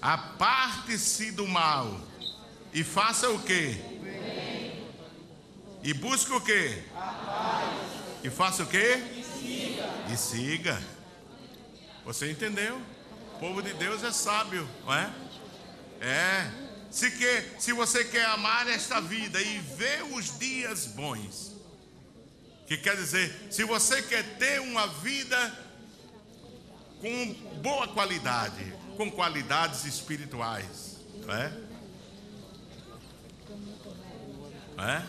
aparte-se 0.00 1.32
do 1.32 1.46
mal, 1.46 2.00
e 2.72 2.84
faça 2.84 3.30
o 3.30 3.40
que? 3.40 3.80
E 5.82 5.94
busque 5.94 6.32
o 6.32 6.40
que? 6.40 6.82
E 8.22 8.30
faça 8.30 8.64
o 8.64 8.66
que? 8.66 8.78
E 10.12 10.16
siga. 10.16 10.80
Você 12.04 12.30
entendeu? 12.30 12.80
O 13.34 13.38
povo 13.38 13.62
de 13.62 13.72
Deus 13.74 14.02
é 14.02 14.12
sábio, 14.12 14.68
não 14.84 14.94
é? 14.94 15.12
É. 16.00 16.65
Se, 16.96 17.10
quer, 17.10 17.56
se 17.58 17.74
você 17.74 18.06
quer 18.06 18.24
amar 18.24 18.66
esta 18.68 19.02
vida 19.02 19.38
e 19.38 19.58
ver 19.58 20.02
os 20.14 20.38
dias 20.38 20.86
bons, 20.86 21.54
que 22.66 22.78
quer 22.78 22.96
dizer, 22.96 23.48
se 23.50 23.64
você 23.64 24.00
quer 24.00 24.24
ter 24.38 24.62
uma 24.62 24.86
vida 24.86 25.36
com 26.98 27.34
boa 27.60 27.86
qualidade, 27.88 28.72
com 28.96 29.10
qualidades 29.10 29.84
espirituais, 29.84 30.96
não 31.26 31.34
é? 31.34 31.52
É? 34.78 35.02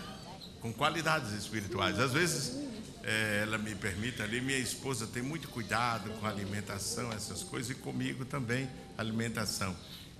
Com 0.59 0.73
qualidades 0.73 1.31
espirituais. 1.31 1.97
Às 2.01 2.11
vezes, 2.11 2.67
é, 3.01 3.43
ela 3.43 3.57
me 3.57 3.73
permite 3.75 4.21
ali, 4.21 4.41
minha 4.41 4.59
esposa 4.59 5.07
tem 5.07 5.23
muito 5.23 5.47
cuidado 5.47 6.09
com 6.19 6.27
alimentação, 6.27 7.13
essas 7.13 7.43
coisas, 7.43 7.71
e 7.71 7.75
comigo 7.75 8.25
também, 8.25 8.69
alimentação. 8.97 9.73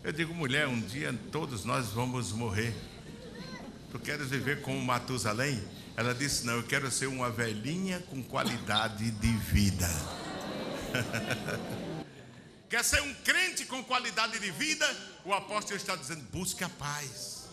Eu 0.04 0.12
digo, 0.12 0.34
mulher, 0.34 0.68
um 0.68 0.80
dia 0.80 1.18
todos 1.32 1.66
nós 1.66 1.88
vamos 1.88 2.32
morrer. 2.32 2.74
Tu 3.92 4.00
queres 4.00 4.30
viver 4.30 4.62
como 4.62 4.80
Matusalém? 4.82 5.64
Ela 5.96 6.14
disse: 6.14 6.46
Não, 6.46 6.54
eu 6.54 6.64
quero 6.64 6.92
ser 6.92 7.08
uma 7.08 7.32
velhinha 7.32 8.00
com 8.02 8.22
qualidade 8.24 9.10
de 9.10 9.32
vida. 9.38 9.90
Quer 12.70 12.84
ser 12.84 13.02
um 13.02 13.14
crente 13.24 13.66
com 13.66 13.84
qualidade 13.84 14.40
de 14.40 14.52
vida? 14.52 14.86
O 15.26 15.34
apóstolo 15.34 15.78
está 15.78 15.96
dizendo: 15.96 16.22
busque 16.32 16.64
a 16.64 16.70
paz. 16.70 17.48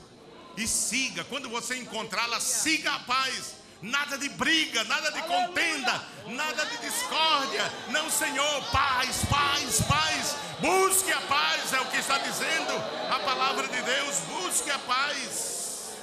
E 0.57 0.68
siga. 0.68 1.24
Quando 1.24 1.49
você 1.49 1.76
encontrá-la, 1.76 2.38
siga 2.40 2.92
a 2.92 3.01
paz. 3.01 3.55
Nada 3.85 4.16
de 4.16 4.30
briga, 4.30 4.82
nada 4.85 5.12
de 5.12 5.20
contenda, 5.24 6.03
nada 6.28 6.64
de 6.64 6.78
discórdia. 6.78 7.70
Não, 7.91 8.09
Senhor, 8.09 8.64
paz, 8.70 9.26
paz, 9.28 9.82
paz. 9.82 10.37
Busque 10.59 11.12
a 11.12 11.20
paz, 11.20 11.70
é 11.74 11.80
o 11.82 11.91
que 11.91 11.99
está 11.99 12.16
dizendo 12.16 12.72
a 13.11 13.18
palavra 13.18 13.68
de 13.68 13.82
Deus. 13.82 14.20
Busque 14.20 14.70
a 14.70 14.78
paz. 14.78 15.99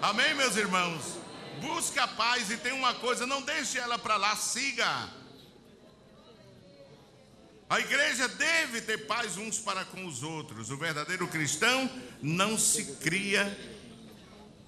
Amém, 0.00 0.32
meus 0.32 0.56
irmãos? 0.56 1.02
Busque 1.60 1.98
a 1.98 2.08
paz 2.08 2.50
e 2.50 2.56
tem 2.56 2.72
uma 2.72 2.94
coisa, 2.94 3.26
não 3.26 3.42
deixe 3.42 3.78
ela 3.78 3.98
para 3.98 4.16
lá, 4.16 4.34
siga. 4.34 5.10
A 7.68 7.78
igreja 7.78 8.26
deve 8.26 8.80
ter 8.80 9.06
paz 9.06 9.36
uns 9.36 9.58
para 9.58 9.84
com 9.84 10.06
os 10.06 10.22
outros. 10.22 10.70
O 10.70 10.78
verdadeiro 10.78 11.28
cristão 11.28 11.90
não 12.22 12.58
se 12.58 12.96
cria, 12.96 13.54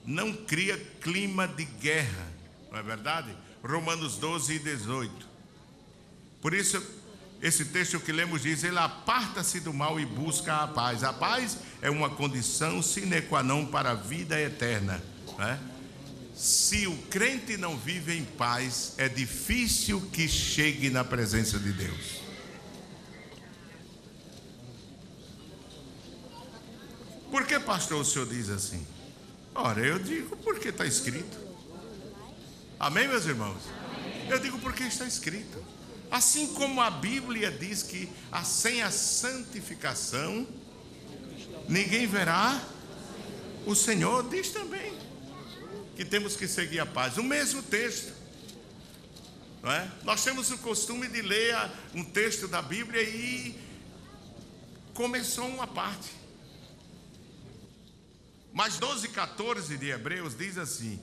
não 0.05 0.31
cria 0.35 0.77
clima 1.01 1.49
de 1.49 1.65
guerra, 1.65 2.34
não 2.75 2.81
é 2.81 2.83
verdade? 2.83 3.37
Romanos 3.63 4.17
12 4.17 4.55
e 4.55 4.59
18. 4.59 5.29
Por 6.43 6.53
isso, 6.53 6.83
esse 7.41 7.67
texto 7.67 8.01
que 8.01 8.11
lemos 8.11 8.43
diz: 8.43 8.65
Ele 8.65 8.79
aparta-se 8.79 9.61
do 9.61 9.73
mal 9.73 10.01
e 10.01 10.05
busca 10.05 10.57
a 10.57 10.67
paz. 10.67 11.05
A 11.05 11.13
paz 11.13 11.59
é 11.81 11.89
uma 11.89 12.11
condição 12.11 12.83
sine 12.83 13.23
qua 13.23 13.45
non 13.45 13.67
para 13.67 13.93
a 13.93 13.95
vida 13.95 14.41
eterna. 14.41 15.01
Né? 15.39 15.61
Se 16.35 16.89
o 16.89 16.97
crente 17.03 17.57
não 17.57 17.79
vive 17.79 18.19
em 18.19 18.25
paz, 18.25 18.95
é 18.99 19.09
difícil 19.09 20.01
que 20.13 20.27
chegue 20.27 20.91
na 20.91 21.05
presença 21.05 21.61
de 21.61 21.73
Deus. 21.73 22.25
Por 27.31 27.47
que, 27.47 27.59
pastor, 27.61 28.01
o 28.01 28.05
senhor 28.05 28.27
diz 28.27 28.49
assim? 28.49 28.85
Ora, 29.55 29.81
eu 29.81 29.99
digo 30.01 30.37
porque 30.39 30.69
está 30.69 30.85
escrito. 30.85 31.54
Amém, 32.79 33.07
meus 33.09 33.25
irmãos? 33.25 33.63
Eu 34.29 34.39
digo 34.39 34.59
porque 34.59 34.83
está 34.85 35.07
escrito. 35.07 35.63
Assim 36.11 36.49
como 36.55 36.81
a 36.81 36.91
Bíblia 36.91 37.51
diz 37.51 37.83
que 37.83 38.09
sem 38.45 38.83
a 38.83 38.91
santificação 38.91 40.47
ninguém 41.69 42.07
verá 42.07 42.61
o 43.67 43.75
Senhor, 43.75 44.29
diz 44.29 44.51
também 44.51 44.93
que 45.97 46.05
temos 46.05 46.37
que 46.37 46.47
seguir 46.47 46.81
a 46.81 46.87
paz. 46.87 47.17
O 47.17 47.23
mesmo 47.23 47.63
texto. 47.63 48.13
Não 49.63 49.73
é? 49.73 49.91
Nós 50.03 50.23
temos 50.23 50.51
o 50.51 50.59
costume 50.59 51.09
de 51.09 51.23
ler 51.23 51.57
um 51.95 52.05
texto 52.05 52.47
da 52.47 52.61
Bíblia 52.61 53.03
e 53.03 53.59
começou 54.93 55.47
uma 55.47 55.67
parte. 55.67 56.11
Mas 58.53 58.77
12, 58.77 59.09
14 59.09 59.79
de 59.79 59.89
Hebreus 59.89 60.37
diz 60.37 60.59
assim: 60.59 61.01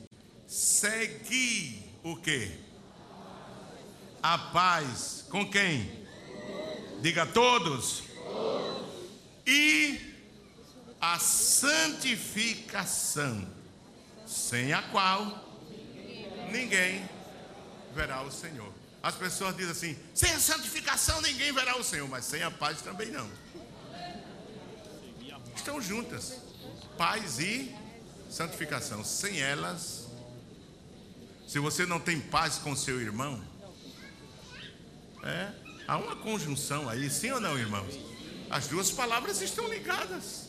segui 0.52 1.82
o 2.04 2.16
que? 2.18 2.52
A 4.22 4.38
paz 4.38 5.26
com 5.30 5.50
quem? 5.50 6.06
Diga 7.02 7.26
todos. 7.26 8.04
E 9.48 9.98
a 11.00 11.18
santificação 11.18 13.50
sem 14.28 14.74
a 14.74 14.82
qual 14.84 15.44
ninguém 16.52 17.10
verá 17.96 18.22
o 18.22 18.30
Senhor. 18.30 18.72
As 19.02 19.16
pessoas 19.16 19.56
dizem 19.56 19.72
assim: 19.72 19.98
sem 20.14 20.34
a 20.34 20.40
santificação 20.40 21.22
ninguém 21.22 21.54
verá 21.54 21.78
o 21.78 21.84
Senhor, 21.84 22.10
mas 22.10 22.26
sem 22.26 22.44
a 22.44 22.52
paz 22.52 22.82
também 22.82 23.10
não. 23.10 23.32
Estão 25.56 25.82
juntas, 25.82 26.42
paz 26.98 27.40
e 27.40 27.74
santificação. 28.30 29.02
Sem 29.04 29.40
elas, 29.40 30.01
se 31.52 31.60
você 31.60 31.86
não 31.86 32.00
tem 32.00 32.18
paz 32.18 32.58
com 32.60 32.74
seu 32.74 33.02
irmão, 33.02 33.44
é, 35.22 35.52
há 35.86 35.98
uma 35.98 36.16
conjunção 36.16 36.88
aí, 36.88 37.10
sim 37.10 37.30
ou 37.30 37.42
não, 37.42 37.60
irmãos? 37.60 38.00
As 38.50 38.68
duas 38.68 38.90
palavras 38.90 39.42
estão 39.42 39.68
ligadas. 39.68 40.48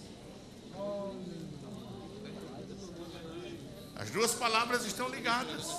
As 3.96 4.11
duas 4.11 4.32
palavras 4.32 4.86
estão 4.86 5.09
ligadas. 5.09 5.72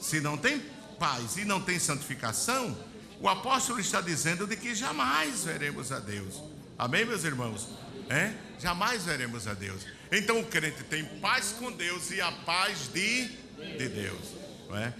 Se 0.00 0.22
não 0.22 0.38
tem 0.38 0.58
paz 0.98 1.36
e 1.36 1.44
não 1.44 1.60
tem 1.60 1.78
santificação, 1.78 2.74
o 3.20 3.28
apóstolo 3.28 3.78
está 3.78 4.00
dizendo 4.00 4.46
de 4.46 4.56
que 4.56 4.74
jamais 4.74 5.44
veremos 5.44 5.92
a 5.92 5.98
Deus. 5.98 6.42
Amém, 6.78 7.04
meus 7.04 7.24
irmãos? 7.24 7.68
É? 8.08 8.32
Jamais 8.58 9.04
veremos 9.04 9.46
a 9.46 9.52
Deus. 9.52 9.82
Então 10.10 10.40
o 10.40 10.46
crente 10.46 10.82
tem 10.84 11.04
paz 11.20 11.54
com 11.58 11.70
Deus 11.70 12.10
e 12.10 12.22
a 12.22 12.32
paz 12.32 12.88
de, 12.88 13.43
de 13.78 13.88
Deus. 13.88 14.34
Não 14.68 14.76
é? 14.76 14.94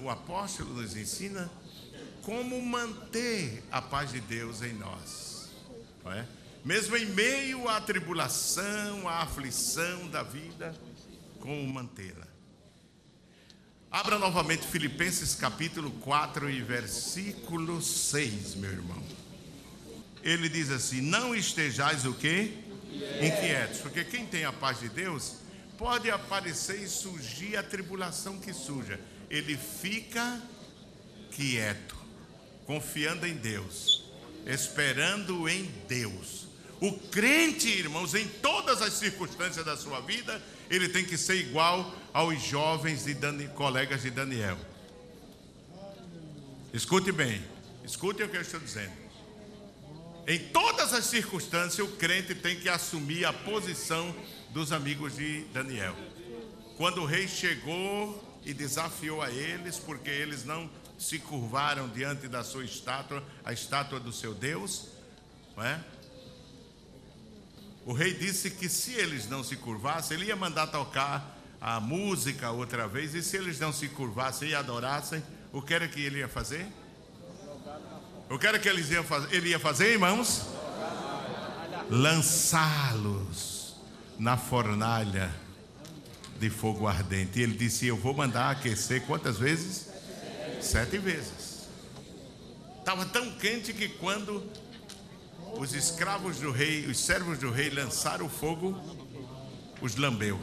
O 0.00 0.10
apóstolo 0.10 0.74
nos 0.74 0.96
ensina 0.96 1.50
como 2.22 2.60
manter 2.60 3.62
a 3.70 3.80
paz 3.80 4.12
de 4.12 4.20
Deus 4.20 4.62
em 4.62 4.72
nós. 4.74 5.50
Não 6.04 6.12
é? 6.12 6.26
mesmo 6.64 6.96
em 6.96 7.04
meio 7.04 7.68
à 7.68 7.80
tribulação, 7.80 9.06
à 9.06 9.22
aflição 9.22 10.08
da 10.08 10.22
vida, 10.22 10.74
como 11.38 11.66
mantê-la. 11.68 12.26
Abra 13.90 14.18
novamente 14.18 14.66
Filipenses 14.66 15.34
capítulo 15.34 15.90
4 16.00 16.50
e 16.50 16.62
versículo 16.62 17.82
6, 17.82 18.54
meu 18.56 18.70
irmão. 18.70 19.02
Ele 20.22 20.48
diz 20.48 20.70
assim: 20.70 21.02
Não 21.02 21.34
estejais 21.34 22.06
o 22.06 22.14
quê? 22.14 22.54
Inquietos, 23.20 23.80
porque 23.80 24.02
quem 24.02 24.26
tem 24.26 24.44
a 24.44 24.52
paz 24.52 24.80
de 24.80 24.88
Deus 24.88 25.36
pode 25.78 26.10
aparecer 26.10 26.82
e 26.82 26.88
surgir 26.88 27.56
a 27.56 27.62
tribulação 27.62 28.38
que 28.38 28.52
surja. 28.52 29.00
Ele 29.30 29.56
fica 29.56 30.40
quieto, 31.30 31.96
confiando 32.66 33.26
em 33.26 33.34
Deus, 33.34 34.04
esperando 34.46 35.48
em 35.48 35.64
Deus 35.88 36.44
o 36.84 36.92
crente, 36.92 37.68
irmãos, 37.68 38.14
em 38.14 38.28
todas 38.28 38.82
as 38.82 38.92
circunstâncias 38.92 39.64
da 39.64 39.74
sua 39.74 40.00
vida, 40.00 40.42
ele 40.68 40.86
tem 40.86 41.02
que 41.02 41.16
ser 41.16 41.36
igual 41.36 41.94
aos 42.12 42.42
jovens 42.42 43.04
de 43.04 43.14
colegas 43.54 44.02
de 44.02 44.10
Daniel. 44.10 44.58
Escute 46.74 47.10
bem, 47.10 47.42
escute 47.84 48.22
o 48.22 48.28
que 48.28 48.36
eu 48.36 48.42
estou 48.42 48.60
dizendo. 48.60 48.92
Em 50.26 50.38
todas 50.38 50.92
as 50.92 51.06
circunstâncias, 51.06 51.78
o 51.78 51.92
crente 51.92 52.34
tem 52.34 52.60
que 52.60 52.68
assumir 52.68 53.24
a 53.24 53.32
posição 53.32 54.14
dos 54.54 54.70
amigos 54.70 55.16
de 55.16 55.40
Daniel. 55.52 55.96
Quando 56.76 57.02
o 57.02 57.04
rei 57.04 57.26
chegou 57.26 58.38
e 58.44 58.54
desafiou 58.54 59.20
a 59.20 59.28
eles, 59.28 59.80
porque 59.80 60.08
eles 60.08 60.44
não 60.44 60.70
se 60.96 61.18
curvaram 61.18 61.88
diante 61.88 62.28
da 62.28 62.44
sua 62.44 62.64
estátua, 62.64 63.22
a 63.44 63.52
estátua 63.52 63.98
do 63.98 64.12
seu 64.12 64.32
Deus, 64.32 64.86
não 65.56 65.64
é? 65.64 65.84
O 67.84 67.92
rei 67.92 68.14
disse 68.14 68.48
que 68.48 68.68
se 68.68 68.92
eles 68.92 69.28
não 69.28 69.42
se 69.42 69.56
curvassem, 69.56 70.16
ele 70.16 70.26
ia 70.26 70.36
mandar 70.36 70.68
tocar 70.68 71.36
a 71.60 71.80
música 71.80 72.52
outra 72.52 72.86
vez, 72.86 73.12
e 73.12 73.24
se 73.24 73.36
eles 73.36 73.58
não 73.58 73.72
se 73.72 73.88
curvassem 73.88 74.50
e 74.50 74.54
adorassem, 74.54 75.20
o 75.52 75.60
que 75.60 75.74
era 75.74 75.88
que 75.88 76.00
ele 76.00 76.20
ia 76.20 76.28
fazer? 76.28 76.64
O 78.30 78.38
que 78.38 78.46
era 78.46 78.60
que 78.60 78.68
eles 78.68 78.88
iam 78.88 79.02
fazer? 79.02 79.34
ele 79.34 79.48
ia 79.48 79.58
fazer, 79.58 79.90
irmãos? 79.92 80.46
Lançá-los 81.90 83.53
na 84.18 84.36
fornalha 84.36 85.34
de 86.38 86.50
fogo 86.50 86.86
ardente. 86.86 87.38
E 87.38 87.42
ele 87.42 87.56
disse: 87.56 87.86
Eu 87.86 87.96
vou 87.96 88.14
mandar 88.14 88.50
aquecer 88.50 89.02
quantas 89.06 89.38
vezes? 89.38 89.88
Sete 90.60 90.98
vezes. 90.98 91.68
Estava 92.78 93.06
tão 93.06 93.30
quente 93.32 93.72
que 93.72 93.88
quando 93.88 94.44
os 95.58 95.72
escravos 95.74 96.38
do 96.38 96.50
rei, 96.50 96.86
os 96.86 96.98
servos 96.98 97.38
do 97.38 97.50
rei 97.50 97.70
lançaram 97.70 98.26
o 98.26 98.28
fogo, 98.28 98.78
os 99.80 99.96
lambeu. 99.96 100.40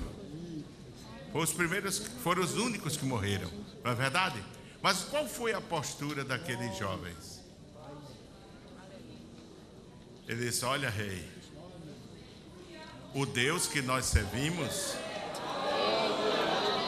Foram 1.31 1.43
os 1.43 1.53
primeiros, 1.53 1.99
foram 2.23 2.43
os 2.43 2.55
únicos 2.55 2.97
que 2.97 3.05
morreram, 3.05 3.49
não 3.83 3.91
é 3.91 3.95
verdade? 3.95 4.43
Mas 4.81 5.03
qual 5.03 5.27
foi 5.27 5.53
a 5.53 5.61
postura 5.61 6.25
daqueles 6.25 6.77
jovens? 6.77 7.41
Ele 10.27 10.45
disse: 10.45 10.65
Olha, 10.65 10.89
rei, 10.89 11.27
o 13.13 13.25
Deus 13.25 13.67
que 13.67 13.81
nós 13.81 14.05
servimos, 14.05 14.95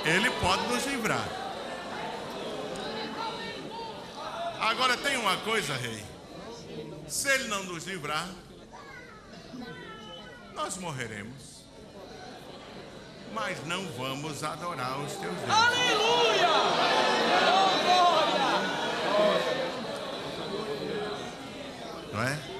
Ele 0.05 0.29
pode 0.41 0.67
nos 0.67 0.85
livrar. 0.85 1.27
Agora 4.59 4.95
tem 4.97 5.17
uma 5.17 5.37
coisa, 5.37 5.75
rei. 5.75 6.03
Se 7.07 7.29
Ele 7.29 7.47
não 7.49 7.63
nos 7.63 7.85
livrar, 7.85 8.29
nós 10.53 10.77
morreremos. 10.77 11.53
Mas 13.33 13.65
não 13.65 13.83
vamos 13.93 14.43
adorar 14.43 14.99
os 14.99 15.11
teus 15.13 15.33
deuses. 15.33 15.49
Aleluia! 15.49 16.49
Oh, 17.49 17.83
glória! 17.83 18.13
Não 22.13 22.21
é? 22.21 22.52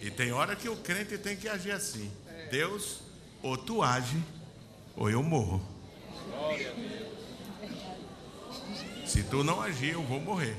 E 0.00 0.10
tem 0.10 0.32
hora 0.32 0.56
que 0.56 0.68
o 0.68 0.76
crente 0.76 1.18
tem 1.18 1.36
que 1.36 1.48
agir 1.48 1.72
assim. 1.72 2.10
Deus, 2.50 3.00
ou 3.42 3.56
tu 3.56 3.82
age, 3.82 4.16
ou 4.96 5.10
eu 5.10 5.22
morro. 5.22 5.62
Se 9.06 9.22
tu 9.24 9.44
não 9.44 9.60
agir, 9.60 9.92
eu 9.92 10.02
vou 10.02 10.20
morrer. 10.20 10.56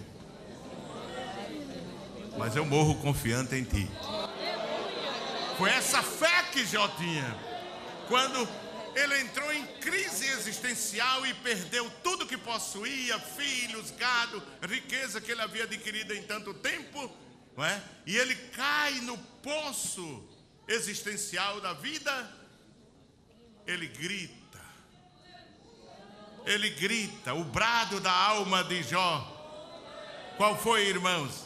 Mas 2.37 2.55
eu 2.55 2.65
morro 2.65 2.95
confiante 3.01 3.55
em 3.55 3.63
ti. 3.63 3.89
Foi 5.57 5.69
essa 5.69 6.01
fé 6.03 6.43
que 6.51 6.65
Jó 6.65 6.87
tinha. 6.89 7.37
Quando 8.07 8.47
ele 8.95 9.21
entrou 9.21 9.51
em 9.53 9.65
crise 9.79 10.27
existencial 10.27 11.25
e 11.25 11.33
perdeu 11.35 11.89
tudo 12.03 12.25
que 12.25 12.37
possuía, 12.37 13.17
filhos, 13.19 13.91
gado, 13.91 14.41
riqueza 14.67 15.21
que 15.21 15.31
ele 15.31 15.41
havia 15.41 15.63
adquirido 15.63 16.13
em 16.13 16.23
tanto 16.23 16.53
tempo, 16.53 17.09
não 17.55 17.65
é? 17.65 17.81
E 18.05 18.17
ele 18.17 18.35
cai 18.35 18.93
no 19.01 19.17
poço 19.17 20.23
existencial 20.67 21.59
da 21.61 21.73
vida, 21.73 22.31
ele 23.67 23.87
grita. 23.87 24.41
Ele 26.45 26.69
grita, 26.71 27.33
o 27.33 27.43
brado 27.43 27.99
da 27.99 28.11
alma 28.11 28.63
de 28.63 28.81
Jó. 28.83 29.27
Qual 30.37 30.57
foi, 30.57 30.87
irmãos? 30.87 31.45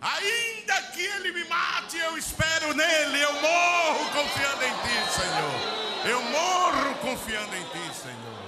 Ainda 0.00 0.82
que 0.92 1.02
ele 1.02 1.30
me 1.30 1.44
mate, 1.44 1.98
eu 1.98 2.16
espero 2.16 2.74
nele, 2.74 3.20
eu 3.20 3.32
morro 3.34 4.10
confiando 4.10 4.64
em 4.64 4.72
ti, 4.72 5.12
Senhor. 5.12 6.10
Eu 6.10 6.22
morro 6.22 6.94
confiando 6.96 7.54
em 7.54 7.64
ti, 7.64 7.94
Senhor. 7.94 8.40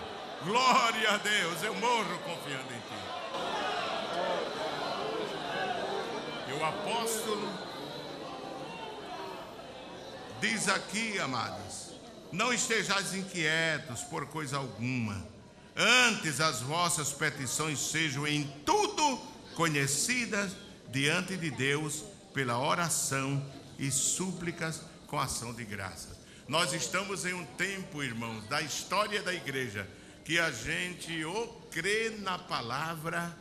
Glória 0.44 1.10
a 1.10 1.16
Deus, 1.18 1.62
eu 1.62 1.74
morro 1.74 2.18
confiando 2.20 2.72
em 2.72 2.80
ti. 2.80 3.02
E 6.41 6.41
o 6.52 6.64
apóstolo 6.64 7.48
diz 10.40 10.68
aqui, 10.68 11.18
amados: 11.18 11.92
Não 12.30 12.52
estejais 12.52 13.14
inquietos 13.14 14.02
por 14.02 14.26
coisa 14.26 14.56
alguma, 14.56 15.24
antes 15.76 16.40
as 16.40 16.60
vossas 16.60 17.12
petições 17.12 17.78
sejam 17.78 18.26
em 18.26 18.44
tudo 18.64 19.18
conhecidas 19.54 20.52
diante 20.90 21.36
de 21.36 21.50
Deus 21.50 22.04
pela 22.34 22.58
oração 22.58 23.44
e 23.78 23.90
súplicas 23.90 24.82
com 25.06 25.18
ação 25.18 25.52
de 25.54 25.64
graças. 25.64 26.20
Nós 26.48 26.72
estamos 26.72 27.24
em 27.24 27.32
um 27.32 27.44
tempo, 27.44 28.02
irmãos, 28.02 28.46
da 28.48 28.60
história 28.60 29.22
da 29.22 29.32
igreja, 29.32 29.88
que 30.24 30.38
a 30.38 30.50
gente 30.50 31.24
ou 31.24 31.48
crê 31.70 32.10
na 32.18 32.38
palavra 32.38 33.34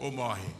ou 0.00 0.10
morre. 0.10 0.59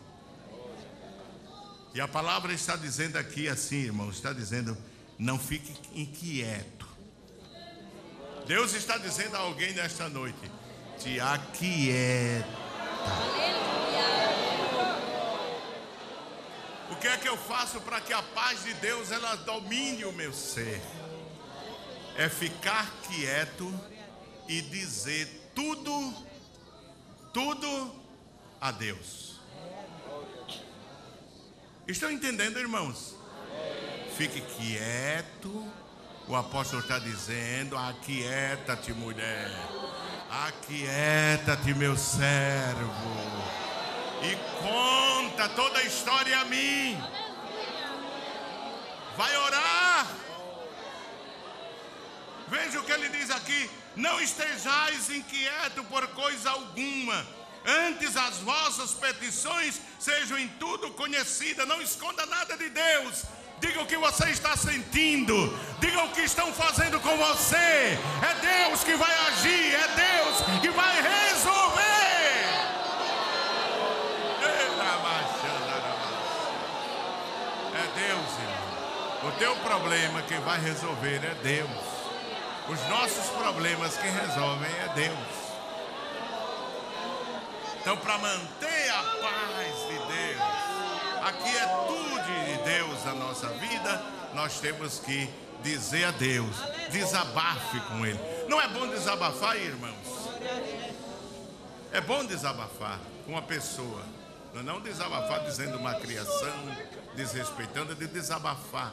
E 1.93 2.01
a 2.01 2.07
palavra 2.07 2.53
está 2.53 2.77
dizendo 2.77 3.17
aqui 3.17 3.49
assim, 3.49 3.77
irmãos, 3.77 4.17
está 4.17 4.33
dizendo: 4.33 4.77
não 5.19 5.39
fique 5.39 5.75
inquieto. 5.93 6.89
Deus 8.47 8.75
está 8.75 8.97
dizendo 8.97 9.37
a 9.37 9.41
alguém 9.41 9.73
nesta 9.75 10.09
noite: 10.09 10.51
te 10.99 11.19
aquieta. 11.19 12.61
O 16.91 16.97
que 16.97 17.09
é 17.09 17.17
que 17.17 17.29
eu 17.29 17.37
faço 17.37 17.81
para 17.81 18.01
que 18.01 18.13
a 18.13 18.23
paz 18.23 18.65
de 18.65 18.75
Deus 18.75 19.11
ela 19.11 19.35
domine 19.37 20.05
o 20.05 20.13
meu 20.13 20.33
ser? 20.33 20.81
É 22.17 22.29
ficar 22.29 22.91
quieto 23.09 23.73
e 24.49 24.61
dizer 24.61 25.51
tudo, 25.55 26.15
tudo 27.33 27.95
a 28.61 28.71
Deus. 28.71 29.30
Estão 31.91 32.11
entendendo, 32.11 32.59
irmãos? 32.59 33.17
Fique 34.17 34.41
quieto. 34.41 35.69
O 36.29 36.37
apóstolo 36.37 36.83
está 36.83 36.99
dizendo: 36.99 37.77
Aquieta-te, 37.77 38.93
mulher. 38.93 39.51
Aquieta-te, 40.31 41.75
meu 41.75 41.97
servo 41.97 43.61
e 44.23 44.37
conta 44.63 45.49
toda 45.51 45.79
a 45.79 45.85
história 45.85 46.39
a 46.41 46.45
mim. 46.45 46.99
Vai 49.17 49.37
orar. 49.37 50.07
Veja 52.49 52.81
o 52.81 52.85
que 52.85 52.93
ele 52.93 53.09
diz 53.09 53.31
aqui: 53.31 53.71
Não 53.97 54.21
estejais 54.21 55.11
inquieto 55.11 55.85
por 55.85 56.07
coisa 56.09 56.51
alguma. 56.51 57.40
Antes 57.67 58.17
as 58.17 58.39
vossas 58.39 58.93
petições 58.93 59.81
sejam 59.99 60.39
em 60.39 60.49
tudo 60.49 60.91
conhecidas. 60.93 61.67
Não 61.67 61.81
esconda 61.81 62.25
nada 62.27 62.57
de 62.57 62.69
Deus. 62.71 63.25
Diga 63.61 63.83
o 63.83 63.87
que 63.87 63.97
você 63.97 64.31
está 64.31 64.57
sentindo. 64.57 65.59
Diga 65.79 66.05
o 66.05 66.11
que 66.13 66.23
estão 66.23 66.53
fazendo 66.53 66.99
com 67.01 67.17
você. 67.17 67.57
É 67.57 68.69
Deus 68.69 68.83
que 68.83 68.97
vai 68.97 69.15
agir. 69.29 69.75
É 69.75 69.89
Deus 69.89 70.61
que 70.61 70.71
vai 70.71 71.03
resolver. 71.03 71.91
Deus, 78.01 78.33
irmão. 78.39 79.29
O 79.29 79.33
teu 79.39 79.55
problema 79.57 80.23
quem 80.23 80.41
vai 80.41 80.59
resolver 80.61 81.21
é 81.23 81.35
Deus. 81.43 81.71
Os 82.69 82.89
nossos 82.89 83.29
problemas 83.31 83.97
quem 83.99 84.11
resolvem 84.11 84.71
é 84.71 84.89
Deus. 84.95 85.50
Então, 87.81 87.97
para 87.97 88.19
manter 88.19 88.91
a 88.91 89.03
paz 89.03 89.77
de 89.89 89.99
Deus, 90.13 90.43
a 91.23 91.33
quietude 91.33 92.45
de 92.47 92.63
Deus 92.65 93.05
na 93.05 93.15
nossa 93.15 93.49
vida, 93.49 94.03
nós 94.35 94.61
temos 94.61 94.99
que 94.99 95.29
dizer 95.63 96.05
a 96.05 96.11
Deus, 96.11 96.55
desabafe 96.91 97.81
com 97.81 98.05
Ele. 98.05 98.21
Não 98.49 98.61
é 98.61 98.69
bom 98.69 98.87
desabafar, 98.87 99.57
irmãos? 99.57 99.95
É 101.93 102.01
bom 102.01 102.25
desabafar 102.25 102.99
com 103.25 103.33
uma 103.33 103.43
pessoa, 103.43 104.03
não 104.53 104.77
é 104.77 104.81
desabafar 104.81 105.45
dizendo 105.45 105.79
uma 105.79 105.95
criação, 105.95 106.55
desrespeitando, 107.17 107.93
é 107.93 107.95
de 107.95 108.07
desabafar. 108.07 108.93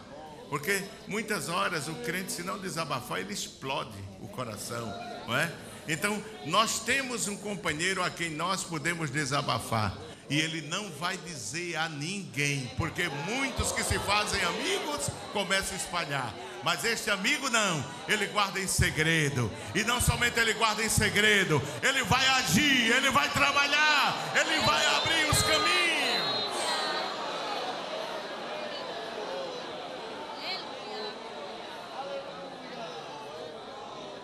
Porque 0.49 0.81
muitas 1.07 1.49
horas 1.49 1.89
o 1.89 1.95
crente, 1.95 2.31
se 2.31 2.41
não 2.41 2.57
desabafar, 2.57 3.19
ele 3.19 3.33
explode 3.33 3.97
o 4.21 4.29
coração, 4.29 4.87
não 5.27 5.37
é? 5.37 5.51
Então, 5.87 6.21
nós 6.45 6.79
temos 6.79 7.27
um 7.27 7.37
companheiro 7.37 8.03
a 8.03 8.09
quem 8.09 8.29
nós 8.29 8.63
podemos 8.63 9.09
desabafar. 9.09 9.97
E 10.29 10.39
ele 10.39 10.61
não 10.67 10.89
vai 10.91 11.15
dizer 11.17 11.77
a 11.77 11.87
ninguém, 11.87 12.69
porque 12.75 13.07
muitos 13.25 13.71
que 13.71 13.81
se 13.81 13.97
fazem 13.99 14.43
amigos 14.43 15.09
começam 15.31 15.73
a 15.73 15.79
espalhar. 15.79 16.33
Mas 16.63 16.83
este 16.83 17.09
amigo 17.09 17.49
não, 17.49 17.85
ele 18.09 18.25
guarda 18.27 18.59
em 18.59 18.67
segredo. 18.67 19.49
E 19.73 19.85
não 19.85 20.01
somente 20.01 20.37
ele 20.37 20.53
guarda 20.53 20.83
em 20.83 20.89
segredo, 20.89 21.61
ele 21.81 22.03
vai 22.03 22.27
agir, 22.27 22.91
ele 22.91 23.09
vai 23.09 23.29
trabalhar, 23.29 24.33
ele 24.35 24.59
vai 24.65 24.85
abrir 24.97 25.29
os 25.29 25.41
caminhos. 25.43 25.87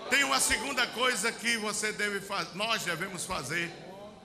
Tem 0.10 0.23
uma 0.34 0.40
segunda 0.40 0.88
coisa 0.88 1.32
que 1.32 1.58
você 1.58 1.92
deve 1.92 2.20
fazer, 2.20 2.56
nós 2.56 2.84
devemos 2.84 3.24
fazer 3.24 3.72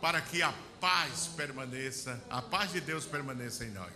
para 0.01 0.23
que 0.23 0.41
a 0.41 0.55
paz 0.81 1.29
permaneça, 1.37 2.19
a 2.31 2.41
paz 2.41 2.73
de 2.73 2.81
Deus 2.81 3.05
permaneça 3.05 3.63
em 3.67 3.71
nós. 3.73 3.93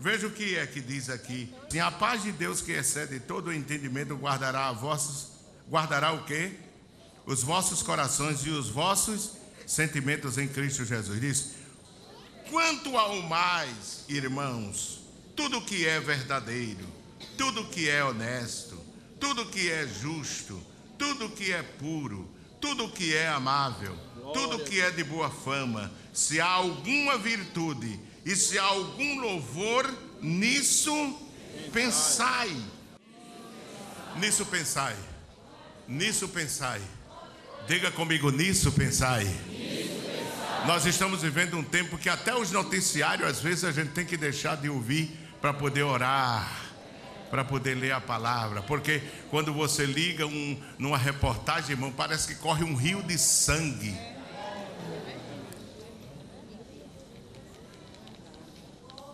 Veja 0.00 0.26
o 0.26 0.32
que 0.32 0.56
é 0.56 0.66
que 0.66 0.80
diz 0.80 1.08
aqui. 1.08 1.54
Sim, 1.70 1.78
a 1.78 1.88
paz 1.92 2.24
de 2.24 2.32
Deus 2.32 2.60
que 2.60 2.72
excede 2.72 3.20
todo 3.20 3.46
o 3.46 3.52
entendimento 3.52 4.16
guardará 4.16 4.66
a 4.66 4.72
vossos, 4.72 5.28
guardará 5.70 6.10
o 6.10 6.24
quê? 6.24 6.50
Os 7.24 7.44
vossos 7.44 7.80
corações 7.80 8.40
e 8.44 8.50
os 8.50 8.68
vossos 8.68 9.34
sentimentos 9.68 10.36
em 10.36 10.48
Cristo 10.48 10.84
Jesus. 10.84 11.20
Diz: 11.20 11.50
Quanto 12.50 12.98
ao 12.98 13.22
mais, 13.22 14.04
irmãos, 14.08 15.00
tudo 15.36 15.62
que 15.62 15.86
é 15.86 16.00
verdadeiro, 16.00 16.88
tudo 17.38 17.68
que 17.68 17.88
é 17.88 18.04
honesto, 18.04 18.84
tudo 19.20 19.46
que 19.46 19.70
é 19.70 19.86
justo, 19.86 20.60
tudo 21.00 21.30
que 21.30 21.50
é 21.50 21.62
puro, 21.62 22.30
tudo 22.60 22.86
que 22.90 23.16
é 23.16 23.26
amável, 23.26 23.96
tudo 24.34 24.58
que 24.58 24.78
é 24.78 24.90
de 24.90 25.02
boa 25.02 25.30
fama, 25.30 25.90
se 26.12 26.38
há 26.38 26.46
alguma 26.46 27.16
virtude 27.16 27.98
e 28.22 28.36
se 28.36 28.58
há 28.58 28.64
algum 28.64 29.18
louvor, 29.18 29.90
nisso 30.20 30.92
pensai. 31.72 32.54
Nisso 34.16 34.44
pensai. 34.44 34.94
Nisso 35.88 36.28
pensai. 36.28 36.82
Diga 37.66 37.90
comigo, 37.90 38.30
nisso 38.30 38.70
pensai. 38.70 39.26
Nós 40.66 40.84
estamos 40.84 41.22
vivendo 41.22 41.56
um 41.56 41.64
tempo 41.64 41.96
que 41.96 42.10
até 42.10 42.36
os 42.36 42.50
noticiários, 42.50 43.26
às 43.26 43.40
vezes, 43.40 43.64
a 43.64 43.72
gente 43.72 43.92
tem 43.92 44.04
que 44.04 44.18
deixar 44.18 44.58
de 44.58 44.68
ouvir 44.68 45.18
para 45.40 45.54
poder 45.54 45.82
orar 45.82 46.69
para 47.30 47.44
poder 47.44 47.74
ler 47.74 47.92
a 47.92 48.00
palavra, 48.00 48.60
porque 48.62 49.00
quando 49.30 49.52
você 49.52 49.86
liga 49.86 50.26
um, 50.26 50.60
numa 50.78 50.98
reportagem, 50.98 51.70
irmão, 51.70 51.92
parece 51.92 52.28
que 52.28 52.34
corre 52.34 52.64
um 52.64 52.74
rio 52.74 53.02
de 53.02 53.16
sangue. 53.16 53.96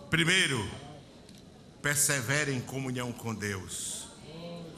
Primeiro, 0.09 0.67
persevere 1.81 2.53
em 2.53 2.61
comunhão 2.61 3.11
com 3.11 3.35
Deus. 3.35 4.07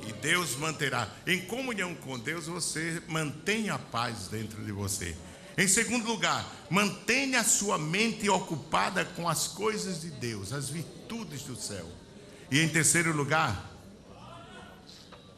E 0.08 0.14
Deus 0.14 0.56
manterá. 0.56 1.08
Em 1.28 1.46
comunhão 1.46 1.94
com 1.96 2.18
Deus, 2.18 2.48
você 2.48 3.02
mantém 3.08 3.70
a 3.70 3.78
paz 3.78 4.28
dentro 4.28 4.64
de 4.64 4.72
você. 4.72 5.16
Em 5.58 5.68
segundo 5.68 6.08
lugar, 6.08 6.46
mantenha 6.70 7.42
a 7.42 7.44
sua 7.44 7.78
mente 7.78 8.30
ocupada 8.30 9.06
com 9.06 9.28
as 9.28 9.48
coisas 9.48 10.02
de 10.02 10.10
Deus, 10.10 10.52
as 10.52 10.70
virtudes 10.70 11.44
do 11.44 11.56
céu. 11.56 11.86
E 12.52 12.60
em 12.60 12.68
terceiro 12.68 13.16
lugar, 13.16 13.70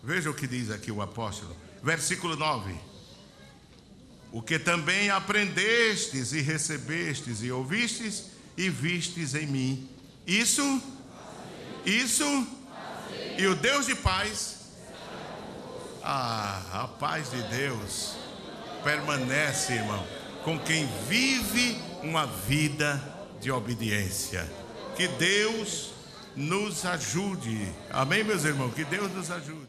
veja 0.01 0.29
o 0.29 0.33
que 0.33 0.47
diz 0.47 0.69
aqui 0.69 0.91
o 0.91 1.01
apóstolo, 1.01 1.55
versículo 1.83 2.35
9: 2.35 2.73
O 4.31 4.41
que 4.41 4.57
também 4.57 5.09
aprendestes 5.09 6.31
e 6.31 6.41
recebestes 6.41 7.43
e 7.43 7.51
ouvistes 7.51 8.27
e 8.55 8.69
vistes 8.69 9.35
em 9.35 9.45
mim, 9.45 9.89
isso, 10.25 10.81
isso, 11.85 12.47
e 13.37 13.45
o 13.45 13.55
Deus 13.55 13.85
de 13.87 13.95
paz, 13.95 14.59
ah, 16.03 16.83
a 16.83 16.87
paz 16.87 17.29
de 17.29 17.41
Deus 17.43 18.15
permanece, 18.83 19.73
irmão, 19.73 20.05
com 20.43 20.57
quem 20.57 20.87
vive 21.07 21.77
uma 22.01 22.25
vida 22.25 23.01
de 23.39 23.51
obediência. 23.51 24.49
Que 24.95 25.07
Deus 25.07 25.91
nos 26.35 26.85
ajude. 26.85 27.67
Amém, 27.91 28.23
meus 28.23 28.43
irmãos? 28.43 28.73
Que 28.73 28.83
Deus 28.83 29.11
nos 29.13 29.29
ajude. 29.31 29.60